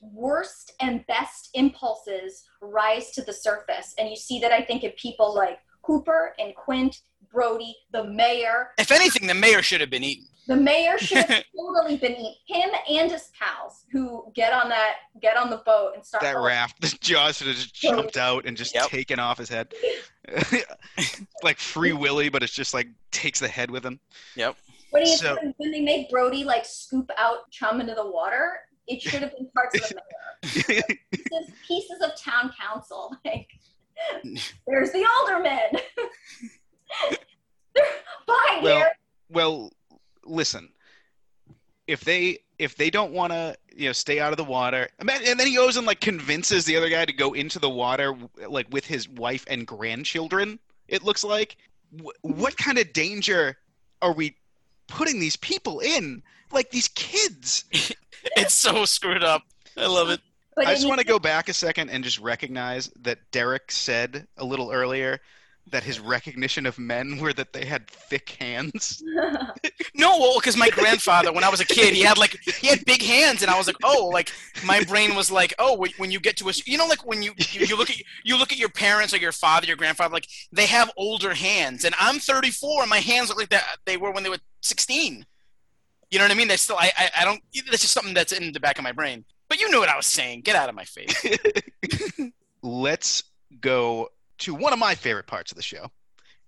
[0.03, 4.93] worst and best impulses rise to the surface, and you see that I think in
[4.93, 7.03] people like Hooper and Quint,
[7.33, 8.71] Brody, the mayor.
[8.79, 10.27] If anything, the mayor should have been eaten.
[10.47, 12.35] The mayor should have totally been eaten.
[12.47, 16.35] Him and his pals who get on that get on the boat and start That
[16.35, 18.87] going- raft, the jaws should have just jumped out and just Yep.
[18.89, 19.73] taken off his head.
[21.43, 24.01] like Free Willy, but it's just like takes the head with him.
[24.91, 28.55] When, he, So- when, when they make Brody like scoop out chum into the water,
[28.89, 30.83] it should have been parts of the mayor.
[31.13, 33.15] Pieces, pieces of town council.
[33.25, 33.49] Like,
[34.67, 35.81] there's the alderman.
[38.27, 38.91] Fine, Well, here.
[39.31, 39.73] well,
[40.25, 40.69] listen.
[41.87, 45.09] If they if they don't want to, you know, stay out of the water, and
[45.09, 48.15] then he goes and like convinces the other guy to go into the water,
[48.49, 50.59] like with his wife and grandchildren.
[50.89, 51.57] It looks like.
[52.23, 53.57] What kind of danger
[54.01, 54.37] are we
[54.87, 56.23] putting these people in?
[56.53, 57.65] Like these kids.
[58.37, 59.45] It's so screwed up.
[59.79, 60.21] I love it.
[60.55, 64.27] But I just want to go back a second and just recognize that Derek said
[64.37, 65.21] a little earlier
[65.71, 69.03] that his recognition of men were that they had thick hands.
[69.95, 72.85] No, well, because my grandfather, when I was a kid, he had like he had
[72.87, 74.31] big hands, and I was like, oh, like
[74.65, 77.23] my brain was like, oh, when- when you get to a, you know, like when
[77.23, 80.13] you you, you look at you look at your parents or your father, your grandfather,
[80.15, 83.97] like they have older hands, and I'm 34, and my hands look like that they
[83.97, 85.27] were when they were 16.
[86.11, 86.49] You know what I mean?
[86.49, 87.41] They still, I, I, I don't.
[87.69, 89.25] That's just something that's in the back of my brain.
[89.49, 90.43] But you knew what I was saying.
[90.43, 91.15] Get out of my face.
[92.63, 93.23] Let's
[93.61, 94.09] go
[94.41, 95.91] to one of my favorite parts of the show,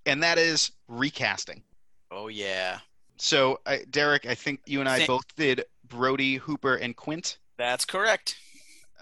[0.07, 1.63] and that is recasting.
[2.11, 2.79] Oh yeah,
[3.17, 7.39] So, I, Derek, I think you and I Sa- both did Brody, Hooper, and Quint.
[7.57, 8.37] that's correct.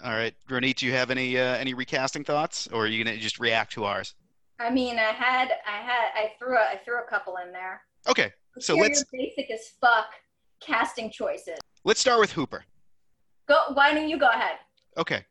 [0.04, 3.16] All right, Ronit, do you have any uh, any recasting thoughts, or are you gonna
[3.16, 4.14] just react to ours?
[4.58, 7.80] I mean, I had, I had, I threw, a, I threw a couple in there.
[8.08, 10.06] Okay, So Here let's- basic as fuck
[10.60, 11.58] casting choices.
[11.84, 12.64] let's start with Hooper.
[13.48, 13.56] Go.
[13.72, 14.56] Why don't you go ahead?
[14.98, 15.24] Okay,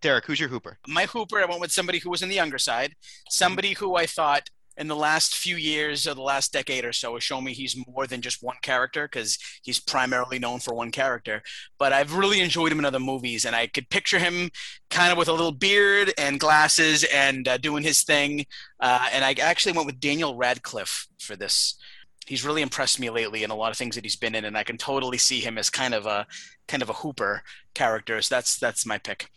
[0.00, 0.78] Derek, who's your Hooper?
[0.88, 2.94] my Hooper, I went with somebody who was in the younger side,
[3.28, 7.12] somebody who I thought in the last few years or the last decade or so
[7.12, 10.90] has shown me he's more than just one character because he's primarily known for one
[10.90, 11.42] character.
[11.78, 14.50] But I've really enjoyed him in other movies, and I could picture him
[14.88, 18.46] kind of with a little beard and glasses and uh, doing his thing.
[18.80, 21.74] Uh, and I actually went with Daniel Radcliffe for this.
[22.26, 24.56] He's really impressed me lately in a lot of things that he's been in, and
[24.56, 26.26] I can totally see him as kind of a
[26.68, 27.42] kind of a Hooper
[27.74, 28.22] character.
[28.22, 29.28] So that's that's my pick.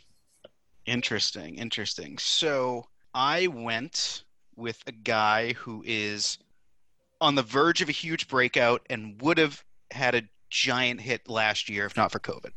[0.86, 2.18] Interesting, interesting.
[2.18, 4.24] So I went
[4.56, 6.38] with a guy who is
[7.22, 11.70] on the verge of a huge breakout and would have had a giant hit last
[11.70, 12.52] year if not for COVID.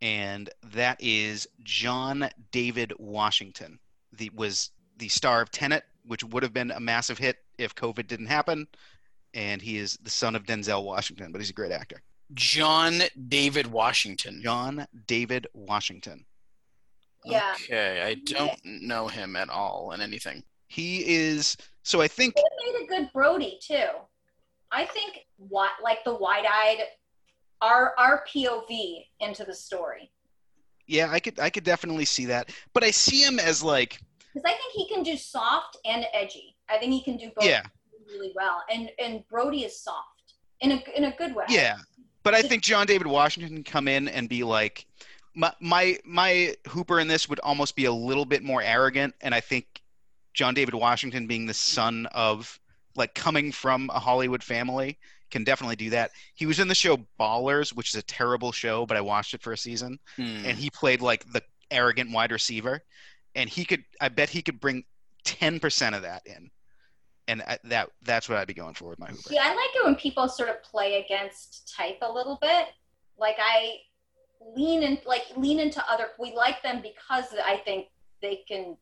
[0.00, 3.78] And that is John David Washington.
[4.12, 8.06] The was the star of Tenet, which would have been a massive hit if COVID
[8.06, 8.66] didn't happen.
[9.34, 12.00] And he is the son of Denzel Washington, but he's a great actor.
[12.34, 14.40] John David Washington.
[14.42, 16.24] John David Washington.
[17.24, 17.54] Yeah.
[17.54, 20.42] Okay, I don't know him at all in anything.
[20.68, 23.86] He is so I think He made a good Brody too.
[24.70, 26.78] I think what like the wide-eyed,
[27.62, 30.10] our our POV into the story
[30.86, 32.50] Yeah, I could I could definitely see that.
[32.74, 34.00] But I see him as like
[34.34, 36.56] because I think he can do soft and edgy.
[36.68, 37.62] I think he can do both yeah,
[38.06, 38.62] really well.
[38.72, 41.44] And and Brody is soft in a in a good way.
[41.48, 41.76] yeah.
[42.24, 44.86] But I think John David Washington can come in and be like
[45.38, 49.34] my my my Hooper in this would almost be a little bit more arrogant and
[49.34, 49.66] I think
[50.34, 52.60] John David Washington being the son of
[52.96, 54.98] like coming from a Hollywood family
[55.30, 56.10] can definitely do that.
[56.34, 59.42] He was in the show Ballers, which is a terrible show, but I watched it
[59.42, 59.98] for a season.
[60.16, 60.44] Hmm.
[60.44, 62.82] and he played like the arrogant wide receiver
[63.34, 64.84] and he could i bet he could bring
[65.24, 66.50] 10% of that in
[67.26, 69.70] and I, that that's what i'd be going for with my hooper Yeah, I like
[69.74, 72.68] it when people sort of play against type a little bit.
[73.18, 73.74] Like I
[74.56, 76.08] lean in, like lean into other.
[76.18, 77.86] We like them because I think
[78.22, 78.76] they can.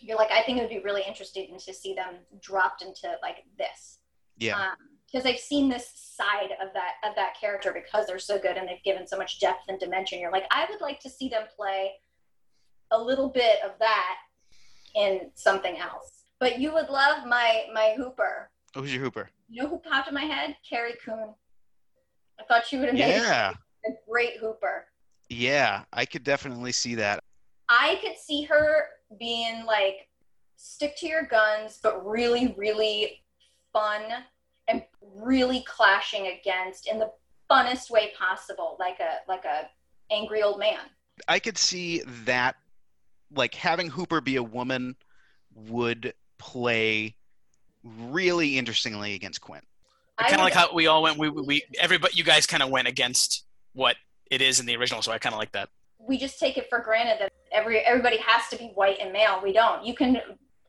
[0.00, 3.38] You're like I think it would be really interesting to see them dropped into like
[3.58, 3.98] this.
[4.36, 4.76] yeah um,
[5.10, 8.68] Because I've seen this side of that of that character because they're so good and
[8.68, 10.20] they've given so much depth and dimension.
[10.20, 11.92] You're like I would like to see them play
[12.90, 14.16] a little bit of that
[14.94, 16.24] in something else.
[16.38, 18.50] But you would love my my Hooper.
[18.76, 20.56] Oh, who's your hooper You know who popped in my head?
[20.68, 21.34] Carrie Coon.
[22.38, 23.54] I thought she would have made yeah
[23.86, 24.86] a great Hooper.
[25.28, 27.20] yeah i could definitely see that
[27.68, 28.86] I could see her
[29.18, 30.08] being like
[30.56, 33.22] stick to your guns, but really, really
[33.72, 34.02] fun
[34.68, 34.82] and
[35.14, 37.10] really clashing against in the
[37.50, 39.68] funnest way possible, like a like a
[40.10, 40.80] angry old man.
[41.28, 42.56] i could see that
[43.34, 44.96] like having hooper be a woman
[45.54, 47.14] would play
[47.84, 49.64] really interestingly against quint
[50.16, 51.18] I kind of like how we all went.
[51.18, 53.96] We, we, we everybody, you guys kind of went against what
[54.30, 55.68] it is in the original, so I kind of like that.
[55.98, 59.40] we just take it for granted that every everybody has to be white and male.
[59.42, 59.84] We don't.
[59.84, 60.20] You can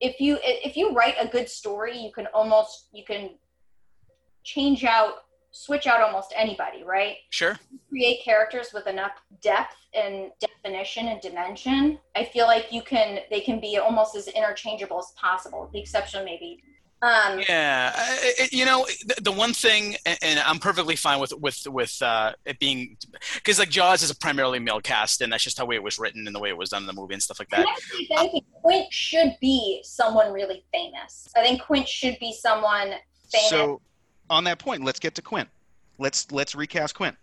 [0.02, 3.32] if you if you write a good story, you can almost you can
[4.44, 5.14] change out
[5.52, 7.16] switch out almost anybody, right?
[7.32, 7.58] Sure.
[7.90, 11.98] Create characters with enough depth and definition and dimension.
[12.16, 16.24] I feel like you can they can be almost as interchangeable as possible, the exception
[16.24, 16.62] maybe
[17.02, 21.20] um, yeah, I- I- you know the, the one thing, and- and I'm perfectly fine
[21.20, 22.98] with with with uh, it being
[23.36, 25.98] because like Jaws is a primarily male cast, and that's just how way it was
[26.00, 27.66] written and the way it was done in the movie and stuff like that.
[27.68, 31.28] actually, if anything, Quint should be someone really famous.
[31.38, 32.92] I think Quint should be someone
[33.32, 33.50] famous.
[33.50, 33.82] So,
[34.30, 35.48] on that point, let's get to Quint.
[36.00, 37.16] Let's let's recast Quint.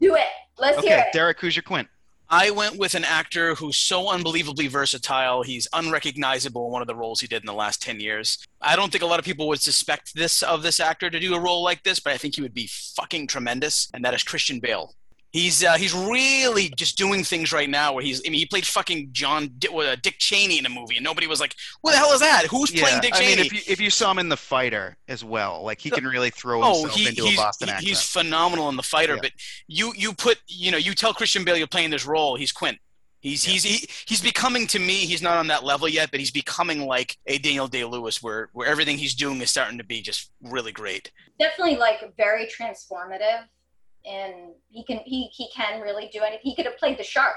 [0.00, 0.26] Do it.
[0.58, 1.12] Let's hear Okay, it.
[1.12, 1.88] Derek, who's your Quint?
[2.28, 5.42] I went with an actor who's so unbelievably versatile.
[5.42, 8.38] He's unrecognizable in one of the roles he did in the last 10 years.
[8.60, 11.34] I don't think a lot of people would suspect this of this actor to do
[11.34, 14.22] a role like this, but I think he would be fucking tremendous, and that is
[14.22, 14.94] Christian Bale.
[15.32, 18.66] He's uh, he's really just doing things right now where he's I mean he played
[18.66, 21.96] fucking John Di- uh, Dick Cheney in a movie and nobody was like what the
[21.98, 24.18] hell is that who's playing Dick I Cheney mean, if you if you saw him
[24.18, 27.26] in The Fighter as well, like he can really throw Oh, himself he, into a
[27.28, 27.88] he's, Boston he- accent.
[27.88, 29.14] he's phenomenal in the fighter.
[29.14, 29.20] Yeah.
[29.22, 29.32] But
[29.68, 32.36] you you put you know you tell Christian Bale you're playing this role.
[32.36, 32.76] He's Quint.
[33.20, 33.52] He's Yeah.
[33.52, 34.94] he's he, he's becoming to me.
[34.96, 38.50] He's not on that level yet, but he's becoming like a Daniel Day Lewis, where
[38.52, 41.10] where everything he's doing is starting to be just really great.
[41.38, 43.44] Definitely like very transformative,
[44.06, 46.40] and he can he he can really do anything.
[46.42, 47.36] He could have played the shark.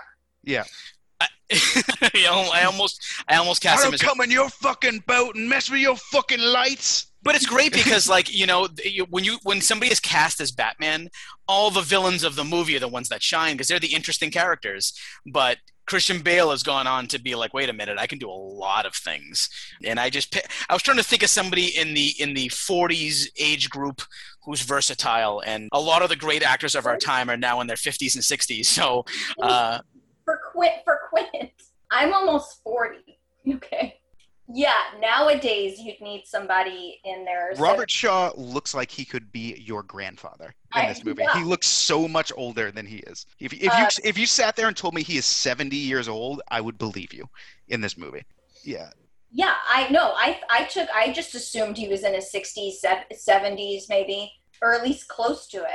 [1.21, 1.27] I,
[2.13, 5.03] you know, I almost I almost I cast him don't as come in your fucking
[5.07, 7.07] boat and mess with your fucking lights.
[7.23, 8.67] But it's great because, like, you know,
[9.09, 11.09] when you when somebody is cast as Batman,
[11.47, 14.29] all the villains of the movie are the ones that shine because they're the interesting
[14.29, 14.93] characters.
[15.25, 18.29] But Christian Bale has gone on to be like, wait a minute, I can do
[18.29, 19.49] a lot of things.
[19.83, 20.35] And I just,
[20.69, 24.01] I was trying to think of somebody in the in the 40s age group
[24.45, 27.67] who's versatile, and a lot of the great actors of our time are now in
[27.67, 28.65] their 50s and 60s.
[28.65, 29.05] So,
[29.41, 29.79] uh,
[30.23, 31.51] for Quint for Quint.
[31.91, 33.19] I'm almost forty.
[33.47, 33.99] Okay.
[34.47, 37.53] Yeah, nowadays you'd need somebody in there.
[37.57, 41.23] Robert Shaw looks like he could be your grandfather in I- this movie.
[41.23, 41.37] yeah.
[41.39, 43.25] He looks so much older than he is.
[43.39, 46.07] If, if Uh, you if you sat there and told me he is 70 years
[46.07, 47.27] old, I would believe you
[47.69, 48.23] in this movie.
[48.63, 48.89] Yeah.
[49.31, 50.13] Yeah, I know.
[50.15, 50.87] I I took.
[50.93, 52.83] I just assumed he was in his sixties,
[53.13, 54.31] seventies, maybe,
[54.61, 55.65] or at least close to um,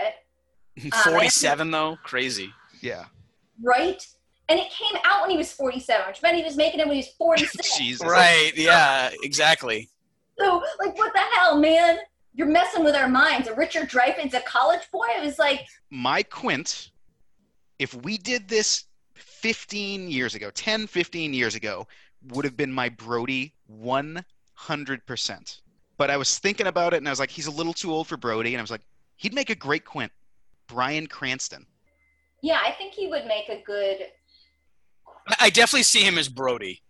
[0.83, 0.95] it.
[0.95, 2.53] 47 though, crazy.
[2.81, 3.05] Yeah.
[3.63, 4.05] right?
[4.49, 6.95] And it came out when he was 47, which meant he was making it when
[6.97, 7.77] he was 46.
[7.79, 8.07] Jesus.
[8.07, 8.53] Right?
[8.57, 9.89] Yeah, exactly.
[10.39, 11.99] so, like, what the hell, man?
[12.35, 13.47] You're messing with our minds.
[13.47, 16.91] And Richard Dreyfuss, a college boy, it was like, My Quint,
[17.79, 21.87] if we did this 15 years ago, 10, 15 years ago,
[22.29, 25.61] would have been my Brody 100%.
[25.97, 28.07] But I was thinking about it and I was like, he's a little too old
[28.09, 28.55] for Brody.
[28.55, 28.83] And I was like,
[29.17, 30.13] he'd make a great Quint.
[30.69, 31.67] Bryan Cranston.
[32.43, 33.99] yeah, I think he would make a good.
[35.29, 36.81] I- I definitely see him as Brody.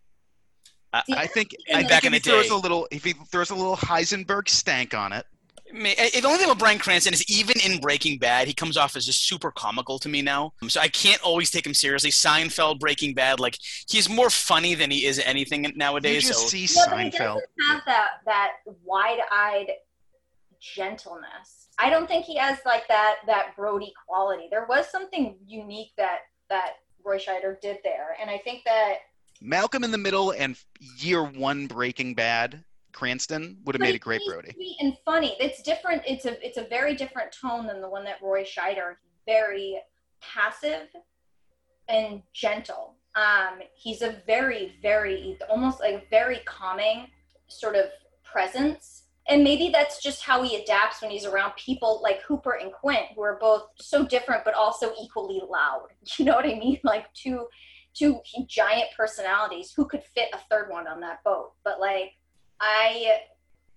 [0.92, 3.12] I think, And I back think in if the he throws a little, if he
[3.12, 5.24] throws a little Heisenberg stank on it,
[5.74, 8.76] I eh, the only thing with Bryan Cranston is even in Breaking Bad, he comes
[8.76, 10.52] off as just super comical to me now.
[10.68, 12.10] So I can't always take him seriously.
[12.10, 16.26] Seinfeld, Breaking Bad, like he's more funny than he is anything you nowadays.
[16.26, 17.18] just so see Yeah, but he Seinfeld.
[17.18, 18.50] doesn't have that that
[18.84, 19.70] wide-eyed
[20.60, 21.68] gentleness.
[21.78, 24.48] I don't think he has like that that Brody quality.
[24.50, 26.74] There was something unique that that
[27.04, 28.96] Roy Scheider did there, and I think that
[29.40, 30.56] Malcolm in the Middle and
[30.98, 34.54] year one Breaking Bad, Cranston would have But made a great Brody.
[34.80, 35.36] And funny.
[35.40, 36.02] It's different.
[36.06, 38.96] It's a it's a very different tone than the one that Roy Scheider.
[39.26, 39.80] Very
[40.20, 40.88] passive
[41.88, 42.96] and gentle.
[43.14, 47.08] Um, he's a very very almost like very calming
[47.48, 47.86] sort of
[48.24, 49.04] presence.
[49.28, 53.06] And maybe that's just how he adapts when he's around people like Hooper and Quint,
[53.14, 55.88] who are both so different but also equally loud.
[56.18, 56.80] You know what I mean?
[56.84, 57.46] Like two
[57.94, 59.72] two giant personalities.
[59.76, 61.52] Who could fit a third one on that boat?
[61.64, 62.12] But like
[62.60, 63.18] I,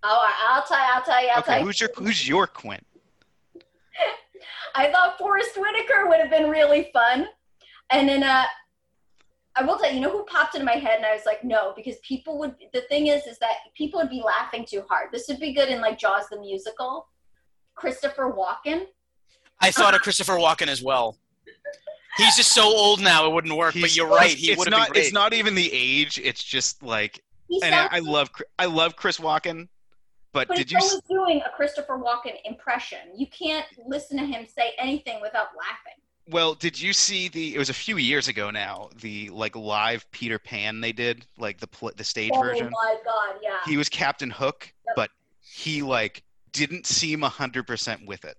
[0.04, 1.66] oh, I'll tell you, I'll tell you, I'll tell Okay, you.
[1.66, 2.86] who's your who's your Quint?
[4.76, 7.28] I thought Forest Whitaker would have been really fun.
[7.92, 8.44] And then uh,
[9.56, 11.44] I will tell you, you know who popped into my head, and I was like,
[11.44, 12.56] no, because people would.
[12.74, 15.10] The thing is, is that people would be laughing too hard.
[15.12, 17.08] This would be good in like Jaws the musical.
[17.76, 18.86] Christopher Walken.
[19.60, 21.18] I thought of Christopher Walken as well.
[22.18, 23.76] He's just so old now; it wouldn't work.
[23.80, 24.88] but you're right; he would have not.
[24.88, 25.04] been great.
[25.06, 26.20] It's not even the age.
[26.24, 29.68] It's just like, He and I, I love Chri- I love Chris Walken,
[30.32, 30.78] but but did you?
[30.78, 33.00] s- always doing a Christopher Walken impression.
[33.16, 36.00] You can't listen to him say anything without laughing.
[36.30, 37.54] Well, did you see the?
[37.54, 38.90] It was a few years ago now.
[39.02, 42.70] The like live Peter Pan they did, like the pl- the stage oh version.
[42.72, 43.58] my god, yeah.
[43.66, 44.96] He was Captain Hook, Yep.
[44.96, 45.10] but
[45.42, 48.38] he like didn't seem hundred percent with it.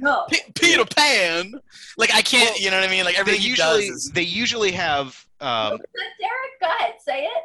[0.00, 0.24] no.
[0.30, 1.52] P- Peter Pan.
[1.98, 3.04] Like I can't, Well, you know what I mean?
[3.04, 4.10] Like They everything he usually does is.
[4.14, 7.42] they usually have um, Derek, go ahead, say it.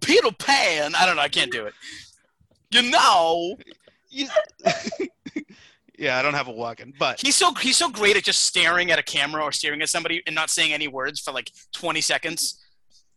[0.00, 0.94] Peter Pan.
[0.94, 1.22] I don't know.
[1.22, 1.74] I can't do it.
[2.70, 3.56] You know,
[4.10, 4.28] You-
[5.98, 8.90] yeah, I don't have a Walken, but he's so he's so great at just staring
[8.90, 12.00] at a camera or staring at somebody and not saying any words for like 20
[12.00, 12.62] seconds.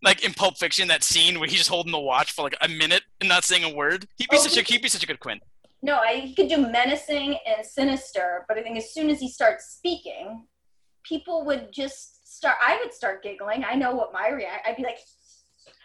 [0.03, 2.67] Like in Pulp Fiction, that scene where he's just holding the watch for like a
[2.67, 4.07] minute and not saying a word.
[4.17, 5.43] He'd be Oh, such a he'd be such a good Quint.
[5.83, 9.27] No, I, he could do menacing and sinister, but I think as soon as he
[9.29, 10.45] starts speaking,
[11.03, 12.57] people would just start.
[12.63, 13.63] I would start giggling.
[13.63, 14.67] I know what my react.
[14.67, 14.99] I'd be like,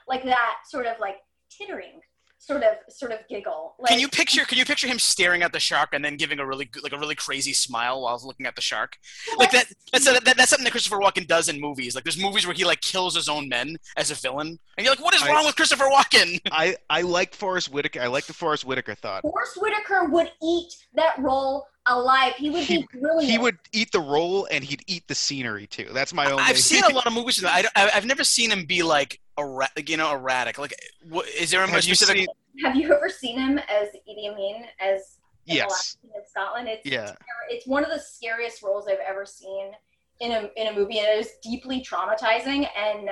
[0.08, 1.16] like that, sort of like
[1.50, 2.00] tittering,
[2.38, 3.74] sort of, sort of giggle.
[3.78, 4.44] Like, Can you picture?
[4.44, 6.98] Can you picture him staring at the shark and then giving a really like a
[6.98, 8.96] really crazy smile while looking at the shark?
[9.38, 9.66] Like that.
[9.92, 11.94] That's a, that, that's something that Christopher Walken does in movies.
[11.94, 14.92] Like there's movies where he like kills his own men as a villain, and you're
[14.94, 16.40] like, what is I- wrong with Christopher Walken?
[16.52, 18.00] I I like Forest Whitaker.
[18.00, 19.22] I like the Forest Whitaker thought.
[19.22, 22.34] Forest Whitaker would eat that role alive.
[22.36, 23.30] He would He- be brilliant.
[23.30, 25.88] He would eat the role and he'd eat the scenery too.
[25.92, 26.40] That's my own.
[26.40, 27.42] I've seen a lot of movies.
[27.44, 30.58] I I, I've never seen him be like erra- you know erratic.
[30.58, 30.74] Like,
[31.08, 32.26] what, is there a Have you seen-
[32.64, 35.70] Have you ever seen him as Idi Amin as in the Yes.
[35.70, 36.68] last King of Scotland?
[36.68, 37.14] It's Yeah.
[37.50, 39.72] it's one of the scariest roles I've ever seen
[40.20, 42.68] in a in a movie, and it is deeply traumatizing.
[42.76, 43.10] And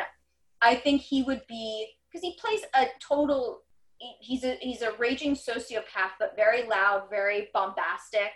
[0.63, 3.63] I think he would be because he plays a total.
[4.21, 8.33] He's a he's a raging sociopath, but very loud, very bombastic.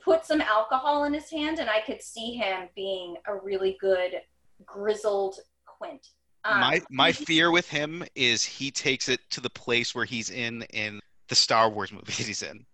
[0.00, 4.20] Put some alcohol in his hand, and I could see him being a really good
[4.64, 6.08] grizzled Quint.
[6.44, 10.30] Um, my my fear with him is he takes it to the place where he's
[10.30, 12.64] in in the Star Wars movies he's in.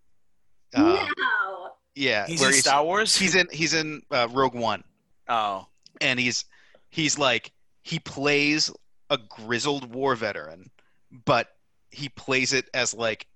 [0.75, 1.71] Uh, no.
[1.95, 3.17] Yeah, He's where in Star Wars.
[3.17, 4.85] he's in he's in uh, Rogue One,
[5.29, 5.67] oh,
[6.01, 6.45] and he's
[6.91, 7.51] he's like
[7.83, 8.71] he plays
[9.11, 10.71] a grizzled war veteran,
[11.25, 11.57] but
[11.91, 13.27] he plays it as like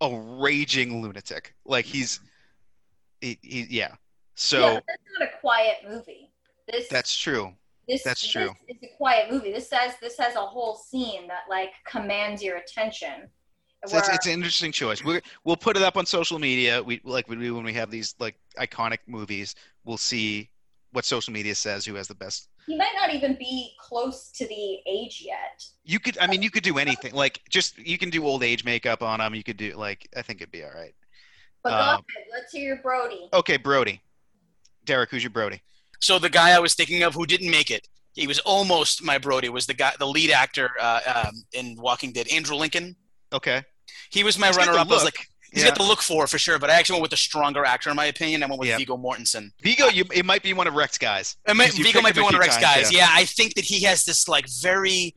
[0.00, 1.54] a raging lunatic.
[1.66, 2.20] Like he's
[3.20, 3.96] he, he yeah.
[4.34, 6.30] So yeah, that's not a quiet movie.
[6.68, 7.52] This that's true.
[7.88, 8.50] This that's true.
[8.68, 9.52] is a quiet movie.
[9.52, 13.28] This has this has a whole scene that like commands your attention.
[13.86, 15.04] So it's, it's an interesting choice.
[15.04, 16.82] We're, we'll put it up on social media.
[16.82, 19.54] We like we do when we have these like iconic movies.
[19.84, 20.50] We'll see
[20.92, 22.48] what social media says who has the best.
[22.66, 25.62] he might not even be close to the age yet.
[25.84, 27.12] You could, I mean, you could do anything.
[27.12, 29.34] Like just you can do old age makeup on them.
[29.34, 30.94] You could do like I think it'd be all right.
[31.62, 33.28] But go Um, ahead, let's hear your Brody.
[33.32, 34.00] Okay, Brody.
[34.84, 35.60] Derek, who's your Brody?
[36.00, 37.86] So the guy I was thinking of who didn't make it.
[38.14, 39.48] He was almost my Brody.
[39.50, 42.96] Was the guy, the lead actor uh, um, in Walking Dead, Andrew Lincoln.
[43.32, 43.62] Okay.
[44.10, 44.88] He was my He's runner-up.
[44.88, 45.18] I was like,
[45.52, 45.68] he's Yeah.
[45.70, 46.58] got the look for for sure.
[46.58, 48.42] But I actually went with the stronger actor, in my opinion.
[48.42, 48.78] I went with Yeah.
[48.78, 49.50] Viggo Mortensen.
[49.60, 51.36] Viggo, you it might be one of Rex guys.
[51.46, 52.92] It might, Viggo might be one of Rex times, guys.
[52.92, 53.08] Yeah.
[53.10, 55.14] I think that he has this like very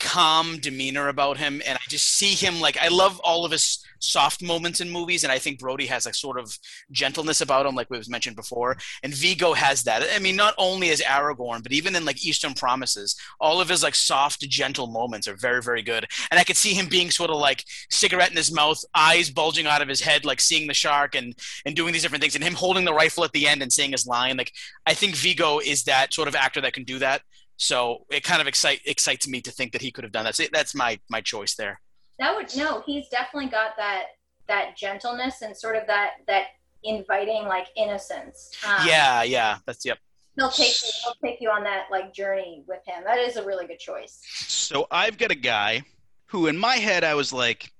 [0.00, 3.82] calm demeanor about him, and I just see him like I love all of his
[4.04, 6.58] soft moments in movies, and I think Brody has a sort of
[6.90, 10.06] gentleness about him, like we was mentioned before, and Viggo has that.
[10.14, 13.82] I mean, not only as Aragorn, but even in like Eastern Promises, all of his
[13.82, 17.30] like soft, gentle moments are very, very good, and I could see him being sort
[17.30, 20.74] of like cigarette in his mouth, eyes bulging out of his head, like seeing the
[20.74, 23.62] shark and and doing these different things, and him holding the rifle at the end
[23.62, 24.36] and saying his line.
[24.36, 24.52] Like
[24.86, 27.22] I think Viggo is that sort of actor that can do that.
[27.56, 30.34] So it kind of excite, excites me to think that he could have done that.
[30.34, 31.80] So that's my my choice there.
[32.18, 34.04] That would no, he's definitely got that
[34.46, 36.44] that gentleness and sort of that that
[36.84, 38.50] inviting like innocence.
[38.66, 39.98] Um, yeah, yeah, that's yep.
[40.36, 43.02] he'll take you, he'll take you on that like journey with him.
[43.04, 44.20] That is a really good choice.
[44.24, 45.82] So I've got a guy
[46.26, 47.72] who, in my head, I was like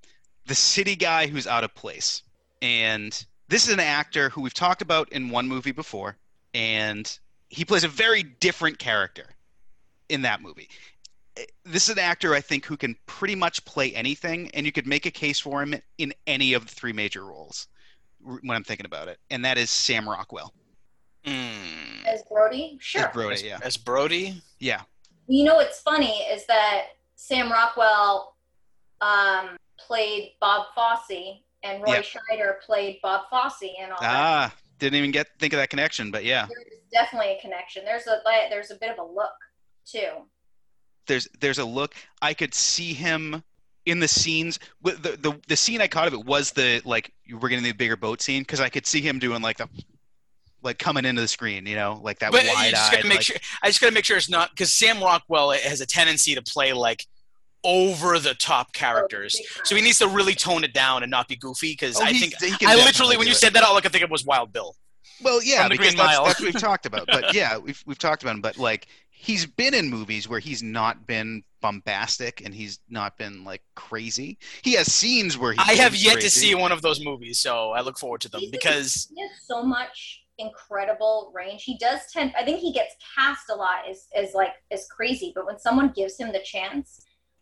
[0.46, 2.22] the city guy who's out of place.
[2.62, 6.16] And this is an actor who we've talked about in one movie before,
[6.54, 9.26] and he plays a very different character
[10.08, 10.68] in that movie.
[11.64, 14.86] This is an actor I think who can pretty much play anything, and you could
[14.86, 17.66] make a case for him in any of the three major roles
[18.20, 20.52] when I'm thinking about it, and that is Sam Rockwell.
[21.26, 22.04] Mm.
[22.06, 23.06] As Brody, sure.
[23.06, 24.82] As Brody, As, yeah, as Brody, yeah.
[25.26, 26.84] You know what's funny is that
[27.16, 28.36] Sam Rockwell
[29.00, 32.02] um, played Bob Fosse and Roy Yeah.
[32.02, 34.14] Scheider played Bob Fosse and all that.
[34.14, 36.46] Ah, didn't even get think of that connection, but yeah.
[36.46, 37.84] There's definitely a connection.
[37.84, 38.20] There's a
[38.50, 39.32] there's a bit of a look
[39.86, 40.26] too.
[41.06, 43.42] There's there's a look I could see him
[43.86, 47.12] in the scenes with the, the the scene I caught of it was the like
[47.30, 49.68] we're getting the bigger boat scene because I could see him doing like the
[50.62, 53.22] like coming into the screen you know like that but wide just gotta make like,
[53.22, 53.36] sure.
[53.62, 56.72] I just gotta make sure it's not because Sam Rockwell has a tendency to play
[56.72, 57.06] like
[57.66, 59.40] over the top characters.
[59.64, 61.72] So he needs to really tone it down and not be goofy.
[61.72, 63.36] Because Oh, I think I literally, when you it.
[63.36, 64.76] said that, all I could think of was Wild Bill.
[65.22, 68.34] well yeah because that's, that's what we've talked about but yeah we've we've talked about
[68.34, 68.86] him but like
[69.24, 74.38] he's been in movies where he's not been bombastic and he's not been like crazy
[74.62, 77.38] he has scenes where he I have seems yet to see one of those movies,
[77.38, 81.62] so I look forward to them He's- because he has so much incredible range.
[81.62, 85.32] He does tend I think he gets cast a lot as as like as crazy,
[85.34, 87.00] but when someone gives him the chance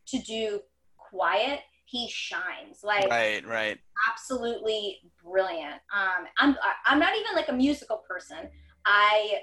[0.08, 0.60] to do
[0.98, 2.84] quiet, he shines.
[2.84, 3.78] Like Right, right.
[4.10, 5.80] absolutely brilliant.
[5.94, 6.56] Um, I'm
[6.86, 8.48] I'm not even like a musical person.
[8.84, 9.40] I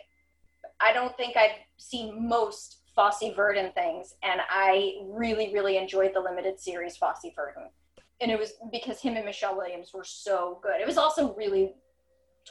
[0.82, 6.20] I don't think I've seen most Fosse Verdon things, and I really really enjoyed the
[6.20, 7.70] limited series Fosse Verdon,
[8.22, 10.82] and it was because him and Michelle Williams were so good.
[10.82, 11.74] It was also really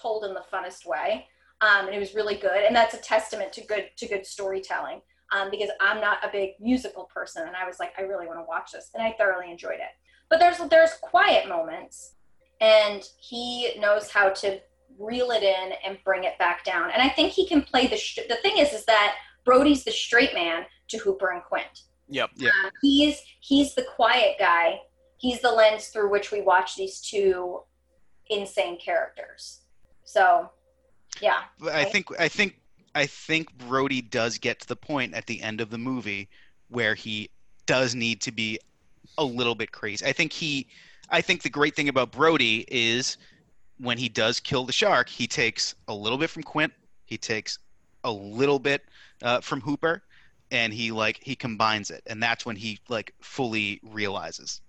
[0.00, 1.26] told in the funnest way,
[1.60, 5.00] um, and it was really good, and that's a testament to good to good storytelling.
[5.30, 8.38] Um, because I'm not a big musical person, and I was like, I really want
[8.38, 9.92] to watch this, and I thoroughly enjoyed it.
[10.30, 12.14] But there's there's quiet moments
[12.60, 14.60] and he knows how to
[14.98, 16.90] reel it in and bring it back down.
[16.90, 17.96] And I think he can play the.
[17.96, 21.82] Sh- the thing is, is that Brody's the straight man to Hooper and Quint.
[22.08, 22.30] Yep.
[22.36, 22.50] Yeah.
[22.64, 24.80] Um, he's he's the quiet guy.
[25.18, 27.60] He's the lens through which we watch these two
[28.30, 29.60] insane characters.
[30.04, 30.50] So,
[31.20, 31.92] yeah, But I Right.
[31.92, 32.60] think I think
[32.94, 36.28] I think Brody does get to the point at the end of the movie
[36.68, 37.30] where he
[37.66, 38.58] does need to be
[39.18, 40.04] a little bit crazy.
[40.06, 40.66] I think he
[41.10, 43.18] I think the great thing about Brody is
[43.78, 46.72] when he does kill the shark, he takes a little bit from Quint,
[47.04, 47.58] he takes
[48.04, 48.84] a little bit
[49.22, 50.02] uh, from Hooper,
[50.50, 54.60] and he like he combines it, and that's when he like fully realizes.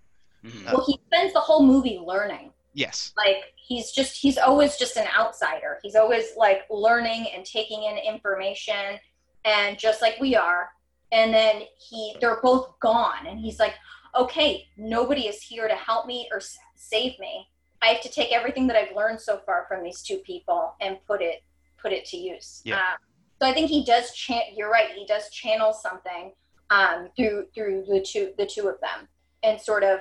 [0.44, 0.68] Mhm.
[0.68, 2.52] Uh, well, he spends the whole movie learning.
[2.74, 7.84] Yes, like he's just he's always just an outsider he's always like learning and taking
[7.84, 9.00] in information
[9.46, 10.70] and just like we are
[11.12, 13.76] and then he they're both gone and he's like
[14.18, 16.42] okay nobody is here to help me or
[16.76, 17.48] save me
[17.82, 20.98] i have to take everything that i've learned so far from these two people and
[21.06, 21.44] put it
[21.82, 22.78] put it to use Yeah.
[22.78, 22.98] Uh,
[23.42, 26.34] so i think he does chant you're right he does channel something
[26.72, 29.08] um, through through the two the two of them
[29.44, 30.00] and sort of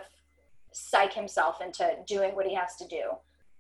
[0.73, 3.03] psych himself into doing what he has to do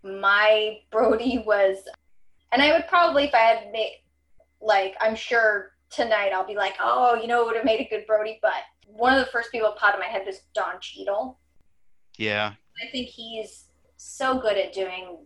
[0.03, 1.79] my Brody was,
[2.53, 3.97] and I would probably, if I had made,
[4.61, 7.89] like, I'm sure tonight I'll be like, oh, you know, it would have made a
[7.89, 8.53] good Brody, but
[8.87, 11.39] one of the first people that popped in my head was Don Cheadle.
[12.17, 13.65] yeah, I think he's
[13.99, 15.19] so good at doing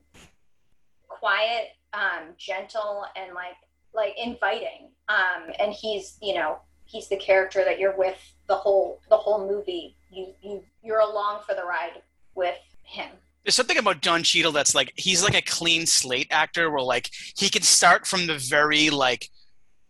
[1.07, 3.55] quiet, um, gentle, and like,
[3.94, 4.90] like inviting.
[5.09, 8.19] Um, and he's, you know, he's the character that you're with
[8.49, 9.97] the whole, the whole movie.
[10.11, 12.03] You, you, you're along for the ride
[12.35, 13.11] with him.
[13.44, 17.11] There's something about Don Cheadle that's like he's like a clean slate actor where like
[17.36, 19.28] he can start from the very like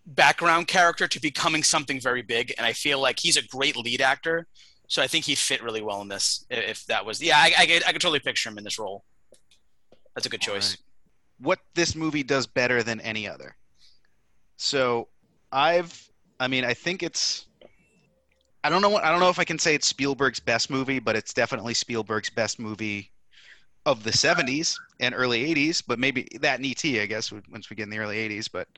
[0.06, 4.00] background character to becoming something very big, and I feel like he's a great lead
[4.00, 4.46] actor.
[4.92, 6.44] So I think he fit really well in this.
[6.50, 9.04] If that was, yeah, I, I, could, I could totally picture him in this role.
[10.14, 10.76] That's a good choice.
[10.76, 10.78] Alright.
[11.38, 13.56] What this movie does better than any other.
[14.58, 15.08] So,
[15.50, 17.46] I've I mean, I think it's
[18.62, 20.98] I don't know what I don't know if I can say it's Spielberg's best movie,
[20.98, 23.10] but it's definitely Spielberg's best movie
[23.86, 27.76] of the 70s and early 80s, but maybe that and ET, I guess, once we
[27.76, 28.68] get in the early 80s, but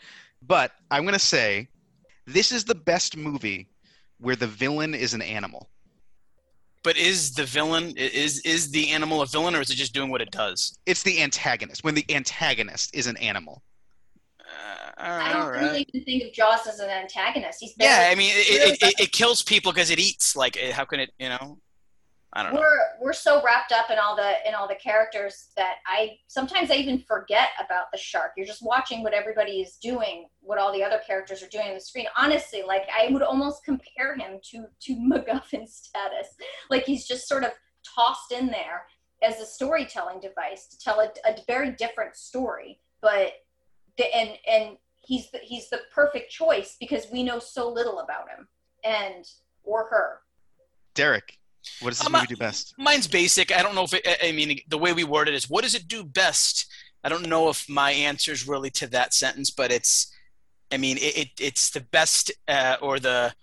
[0.42, 1.66] but I'm going to say
[2.24, 3.68] this is the best movie
[4.20, 5.70] where the villain is an animal.
[6.84, 10.10] But is the villain is is the animal a villain or is it just doing
[10.10, 10.78] what it does?
[10.86, 11.82] It's the antagonist.
[11.82, 13.62] When the antagonist is an animal.
[14.38, 15.60] Uh, I don't right.
[15.60, 17.58] really even think of Jaws as an antagonist.
[17.60, 20.36] He's Yeah, I mean, it, it, it, it kills people because it eats.
[20.36, 21.10] Like, how can it?
[21.18, 21.58] You know,
[22.36, 22.60] I don't know.
[22.60, 26.70] we're we're so wrapped up in all the in all the characters that I sometimes
[26.70, 28.32] I even forget about the shark.
[28.36, 31.74] You're just watching what everybody is doing, what all the other characters are doing on
[31.74, 32.06] the screen.
[32.16, 36.28] Honestly, like I would almost compare him to to MacGuffin status.
[36.70, 37.52] Like he's just sort of
[37.94, 38.86] tossed in there
[39.22, 43.32] as a storytelling device to tell a, a very different story, but
[43.96, 48.28] the, and and he's the, he's the perfect choice because we know so little about
[48.28, 48.48] him
[48.82, 49.24] and
[49.62, 50.20] or her.
[50.94, 51.38] Derek,
[51.80, 52.74] what does this Um, movie do best?
[52.78, 53.52] Mine's basic.
[53.52, 55.74] I don't know if it, I- mean the way we word it is what does
[55.74, 56.66] it do best?
[57.02, 60.10] I don't know if my answer is really to that sentence, but it's,
[60.72, 63.34] I mean, it, it it's the best uh, or the,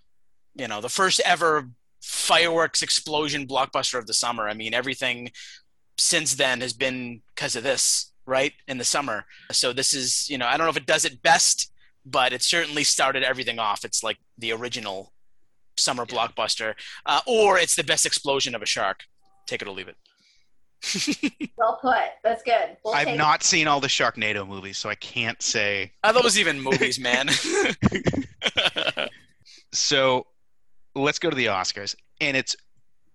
[0.56, 1.70] you know, the first ever
[2.02, 4.50] fireworks explosion blockbuster of the summer.
[4.50, 5.32] I mean, everything
[5.98, 8.54] since then has been because of this, right?
[8.68, 9.26] In the summer.
[9.52, 11.72] So this is, you know, I don't know if it does it best,
[12.06, 13.86] but it certainly started everything off.
[13.86, 15.14] It's like the original
[15.78, 16.16] summer Yeah.
[16.28, 16.74] blockbuster,
[17.06, 19.04] uh, or it's the best explosion of a shark.
[19.48, 19.98] Take it or leave it.
[21.58, 21.96] Well put.
[22.24, 22.78] That's good.
[22.84, 25.92] We'll I've take- not seen all the Sharknado movies, so I can't say.
[26.04, 27.30] Are those even movies, man?
[29.74, 30.28] So
[30.96, 32.56] let's go to the Oscars, and it's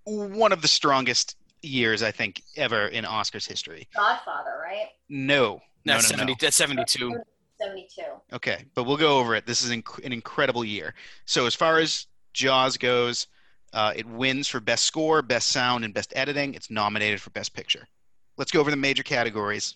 [0.04, 3.86] one of the strongest years I think ever in Oscars history.
[3.94, 4.86] Godfather, right?
[5.08, 6.32] No, no, that's no, seventy.
[6.32, 6.36] no.
[6.40, 7.14] That's seventy-two.
[7.58, 8.02] 72.
[8.34, 9.46] Okay, but we'll go over it.
[9.46, 10.94] This is inc- an incredible year.
[11.24, 12.06] So as far as
[12.36, 13.26] Jaws goes,
[13.72, 16.54] uh, it wins for best score, best sound, and best editing.
[16.54, 17.88] It's nominated for best picture.
[18.36, 19.74] Let's go over the major categories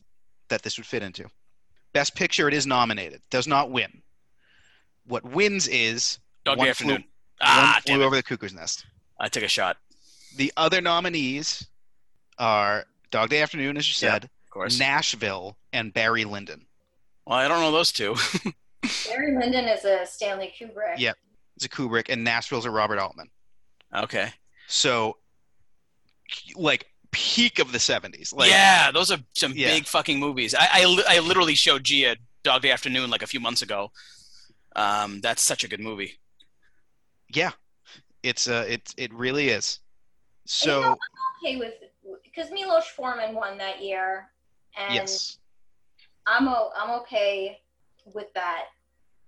[0.51, 1.27] that this would fit into.
[1.95, 4.03] Best picture, it is nominated, does not win.
[5.07, 7.05] What wins is Dog One Day Flew- Afternoon.
[7.41, 8.05] Ah, One Flew.
[8.05, 8.85] Over the Cuckoo's Nest.
[9.19, 9.79] I took a shot.
[10.37, 11.67] The other nominees
[12.39, 14.13] are Dog Day Afternoon, as you said, Yeah.
[14.13, 14.79] said, Of course.
[14.79, 16.67] Nashville, and Barry Lyndon.
[17.27, 18.15] well, I don't know those two.
[19.09, 20.99] Barry Lyndon is a Stanley Kubrick.
[20.99, 21.13] Yeah.
[21.61, 23.29] It's a Kubrick, and Nashville's a Robert Altman.
[23.95, 24.33] okay.
[24.67, 25.19] So,
[26.57, 28.33] like peak of the '70s.
[28.35, 29.69] Like, yeah, those are some Yeah.
[29.69, 30.55] big fucking movies.
[30.55, 33.91] I, I, I literally showed Gia Dog Day Afternoon like a few months ago.
[34.77, 36.19] Um, that's such a good movie.
[37.29, 37.51] yeah,
[38.23, 39.81] it's uh, it it really is.
[40.65, 40.97] You know, So
[41.45, 41.75] okay with
[42.25, 44.31] because Milos Forman won that year,
[44.79, 45.37] and yes,
[46.27, 47.59] I'm o- I'm okay
[48.15, 48.67] with that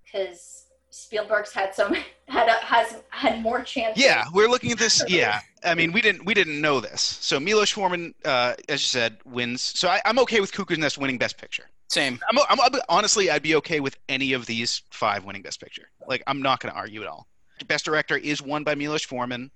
[0.05, 1.97] because Spielberg's had some
[2.29, 4.03] had a, has had more chances.
[4.03, 5.03] yeah, we're looking at this.
[5.09, 7.01] Yeah, I mean, we didn't we didn't know this.
[7.01, 9.63] So Milos Forman, uh, as you said, wins.
[9.63, 11.65] So I, I'm okay with Cuckoo's Nest winning Best Picture.
[11.89, 12.21] Same.
[12.31, 15.89] I'm, I'm, I'm honestly, I'd be okay with any of these five winning Best Picture.
[16.07, 17.27] Like, I'm not going to argue at all.
[17.67, 19.51] Best Director is won by Milos Forman.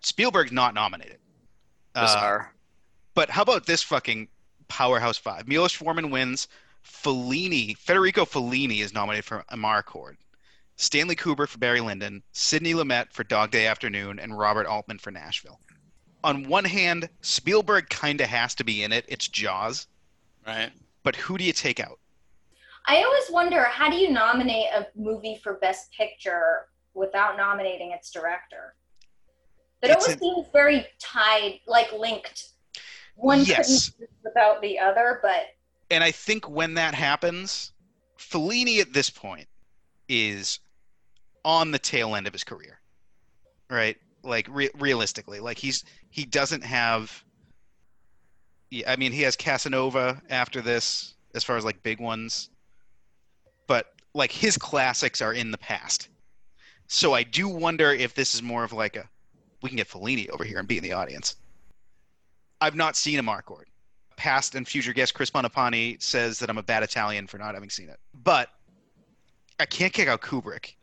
[0.00, 1.18] Spielberg's not nominated.
[1.94, 2.54] Uh, Bizarre.
[3.14, 4.28] but how about this fucking
[4.68, 5.48] powerhouse five?
[5.48, 6.48] Milos Forman wins.
[6.84, 10.16] Fellini, Federico Fellini is nominated for Amarcord.
[10.82, 15.12] Stanley Kubrick for Barry Lyndon, Sidney Lumet for Dog Day Afternoon, and Robert Altman for
[15.12, 15.60] Nashville.
[16.24, 19.04] On one hand, Spielberg kind of has to be in it.
[19.08, 19.86] It's Jaws.
[20.46, 20.72] right.
[21.04, 21.98] But who do you take out?
[22.86, 28.10] I always wonder how do you nominate a movie for Best Picture without nominating its
[28.10, 28.74] director?
[29.82, 32.48] It It's always an- seems very tied, like linked.
[33.14, 33.90] One Yes.
[33.90, 35.54] couldn't without the other, but
[35.90, 37.72] and I think when that happens,
[38.18, 39.46] Fellini at this point
[40.08, 40.58] is
[41.44, 42.78] on the tail end of his career,
[43.70, 43.96] right?
[44.22, 47.24] Like re- realistically, like he's he doesn't have.
[48.86, 52.48] I mean, he has Casanova after this, as far as like big ones,
[53.66, 56.08] but like his classics are in the past.
[56.86, 59.08] So I do wonder if this is more of like a,
[59.62, 61.36] we can get Fellini over here and be in the audience.
[62.62, 63.64] I've not seen Amarcord
[64.16, 67.70] past and future guest Chris Bonapani says that I'm a bad Italian for not having
[67.70, 67.98] seen it.
[68.14, 68.50] But
[69.58, 70.74] I can't kick out Kubrick.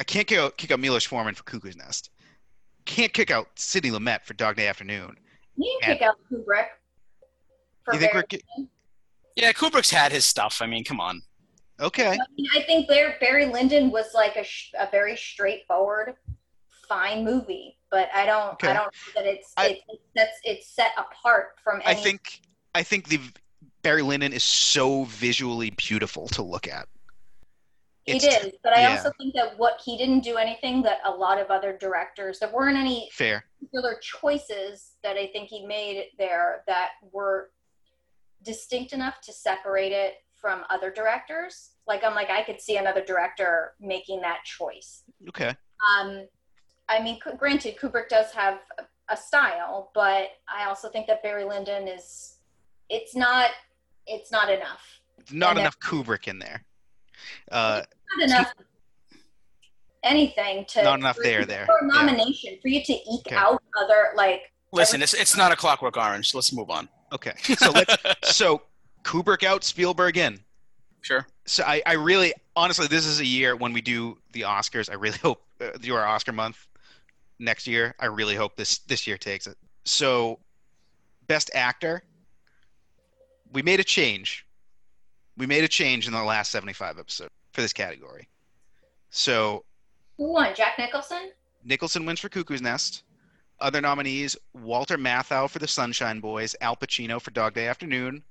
[0.00, 2.10] I can't kick out, kick out Milos Forman for Cuckoo's Nest.
[2.84, 5.16] Can't kick out Sidney Lumet for Dog Day Afternoon.
[5.56, 6.66] you can pick out Kubrick.
[7.84, 8.68] For You think Barry we're ki-
[9.36, 10.58] Yeah, Kubrick's had his stuff.
[10.60, 11.22] I mean, come on.
[11.80, 12.08] okay?
[12.10, 16.14] I, mean, I think Barry, Barry Lyndon was like a, sh- a very straightforward,
[16.88, 18.68] fine movie, but I don't Okay.
[18.68, 21.80] I don't know that it's I- it, it's that's it's set apart from.
[21.84, 22.40] Any- I think
[22.74, 23.20] I think the
[23.82, 26.86] Barry Lyndon is so visually beautiful to look at.
[28.06, 28.90] It It's- but I yeah.
[28.96, 32.48] also think that what he didn't do anything that a lot of other directors there
[32.52, 33.44] weren't any Fair.
[33.58, 37.50] particular choices that I think he made there that were
[38.42, 41.72] distinct enough to separate it from other directors.
[41.86, 45.02] Like I'm like I could see another director making that choice.
[45.28, 45.54] Okay.
[45.98, 46.28] Um,
[46.88, 51.44] I mean, granted, Kubrick does have a, a style, but I also think that Barry
[51.44, 52.38] Lyndon is.
[52.88, 53.50] It's not.
[54.06, 55.00] It's not enough.
[55.32, 56.62] Not And enough Kubrick in there.
[57.50, 57.82] Uh,
[58.18, 58.52] Not enough.
[60.02, 61.66] Anything to Not enough there, there.
[61.66, 62.02] for a Yeah.
[62.02, 63.34] nomination for you to eke Okay.
[63.36, 66.34] out other like Listen, it's it's not a Clockwork Orange.
[66.34, 66.88] Let's move on.
[67.12, 67.32] okay.
[67.58, 67.96] So let's
[68.36, 68.62] so
[69.04, 70.38] Kubrick out, Spielberg in.
[71.02, 71.26] sure.
[71.46, 74.90] So I, I really, honestly, this is a year when we do the Oscars.
[74.90, 76.66] I really hope uh, do our Oscar month
[77.38, 77.94] next year.
[78.00, 79.56] I really hope this this year takes it.
[79.84, 80.38] So,
[81.28, 82.02] best actor,
[83.52, 84.45] we made a change.
[85.36, 88.28] We made a change in the last seventy-five episode for this category.
[89.10, 89.64] So
[90.16, 90.54] who won?
[90.54, 91.30] Jack Nicholson.
[91.64, 93.02] Nicholson wins for Cuckoo's Nest.
[93.60, 98.22] Other nominees: Walter Matthau for The Sunshine Boys, Al Pacino for Dog Day Afternoon,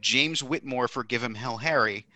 [0.00, 2.06] James Whitmore for Give 'Em Hell Harry,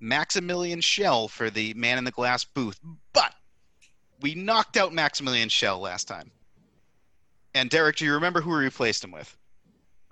[0.00, 2.80] Maximilian Schell for The Man in the Glass Booth.
[3.12, 3.34] But
[4.20, 6.30] we knocked out Maximilian Schell last time.
[7.54, 9.36] And Derek, do you remember who we replaced him with?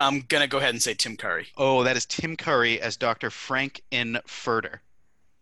[0.03, 1.47] I'm gonna go ahead and say Tim Curry.
[1.57, 3.29] Oh, that is Tim Curry as Dr.
[3.29, 4.19] Frank N.
[4.27, 4.79] Furter.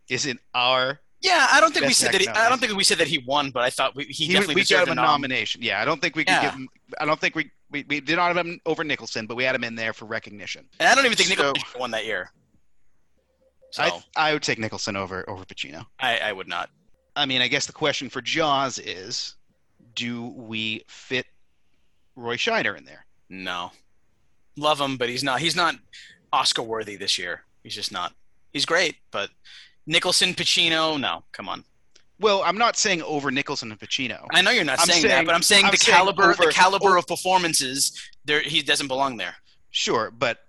[0.09, 2.21] Is it our Yeah, I don't think we said that.
[2.21, 4.33] He, I don't think we said that he won, but I thought we, he, he,
[4.33, 5.05] definitely we deserved him a nom.
[5.05, 5.61] nomination.
[5.61, 6.41] Yeah, I don't think we could Yeah.
[6.43, 6.67] give him.
[6.99, 9.55] I don't think we, we we did not have him over Nicholson, but we had
[9.55, 10.67] him in there for recognition.
[10.79, 12.31] And I don't even think So- Nicholson won that year.
[13.71, 15.85] So I I, I would take Nicholson over over Pacino.
[15.99, 16.69] I, would not.
[17.15, 19.35] I mean, I guess the question for Jaws is,
[19.95, 21.25] do we fit
[22.15, 23.05] Roy Scheider in there?
[23.29, 23.71] No,
[24.57, 25.39] love him, but he's not.
[25.39, 25.75] He's not
[26.33, 27.43] Oscar worthy this year.
[27.63, 28.13] He's just not.
[28.53, 29.29] He's great, but
[29.87, 31.23] Nicholson, Pacino, no.
[31.31, 31.63] Come on.
[32.19, 34.27] Well, I'm not saying over Nicholson and Pacino.
[34.31, 36.23] I know you're not I'm saying, saying- that, but I'm saying I'm the saying caliber,
[36.31, 37.99] over- the caliber over- of performances.
[38.25, 39.35] There, he doesn't belong there.
[39.71, 40.39] Sure, but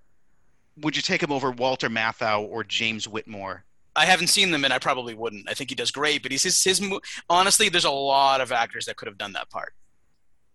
[0.78, 3.64] would you take him over Walter Matthau or James Whitmore?
[3.94, 5.48] I haven't seen them, and I probably wouldn't.
[5.48, 7.00] I think he does great, but he's his, his mo-
[7.30, 7.68] honestly.
[7.68, 9.74] There's a lot of actors that could have done that part.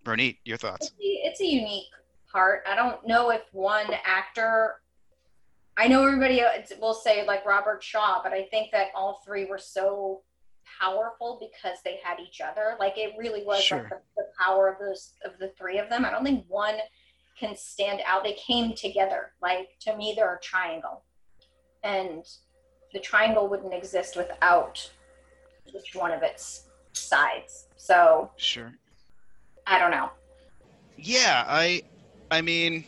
[0.04, 0.88] Bernit, your thoughts?
[0.88, 1.86] It's a, it's a unique
[2.32, 2.64] part.
[2.68, 4.76] I don't know if one actor.
[5.78, 6.42] I know everybody
[6.82, 10.22] will say like Robert Shaw, but I think that all three were so
[10.82, 12.76] powerful because they had each other.
[12.80, 13.80] Like it really was Sure.
[13.80, 16.04] like the, the power of those of the three of them.
[16.06, 16.76] I don't think one
[17.40, 18.24] can stand out.
[18.24, 19.34] They came together.
[19.42, 21.04] Like to me, they're a triangle,
[21.84, 22.26] and
[22.94, 24.90] the triangle wouldn't exist without
[25.68, 26.64] each one of its
[26.94, 27.68] sides.
[27.76, 28.74] So Sure.
[29.68, 30.10] I don't know.
[30.98, 31.84] Yeah, I,
[32.32, 32.84] I mean,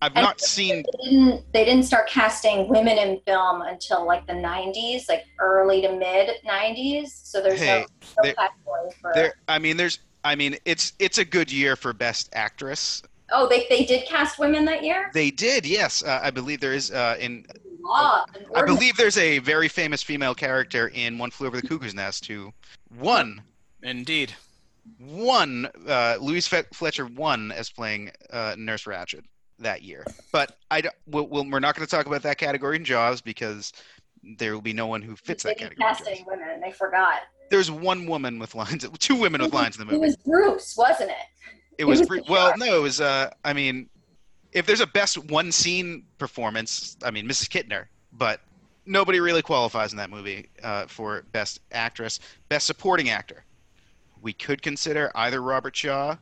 [0.00, 0.82] I've And- not seen.
[1.02, 5.80] They didn't they didn't start casting women in film until like the 90s, like early
[5.82, 7.08] to mid 90s.
[7.24, 7.86] So there's Hey, no,
[8.18, 9.12] no there- category for.
[9.14, 10.00] There, I mean, there's.
[10.24, 13.02] I mean, it's it's a good year for best actress.
[13.32, 15.10] Oh, they they did cast women that year.
[15.14, 16.02] They did, yes.
[16.04, 17.46] Uh, I believe there is uh, in.
[17.84, 18.24] Law.
[18.36, 21.94] and I believe there's a very famous female character in One Flew Over the Cuckoo's
[21.94, 22.52] Nest who
[23.00, 23.42] won
[23.82, 24.32] Indeed.
[24.98, 29.24] Won uh, Louise Fletcher won as playing uh, Nurse Ratched
[29.58, 30.04] that year.
[30.32, 33.72] But I we'll, we'll, we're not going to talk about that category in Jaws because
[34.38, 35.76] there will be no one who fits that category.
[35.80, 37.20] in cast women, and they forgot.
[37.50, 39.96] There's one woman with lines, two women with lines in the movie.
[39.96, 41.16] It was Bruce, wasn't it?
[41.78, 43.00] It was was the well, no, it was.
[43.00, 43.88] Uh, I mean,
[44.52, 47.48] if there's a best one scene performance, I mean, Mrs.
[47.48, 48.40] Kintner, but
[48.86, 53.44] nobody really qualifies in that movie uh, for best actress, best supporting actor.
[54.22, 56.16] We could consider either Robert Shaw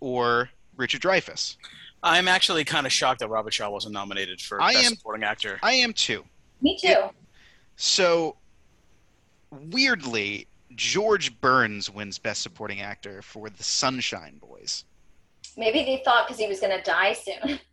[0.00, 1.56] or Richard Dreyfuss.
[2.02, 5.24] I'm actually kind of shocked that Robert Shaw wasn't nominated for I Best am- Supporting
[5.24, 5.58] Actor.
[5.62, 6.24] I am too.
[6.60, 6.88] Me too.
[6.88, 7.08] Yeah.
[7.76, 8.36] So
[9.50, 14.84] weirdly, George Burns wins best supporting actor for The Sunshine Boys.
[15.56, 17.58] Maybe they thought because he was going to die soon.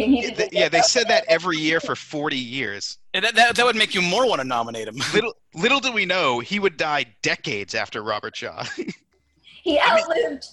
[0.00, 2.98] they needed Yeah, to they, yeah, they said that every year for 40 years.
[3.14, 4.96] And that, that, that would make you more want to nominate him.
[5.14, 8.64] little little do we know he would die decades after Robert Shaw.
[9.62, 10.46] He I mean- outlived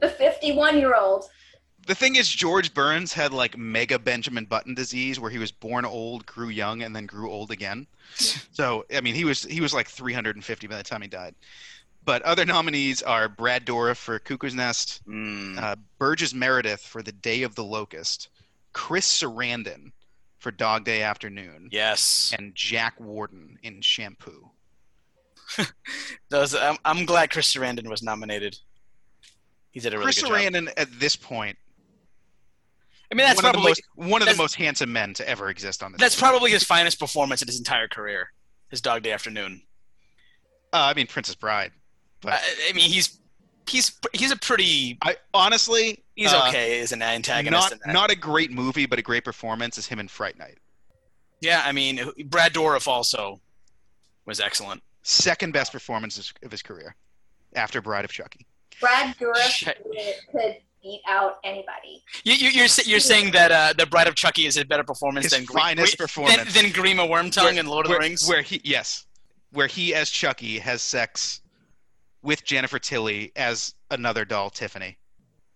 [0.00, 1.24] the 51 year old.
[1.86, 5.84] the thing is George Burns had like mega Benjamin Button disease where he was born
[5.84, 7.86] old, grew young and then grew old again.
[8.52, 11.34] So, I mean, he was he was like 350 by the time he died.
[12.04, 15.56] But other nominees are Brad Dourif for Cuckoo's Nest, Mm.
[15.58, 18.28] uh, Burgess Meredith for The Day of the Locust,
[18.72, 19.92] Chris Sarandon
[20.38, 22.34] for Dog Day Afternoon, yes.
[22.36, 24.50] and Jack Warden in Shampoo.
[26.30, 28.58] Those, I'm, I'm glad Chris Sarandon was nominated.
[29.70, 30.38] He did a really Chris good job.
[30.38, 31.56] Sarandon at this point
[33.12, 35.28] I mean, that's one probably of the most one of the most handsome men to
[35.28, 36.00] ever exist on this.
[36.00, 36.32] that's planet.
[36.32, 38.32] probably his finest performance in his entire career.
[38.70, 39.60] His Dog Day Afternoon.
[40.72, 41.72] Uh, I mean, Princess Bride.
[42.22, 43.18] But I, I mean, he's
[43.68, 47.62] he's he's a pretty I honestly, he's uh, okay as an antagonist.
[47.70, 47.92] Not in that.
[47.92, 50.58] not a great movie, but a great performance is him in Fright Night.
[51.40, 53.40] yeah, I mean, Brad Dourif also
[54.26, 54.82] was excellent.
[55.02, 56.94] Second best performance of- of his career,
[57.54, 58.46] after Bride of Chucky.
[58.80, 59.72] Brad Dourif
[60.30, 62.02] could beat out anybody.
[62.24, 65.24] You, you, you're you're saying that uh, the Bride of Chucky is a better performance
[65.26, 66.52] His than Gre- finest Gre- performance.
[66.54, 68.28] than, than Grima Wormtongue in Lord of where, the Rings.
[68.28, 69.06] where he yes,
[69.52, 71.40] where he as Chucky has sex
[72.22, 74.98] with Jennifer Tilly as another doll, Tiffany.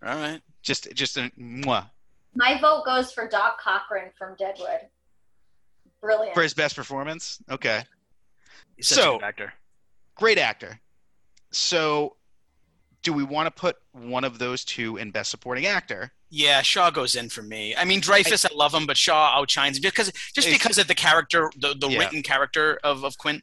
[0.05, 0.41] All right.
[0.67, 1.89] Just just a mwah.
[2.35, 4.81] My vote goes for Doc Cochran from Deadwood.
[6.03, 6.35] Brilliant.
[6.35, 7.39] for his best performance.
[7.51, 7.83] Okay.
[8.77, 9.55] He's such a So- good actor.
[10.15, 10.79] great actor.
[11.53, 12.17] So,
[13.03, 16.13] do we want to put one of those two in Best Supporting Actor?
[16.29, 17.75] Yeah, Shaw goes in for me.
[17.75, 20.95] I mean, Dreyfuss, I, love him, but Shaw outshines him because just because of the
[20.95, 21.99] character, the, the Yeah.
[22.01, 23.43] written character of, of Quint,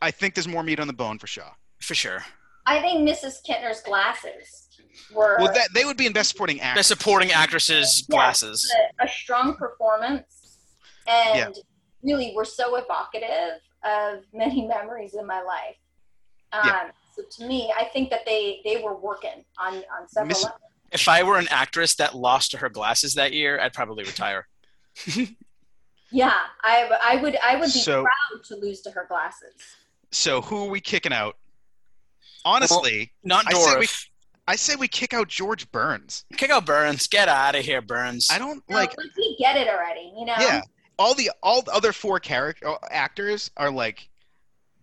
[0.00, 1.50] I think there's more meat on the bone for Shaw.
[1.80, 2.24] for sure.
[2.66, 3.34] I think Mrs.
[3.46, 4.63] Kintner's glasses
[5.12, 6.78] were Well, that they would be in Best Supporting Actor.
[6.78, 8.14] Best supporting actresses Yeah.
[8.16, 8.74] glasses.
[9.00, 10.58] a, a strong performance
[11.06, 11.54] and
[12.02, 15.76] really were so evocative of many memories in my life.
[16.52, 16.90] Um, Yeah.
[17.16, 20.60] So to me, I think that they they were working on on several Miss- levels.
[20.92, 24.46] If I were an actress that lost to her glasses that year, I'd probably retire.
[26.10, 29.54] Yeah, I I would I would be So- proud to lose to her glasses.
[30.12, 31.36] So, who are we kicking out?
[32.44, 34.06] Honestly, Not I say we- Dourif.
[34.46, 36.24] I say we kick out George Burns.
[36.36, 37.06] Kick out Burns.
[37.06, 38.28] Get out of here, Burns.
[38.30, 38.94] I don't No, like.
[39.16, 40.34] we get it already, you know.
[40.38, 40.60] Yeah,
[40.98, 44.08] all the all the other four character actors are like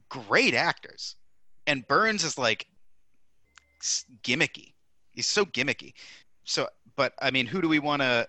[0.10, 1.16] great actors,
[1.68, 2.66] and Burns is like
[4.24, 4.74] gimmicky.
[5.12, 5.94] He's so gimmicky.
[6.44, 8.26] So, but I mean, who do we want to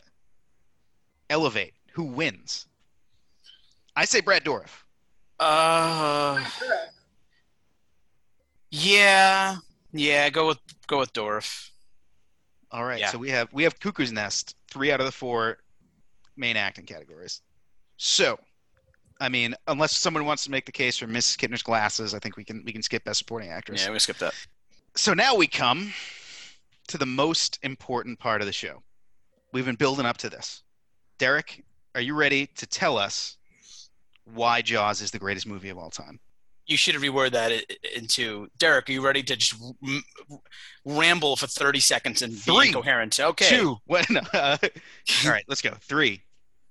[1.31, 1.73] elevate?
[1.93, 2.67] Who wins?
[3.97, 4.83] I say Brad Dourif.
[5.41, 6.45] Uh,
[8.71, 9.57] yeah,
[9.93, 10.31] yeah.
[10.31, 10.59] Go with
[10.93, 11.71] go with Dourif.
[12.71, 13.01] All right.
[13.01, 13.11] Yeah.
[13.11, 15.59] So we have we have Cuckoo's Nest, three out of the four
[16.37, 17.43] main acting categories.
[17.97, 18.39] So,
[19.21, 21.37] I mean, unless someone wants to make the case for Mrs.
[21.37, 23.85] Kintner's glasses, I think we can we can skip Best Supporting Actress.
[23.85, 24.35] Yeah, we skip that.
[24.97, 25.93] So now we come
[26.89, 28.83] to the most important part of the show.
[29.53, 30.63] We've been building up to this.
[31.19, 31.65] Derek,
[31.95, 33.37] are you ready to tell us
[34.25, 36.19] why Jaws is the greatest movie of all time?
[36.67, 37.53] You should reword that
[37.97, 38.89] into Derek.
[38.89, 39.61] Are you ready to just
[40.85, 43.19] ramble for thirty seconds and Three, be incoherent?
[43.19, 43.49] Okay.
[43.49, 43.77] Two.
[43.89, 44.57] No, uh,
[45.25, 45.73] all right, let's go.
[45.81, 46.23] Three,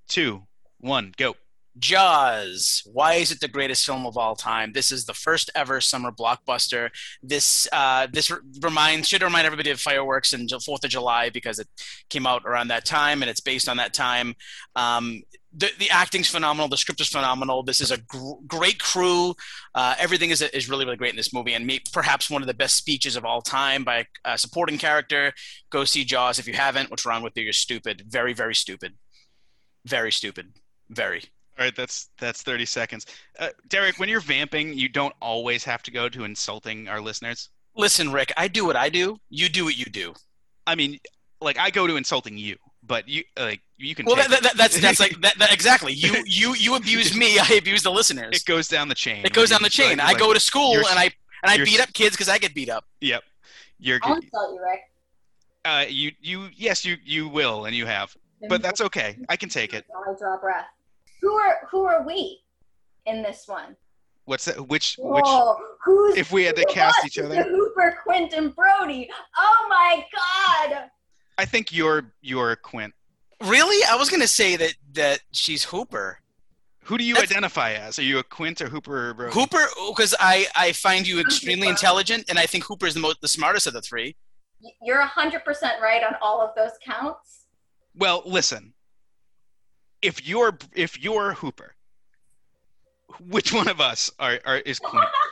[0.07, 0.43] two,
[0.80, 1.35] one, go.
[1.80, 2.84] Jaws.
[2.85, 4.73] Why is it the greatest film of all time?
[4.73, 6.89] This is the first ever summer blockbuster.
[7.23, 8.31] This uh, this
[8.61, 11.68] reminds should remind everybody of fireworks and Fourth of July because it
[12.09, 14.35] came out around that time and it's based on that time.
[14.76, 15.22] Um,
[15.53, 16.68] the, the acting's phenomenal.
[16.69, 17.64] The script is phenomenal.
[17.64, 19.36] This is a gr- great crew.
[19.76, 22.48] Uh, everything is, is really, really great in this movie, and me, perhaps one of
[22.48, 25.34] the best speeches of all time by a supporting character.
[25.69, 26.90] Go see Jaws if you haven't.
[26.90, 27.44] What's wrong with you?
[27.44, 28.03] You're stupid.
[28.07, 28.94] Very, very stupid.
[29.86, 30.53] Very stupid.
[30.90, 31.23] Very.
[31.60, 33.06] All right, that's that's 30 seconds.
[33.38, 37.49] Uh, Derek, when you're vamping, you don't always have to go to insulting our listeners.
[37.76, 39.18] Listen, Rick, I do what I do.
[39.30, 40.14] You do what you do.
[40.65, 40.98] I mean,
[41.41, 44.06] like I go to insulting you, but you like you can.
[44.06, 45.94] Well, take that, that, that's that's like that, that exactly.
[45.94, 47.40] You you you abuse me.
[47.40, 48.36] I abuse the listeners.
[48.38, 49.26] it goes down the chain.
[49.26, 49.98] It goes down the chain.
[49.98, 51.12] like- I go to school and I
[51.44, 52.86] and I beat up kids because I get beat up.
[53.02, 53.24] Yep.
[53.80, 54.82] You're I'll insult you, Rick.
[55.66, 58.16] uh you you yes you you will and you have,
[58.48, 59.18] but that's okay.
[59.30, 59.86] I can take it.
[59.95, 60.68] I draw breath.
[61.22, 62.41] Who are who are we
[63.06, 63.76] in this one?
[64.26, 64.68] What's that?
[64.68, 65.26] Which which?
[65.26, 69.10] Whoa, who's If we had to cast was each the other, Hooper, Quentin, Brody.
[69.38, 70.90] Oh my God!
[71.41, 72.93] I think you're you're a Quint.
[73.43, 73.84] Really?
[73.89, 76.19] I was gonna say that that she's Hooper.
[76.84, 77.97] Who do you That's- identify as?
[77.97, 79.34] Are you a Quint or Hooper or Brody?
[79.34, 83.22] Hooper, because I I find you extremely intelligent, and I think Hooper is the most
[83.22, 84.15] the smartest of the three.
[84.84, 87.47] You're hundred percent right on all of those counts.
[87.95, 88.73] Well, listen.
[90.03, 91.73] If you're if you're Hooper,
[93.19, 95.05] which one of us are, are is Quint?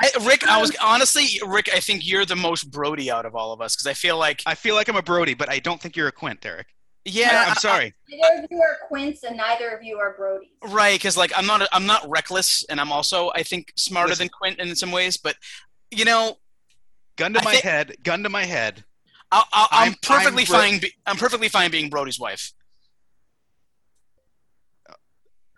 [0.00, 3.34] I, Rick, I was um, honestly, Rick, I think you're the most Brody out of
[3.34, 5.58] all of us because I feel like, I feel like I'm a Brody, but I
[5.58, 6.66] don't think you're a Quint, Derek.
[7.04, 7.94] yeah, I, am sorry.
[8.08, 10.72] Neither of you are Quints, and neither of you are Brodies.
[10.72, 10.94] right?
[10.94, 14.24] Because like I'm not, I'm not reckless, and I'm also, I think, smarter Listen.
[14.26, 15.16] than Quentin in some ways.
[15.16, 15.36] But
[15.90, 16.36] you know,
[17.16, 17.96] Gun to I my think- head.
[18.02, 18.84] Gun to my head.
[19.30, 20.78] I'll, I'll, I'm, I'm- perfectly I'm Bro- fine.
[20.80, 22.52] Be, I'm perfectly fine being Brody's wife.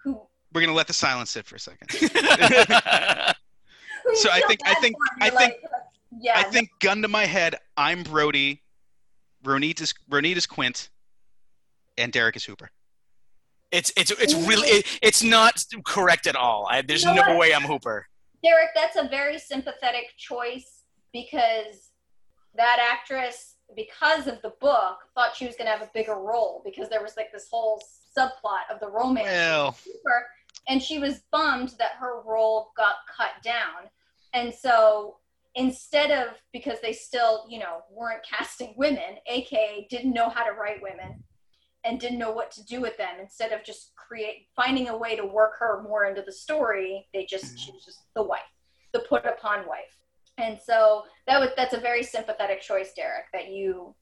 [0.05, 0.21] Who?
[0.53, 1.91] We're gonna let the silence sit for a second.
[4.05, 5.55] who So I think- I think- I you're think-
[6.21, 7.57] yeah, I think gun to my head.
[7.77, 8.63] I'm Brody.
[9.45, 10.89] Ronit is Ronit is Quint,
[11.99, 12.71] and Derek is Hooper.
[13.73, 16.67] it's it's it's really, it, it's not correct at all.
[16.71, 17.39] I, there's You know no what?
[17.41, 18.07] way I'm Hooper.
[18.43, 21.91] Derek, that's a very sympathetic choice because
[22.55, 26.63] that actress, because of the book, thought she was going to have a bigger role
[26.65, 27.83] because there was like this whole
[28.17, 29.27] subplot of the romance.
[29.27, 30.27] Well, with Hooper,
[30.69, 33.89] and she was bummed that her role got cut down.
[34.33, 35.17] And so
[35.55, 40.53] instead of because they still, you know, weren't casting women, aka didn't know how to
[40.53, 41.23] write women
[41.85, 45.15] and didn't know what to do with them, instead of just create finding a way
[45.17, 48.41] to work her more into the story, they just she was just the wife,
[48.93, 49.99] the put upon wife.
[50.39, 53.95] And so that was that's a very sympathetic choice, Derek, that you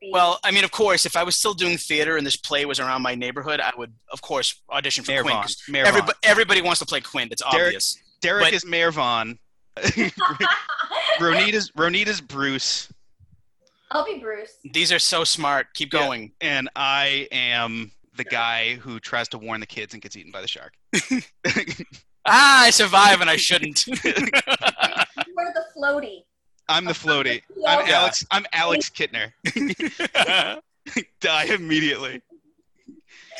[0.00, 2.64] be Well, I mean, of course, if I was still doing theater and this play
[2.66, 5.34] was around my neighborhood, I would, of course, audition for Mayor Quint.
[5.34, 5.42] Vaughn.
[5.44, 5.88] 'cause Mayor Vaughn.
[5.94, 7.32] Everybody, everybody wants to play Quint.
[7.32, 7.98] It's Derek- obvious.
[8.20, 9.38] Derek but- is Mayor Vaughn.
[11.20, 12.92] Ronit is Ronit is Bruce,
[13.90, 14.52] I'll be Bruce.
[14.72, 15.68] These are so smart.
[15.74, 16.00] Keep Yeah.
[16.00, 16.32] going.
[16.40, 20.40] and I am the guy who tries to warn the kids and gets eaten by
[20.42, 20.74] the shark.
[22.30, 23.86] Ah, I survive and I shouldn't.
[23.86, 26.24] You were the floaty.
[26.68, 27.42] I'm the floaty.
[27.66, 28.24] I'm Alex.
[28.30, 29.32] I'm Alex Kintner.
[31.20, 32.22] Die immediately.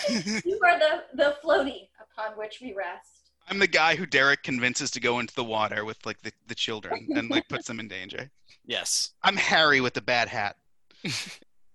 [0.09, 3.31] You are the, the floaty upon which we rest.
[3.51, 6.55] I'm the guy who Derek convinces to go into the water with like the, the
[6.55, 8.31] children and like puts them in danger.
[8.67, 9.13] yes.
[9.23, 10.57] I'm Harry with the bad hat.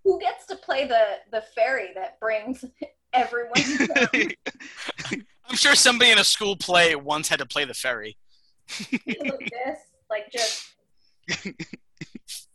[0.03, 2.63] Who gets to play the, the fairy that brings
[3.13, 3.53] everyone?
[5.49, 8.17] I'm sure somebody in a school play once had to play the ferry.
[8.79, 9.79] like this?
[10.09, 10.72] Like just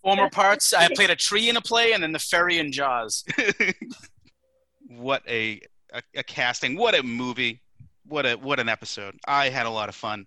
[0.02, 3.24] Former parts, I played a tree in a play and then the ferry in Jaws.
[4.88, 5.60] what a,
[5.92, 6.76] a a casting!
[6.76, 7.60] What a movie!
[8.06, 9.18] What a what an episode!
[9.26, 10.26] I had a lot of fun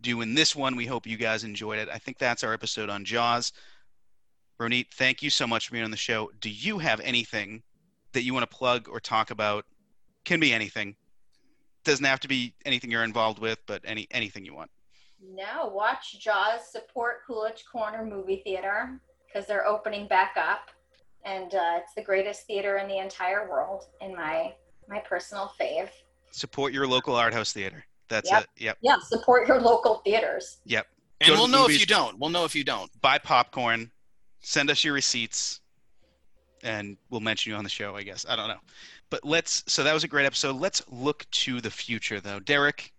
[0.00, 0.76] doing this one.
[0.76, 1.88] We hope you guys enjoyed it.
[1.92, 3.52] I think that's our episode on Jaws.
[4.60, 6.30] Ronit, thank you so much for being on the show.
[6.40, 7.62] Do you have anything
[8.12, 9.64] that you want to plug or talk about?
[10.24, 10.96] Can be anything.
[11.84, 14.70] Doesn't have to be anything you're involved with, but any anything you want.
[15.22, 20.70] No, watch Jaws, support Coolidge Corner Movie Theater because they're opening back up.
[21.24, 24.54] And uh, it's the greatest theater in the entire world, in my
[24.88, 25.88] my personal fave.
[26.32, 27.84] Support your local art house theater.
[28.08, 28.42] That's Yep.
[28.42, 28.48] it.
[28.62, 28.78] Yep.
[28.80, 30.58] Yeah, support your local theaters.
[30.64, 30.86] Yep.
[31.20, 31.76] And Go we'll know movies.
[31.76, 32.18] if you don't.
[32.18, 32.90] We'll know if you don't.
[33.02, 33.90] Buy popcorn.
[34.40, 35.60] Send us your receipts,
[36.62, 37.94] and we'll mention you on the show.
[37.94, 38.60] I guess I don't know,
[39.10, 39.62] but let's.
[39.66, 40.56] So that was a great episode.
[40.56, 42.40] Let's look to the future, though.
[42.40, 42.90] Derek,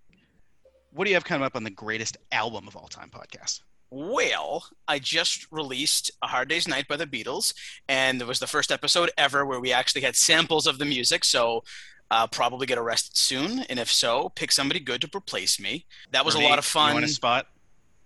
[0.91, 3.61] what do you have coming up on the greatest album of all time podcast?
[3.89, 7.53] Well, I just released A Hard Day's Night by the Beatles,
[7.89, 11.25] and it was the first episode ever where we actually had samples of the music.
[11.25, 11.63] So,
[12.09, 15.85] uh, probably get arrested soon, and if so, pick somebody good to replace me.
[16.11, 16.93] That was a lot of You fun.
[16.93, 17.47] want a spot?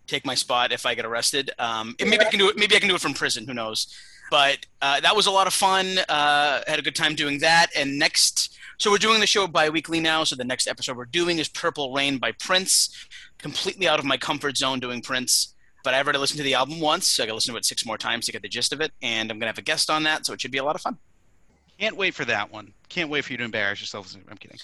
[0.07, 1.51] Take my spot if I get arrested.
[1.59, 2.57] Um, maybe I can do it.
[2.57, 3.45] Maybe I can do it from prison.
[3.47, 3.87] Who knows?
[4.31, 5.99] But uh, that was a lot of fun.
[6.09, 7.67] Uh, had a good time doing that.
[7.75, 10.23] And next, so we're doing the show bi-weekly now.
[10.23, 13.07] So the next episode we're doing is Purple Rain by Prince.
[13.37, 16.79] Completely out of my comfort zone doing Prince but I've already listened to the album
[16.79, 18.73] once, so I got to listen to it six more times to get the gist
[18.73, 18.91] of it.
[19.03, 20.81] And I'm gonna have a guest on that, so it should be a lot of
[20.81, 20.97] fun.
[21.79, 22.73] Can't wait for that one.
[22.89, 24.13] Can't wait for you to embarrass yourself.
[24.29, 24.57] I'm kidding.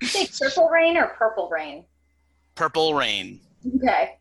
[0.00, 1.84] You say purple rain or purple rain?
[2.54, 3.40] Purple Rain.
[3.76, 4.18] Okay.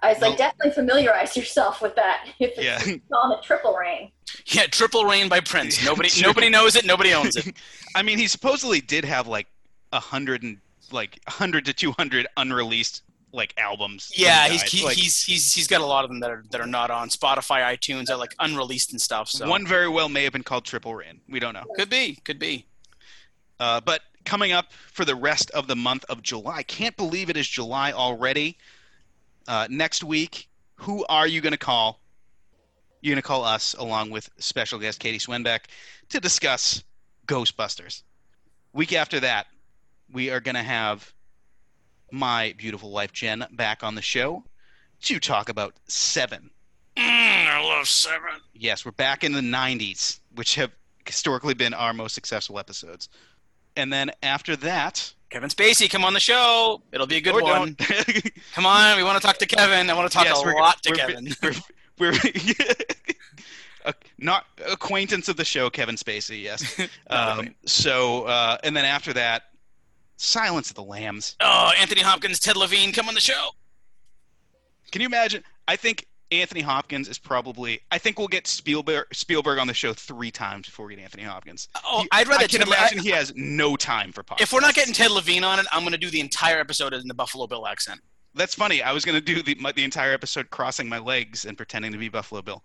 [0.00, 2.28] I was Well- like, definitely familiarize yourself with that.
[2.38, 2.96] If it's Yeah.
[3.16, 4.12] on a triple rain.
[4.46, 5.82] Yeah, Triple Rain by Prince.
[5.84, 6.84] Nobody, nobody knows it.
[6.84, 7.56] Nobody owns it.
[7.94, 9.46] I mean, he supposedly did have like
[9.92, 10.58] a hundred and
[10.92, 13.02] like hundred to two hundred unreleased
[13.32, 14.12] like albums.
[14.14, 16.60] Yeah, he's he, Like, he's he's he's got a lot of them that are that
[16.60, 19.28] are not on Spotify, iTunes, are like unreleased and stuff.
[19.30, 21.20] So one very well may have been called Triple Rain.
[21.28, 21.64] We don't know.
[21.76, 22.66] could be, could be.
[23.58, 27.36] Uh, but coming up for the rest of the month of July, can't believe it
[27.38, 28.58] is July already.
[29.48, 32.00] Uh, next week, who are you going to call?
[33.00, 35.60] You're going to call us along with special guest Katie Swenbeck
[36.10, 36.84] to discuss
[37.26, 38.02] Ghostbusters.
[38.74, 39.46] Week after that,
[40.12, 41.14] we are going to have
[42.12, 44.44] my beautiful wife Jen back on the show
[45.02, 46.50] to talk about Seven.
[46.96, 48.42] Mm, I love Seven.
[48.52, 50.72] Yes, we're back in the 90s, which have
[51.06, 53.08] historically been our most successful episodes.
[53.76, 56.80] And then after that, Kevin Spacey, come on the show.
[56.92, 57.76] It'll be a good or one.
[58.54, 59.90] Come on, we want to talk to Kevin.
[59.90, 61.34] I want to talk Yes, a lot to we're- Kevin.
[61.98, 62.12] we're,
[63.84, 66.42] we're not acquaintance of the show, Kevin Spacey.
[66.42, 66.80] Yes.
[67.10, 69.42] Um, so, uh, and then after that,
[70.16, 71.36] Silence of the Lambs.
[71.40, 73.50] Oh, Anthony Hopkins, Ted Levine, come on the show.
[74.90, 75.44] Can you imagine?
[75.68, 77.80] I think Anthony Hopkins is probably.
[77.90, 81.22] I think we'll get Spielberg Spielberg on the show three times before we get Anthony
[81.22, 81.68] Hopkins.
[81.84, 84.42] Oh, He- I'd rather I can Ted Le- imagine he has no time for podcasts.
[84.42, 86.92] If we're not getting Ted Levine on it, I'm going to do the entire episode
[86.92, 88.00] in the Buffalo Bill accent.
[88.34, 88.82] That's funny.
[88.82, 91.92] I was going to do the my, the entire episode crossing my legs and pretending
[91.92, 92.62] to be Buffalo Bill.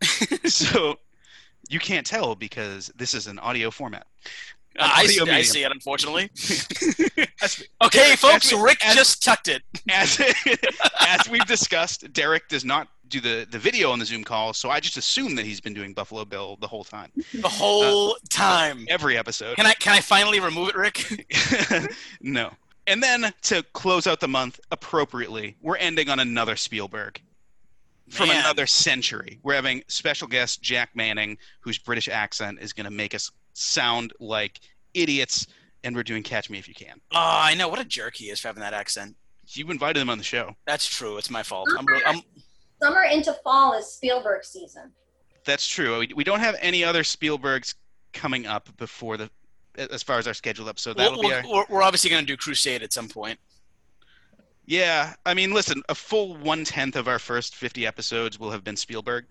[0.44, 0.96] so
[1.68, 4.06] you can't tell because this is an audio format.
[4.78, 6.30] Uh, I, audio see, I see it, unfortunately.
[7.82, 9.62] Okay, folks, as Rick as- just tucked it.
[9.90, 10.20] as,
[11.00, 14.70] as we've discussed, Derek does not do the, the video on the Zoom call, so
[14.70, 18.14] I just assume that he's been doing Buffalo Bill the whole time, The whole uh,
[18.30, 18.86] time.
[18.88, 19.56] every episode.
[19.56, 21.28] Can I can I finally remove it, Rick?
[22.20, 22.50] no.
[22.86, 27.20] And then to close out the month appropriately, we're ending on another Spielberg
[28.08, 28.40] from Man.
[28.40, 29.38] another century.
[29.42, 34.12] We're having special guest Jack Manning, whose British accent is going to make us sound
[34.18, 34.58] like
[34.94, 35.46] idiots,
[35.84, 37.00] and we're doing Catch Me If You Can.
[37.12, 37.68] Oh, I know.
[37.68, 39.16] What a jerk he is for having that accent.
[39.48, 40.56] You invited him on the show.
[40.66, 41.18] That's true.
[41.18, 41.68] It's my fault.
[41.78, 42.22] I'm, I'm,
[42.82, 44.90] Summer into fall is Spielberg season.
[45.44, 46.00] That's true.
[46.00, 47.74] We, we don't have any other Spielbergs
[48.12, 49.30] coming up before the,
[49.76, 52.26] as far as our scheduled So That'll we're, be our, we're, we're obviously going to
[52.26, 53.38] do Crusade at some point.
[54.66, 55.14] yeah.
[55.26, 58.76] I mean, listen, a full one tenth of our first fifty episodes will have been
[58.76, 59.26] Spielberg.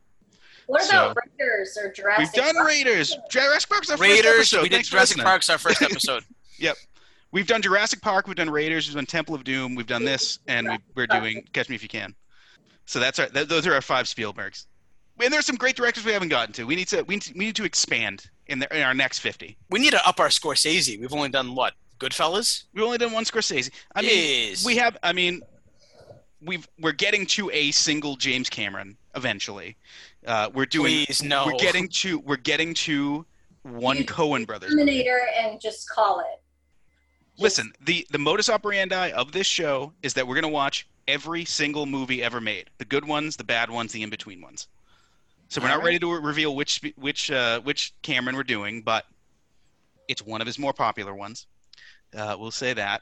[0.68, 2.68] What So- about Raiders or Jurassic We've done Park?
[2.68, 3.18] Raiders.
[3.30, 4.62] Jurassic Park's our first episode.
[4.64, 5.26] We did Thanks for Jurassic listening.
[5.26, 6.24] Park's our first episode.
[6.60, 6.76] Yep.
[7.32, 8.28] We've done Jurassic Park.
[8.28, 8.88] We've done Raiders.
[8.88, 9.76] We've done Temple of Doom.
[9.76, 12.14] We've done this, and we, we're doing Catch Me If You Can.
[12.92, 13.28] So that's our.
[13.28, 14.66] Th- those are our five Spielbergs.
[15.24, 16.66] And there's some great directors we haven't gotten to.
[16.66, 17.04] We need to.
[17.04, 19.56] We need to, we need to expand in, the, in our next fifty.
[19.70, 21.00] we need to up our Scorsese.
[21.00, 21.74] We've only done what?
[22.02, 22.64] Goodfellas.
[22.74, 23.70] We've only done one Scorsese.
[23.96, 24.66] I mean, Yes.
[24.66, 24.98] we have.
[25.04, 25.42] I mean,
[26.42, 29.78] we've we're getting to a single James Cameron eventually.
[30.28, 31.06] Uh, we're doing.
[31.06, 31.46] Please no.
[31.46, 32.20] We're getting to.
[32.20, 33.26] We're getting to
[33.64, 34.72] one You- Coen brothers.
[34.72, 36.26] Terminator and just call it.
[37.36, 41.46] Just- Listen, the the modus operandi of this show is that we're gonna watch every
[41.46, 44.68] single movie ever made, the good ones, the bad ones, the in between ones.
[45.50, 45.86] So we're not Alright.
[45.86, 49.06] ready to reveal which which uh, which Cameron we're doing, but
[50.08, 51.48] it's one of his more popular ones.
[52.16, 53.02] Uh, we'll say that.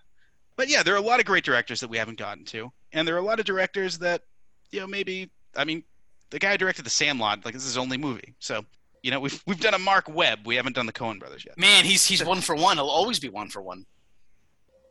[0.55, 3.07] But yeah, there are a lot of great directors that we haven't gotten to, and
[3.07, 4.23] there are a lot of directors that
[4.71, 5.29] you know maybe.
[5.55, 5.83] I mean,
[6.31, 8.65] the guy who directed The Sandlot, like this is his only movie, so.
[9.01, 10.39] You know, we've we've done a Mark Webb.
[10.45, 11.57] We haven't done the Coen brothers yet.
[11.57, 12.75] Man, he's he's one for one.
[12.75, 13.85] He'll always be one for one.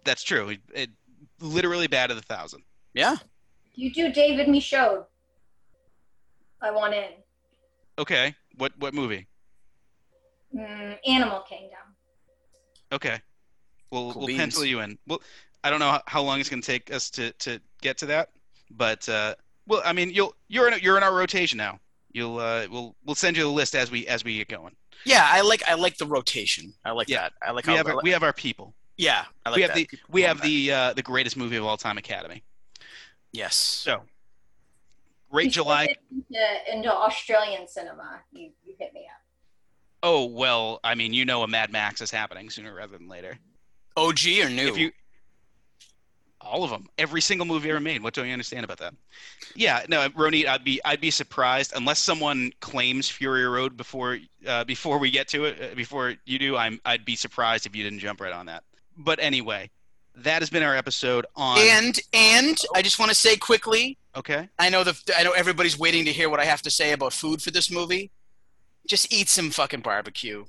[0.04, 0.48] That's true.
[0.48, 0.90] It, it
[1.40, 2.62] literally bad at a thousand.
[2.98, 3.14] Yeah.
[3.76, 5.04] You do David Michôd.
[6.60, 7.10] I want in.
[7.96, 8.34] Okay.
[8.56, 9.28] What what movie?
[10.52, 11.78] Mm, Animal Kingdom.
[12.90, 13.20] Okay.
[13.92, 14.40] We'll Cool we'll beans.
[14.40, 14.98] pencil you in.
[15.06, 15.22] Well,
[15.62, 18.06] I don't know how, how long it's going to take us to to get to
[18.06, 18.30] that,
[18.72, 19.36] but uh,
[19.68, 21.78] Well, I mean, you'll you're in you're in our rotation now.
[22.10, 24.74] You'll uh, we'll we'll send you the list as we as we get going.
[25.04, 26.74] Yeah, I like I like the rotation.
[26.84, 27.20] I like Yeah.
[27.20, 27.32] that.
[27.42, 28.74] I like We how have our, we have our people.
[28.96, 29.24] yeah.
[29.46, 29.76] I like we have that.
[29.76, 32.42] the People we have the uh, the greatest movie of all time Academy.
[33.32, 33.54] Yes.
[33.54, 34.02] So
[35.30, 35.94] great July.
[36.10, 39.22] Into, into Australian cinema, you, you hit me up.
[40.02, 43.38] Oh well, I mean, you know, a Mad Max is happening sooner rather than later.
[43.96, 44.68] OG or new?
[44.68, 44.92] If you
[46.40, 48.02] all of them, every single movie ever made.
[48.02, 48.94] What don't you understand about that?
[49.54, 54.64] Yeah, no, Ronit, I'd be I'd be surprised unless someone claims Fury Road before uh,
[54.64, 55.60] before we get to it.
[55.60, 58.62] Uh, before you do, I'm I'd be surprised if you didn't jump right on that.
[58.96, 59.70] But anyway,
[60.24, 61.58] that has been our episode on.
[61.58, 65.78] and and I just want to say quickly, okay, I know the I know everybody's
[65.78, 68.10] waiting to hear what I have to say about food for this movie.
[68.86, 70.44] Just eat some fucking barbecue.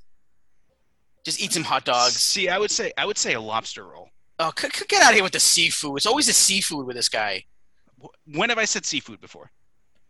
[1.25, 2.13] Just eat some hot dogs.
[2.15, 4.09] See, I would say I would say a lobster roll.
[4.39, 5.97] Oh, c- c- get out of here with the seafood.
[5.97, 7.43] It's always the seafood with this guy.
[8.25, 9.51] When have I said seafood before?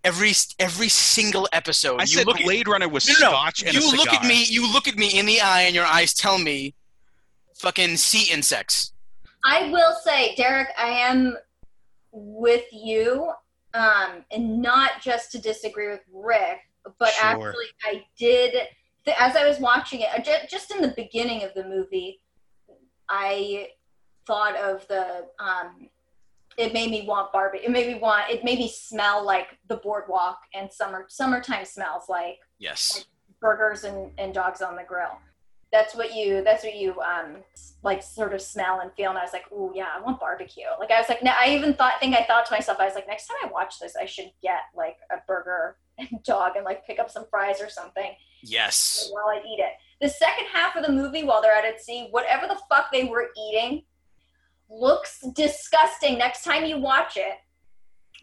[0.03, 1.99] Every every single episode.
[1.99, 4.45] I you said look at, Runner was No, no, and a you look at me.
[4.45, 6.75] You look at me in the eye, and your eyes tell me,
[7.55, 8.93] fucking sea insects.
[9.43, 11.37] I will say, Derek, I am
[12.11, 13.31] with you,
[13.73, 16.59] um, and not just to disagree with Rick,
[16.97, 17.25] but Sure.
[17.49, 18.67] actually, I did.
[19.05, 22.21] th- As I was watching it, uh, ju- just in the beginning of the movie,
[23.07, 23.71] I
[24.25, 25.27] thought of the.
[25.39, 25.89] Um,
[26.57, 27.59] it made me want Barbie.
[27.59, 28.29] It made me want.
[28.29, 31.05] It made me smell like the boardwalk and summer.
[31.07, 33.05] Summertime smells like Yes.
[33.39, 35.17] burgers and, and dogs on the grill.
[35.71, 37.37] That's what you that's what you um
[37.83, 39.09] like sort of smell and feel.
[39.09, 40.65] And I was like, oh yeah, I want barbecue.
[40.79, 42.95] Like I was like, no, I even thought think I thought to myself, I was
[42.95, 46.65] like, next time I watch this, I should get like a burger and dog and
[46.65, 49.09] like pick up some fries or something Yes.
[49.11, 49.73] while I eat it.
[50.01, 53.27] The second half of the movie, while they're at sea, whatever the fuck they were
[53.37, 53.83] eating
[54.69, 56.17] looks disgusting.
[56.17, 57.33] Next time you watch it,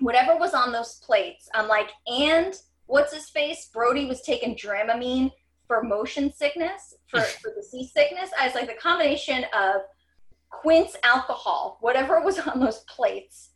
[0.01, 2.55] whatever was on those plates, I'm like, and
[2.86, 3.68] what's his face?
[3.73, 5.32] Brody was taking Dramamine
[5.67, 8.31] for motion sickness, for, for the seasickness.
[8.39, 9.83] I was like, the combination of
[10.51, 13.51] Quint's alcohol, whatever was on those plates,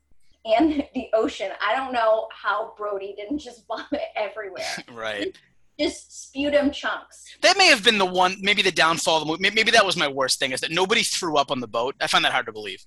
[0.45, 1.51] and the ocean.
[1.61, 4.65] I don't know how Brody didn't just vomit everywhere.
[4.93, 5.37] Right.
[5.78, 7.24] just sputum chunks.
[7.43, 9.55] That may have been the one, maybe the downfall of the movie.
[9.55, 11.95] Maybe that was my worst thing is that nobody threw up on the boat.
[12.01, 12.85] I find that hard to believe.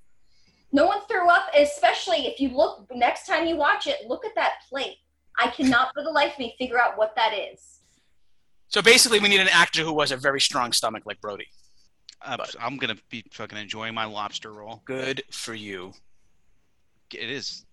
[0.72, 4.36] No one threw up, especially if you look next time you watch it, look at
[4.36, 4.98] that plate.
[5.40, 7.73] I cannot for the life of me figure out what that is.
[8.74, 11.46] So basically, we need an actor who has a very strong stomach like Brody.
[12.24, 14.82] Uh, But- I'm gonna be fucking enjoying my lobster roll.
[14.86, 15.94] Good for you.
[17.14, 17.66] It is.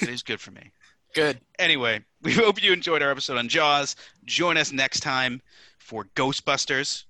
[0.00, 0.70] It is good for me.
[1.14, 1.40] Good.
[1.60, 3.94] Anyway, we hope you enjoyed our episode on Jaws.
[4.24, 5.40] Join us next time
[5.78, 7.04] for Ghostbusters.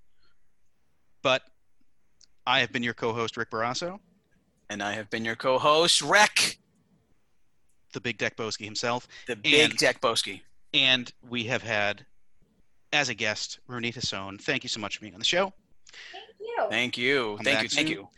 [1.22, 1.42] But
[2.46, 3.98] I have been your co-host Rick Barrasso,
[4.68, 6.58] And I have been your co-host, Rec,
[7.94, 10.42] the Big Deck Boski himself, the big And- Jack Boski.
[10.74, 12.04] and we have had
[12.94, 14.38] as a guest Ronit Hasson.
[14.38, 15.52] Thank you so much for being on the show.
[15.90, 16.66] Thank you.
[16.70, 17.34] Thank you.
[17.36, 17.68] Come Thank you.
[17.68, 18.08] Thank you.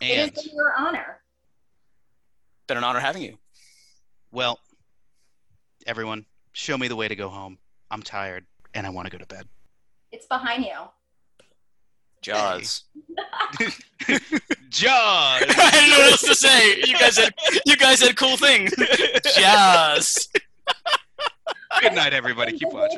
[0.00, 1.20] And it is your honor.
[2.66, 3.38] Been an honor having you.
[4.32, 4.58] well,
[5.86, 7.58] everyone, show me the way to go home.
[7.90, 8.44] I'm tired
[8.74, 9.46] and I want to go to bed.
[10.12, 10.72] It's behind you.
[12.22, 12.84] Jaws.
[14.68, 15.42] Jaws.
[15.48, 16.76] I don't know what else to say.
[16.84, 17.32] You guys had
[17.64, 18.74] you guys had cool things.
[19.36, 20.28] Jaws.
[21.80, 22.58] Good night, everybody.
[22.58, 22.94] Keep watching.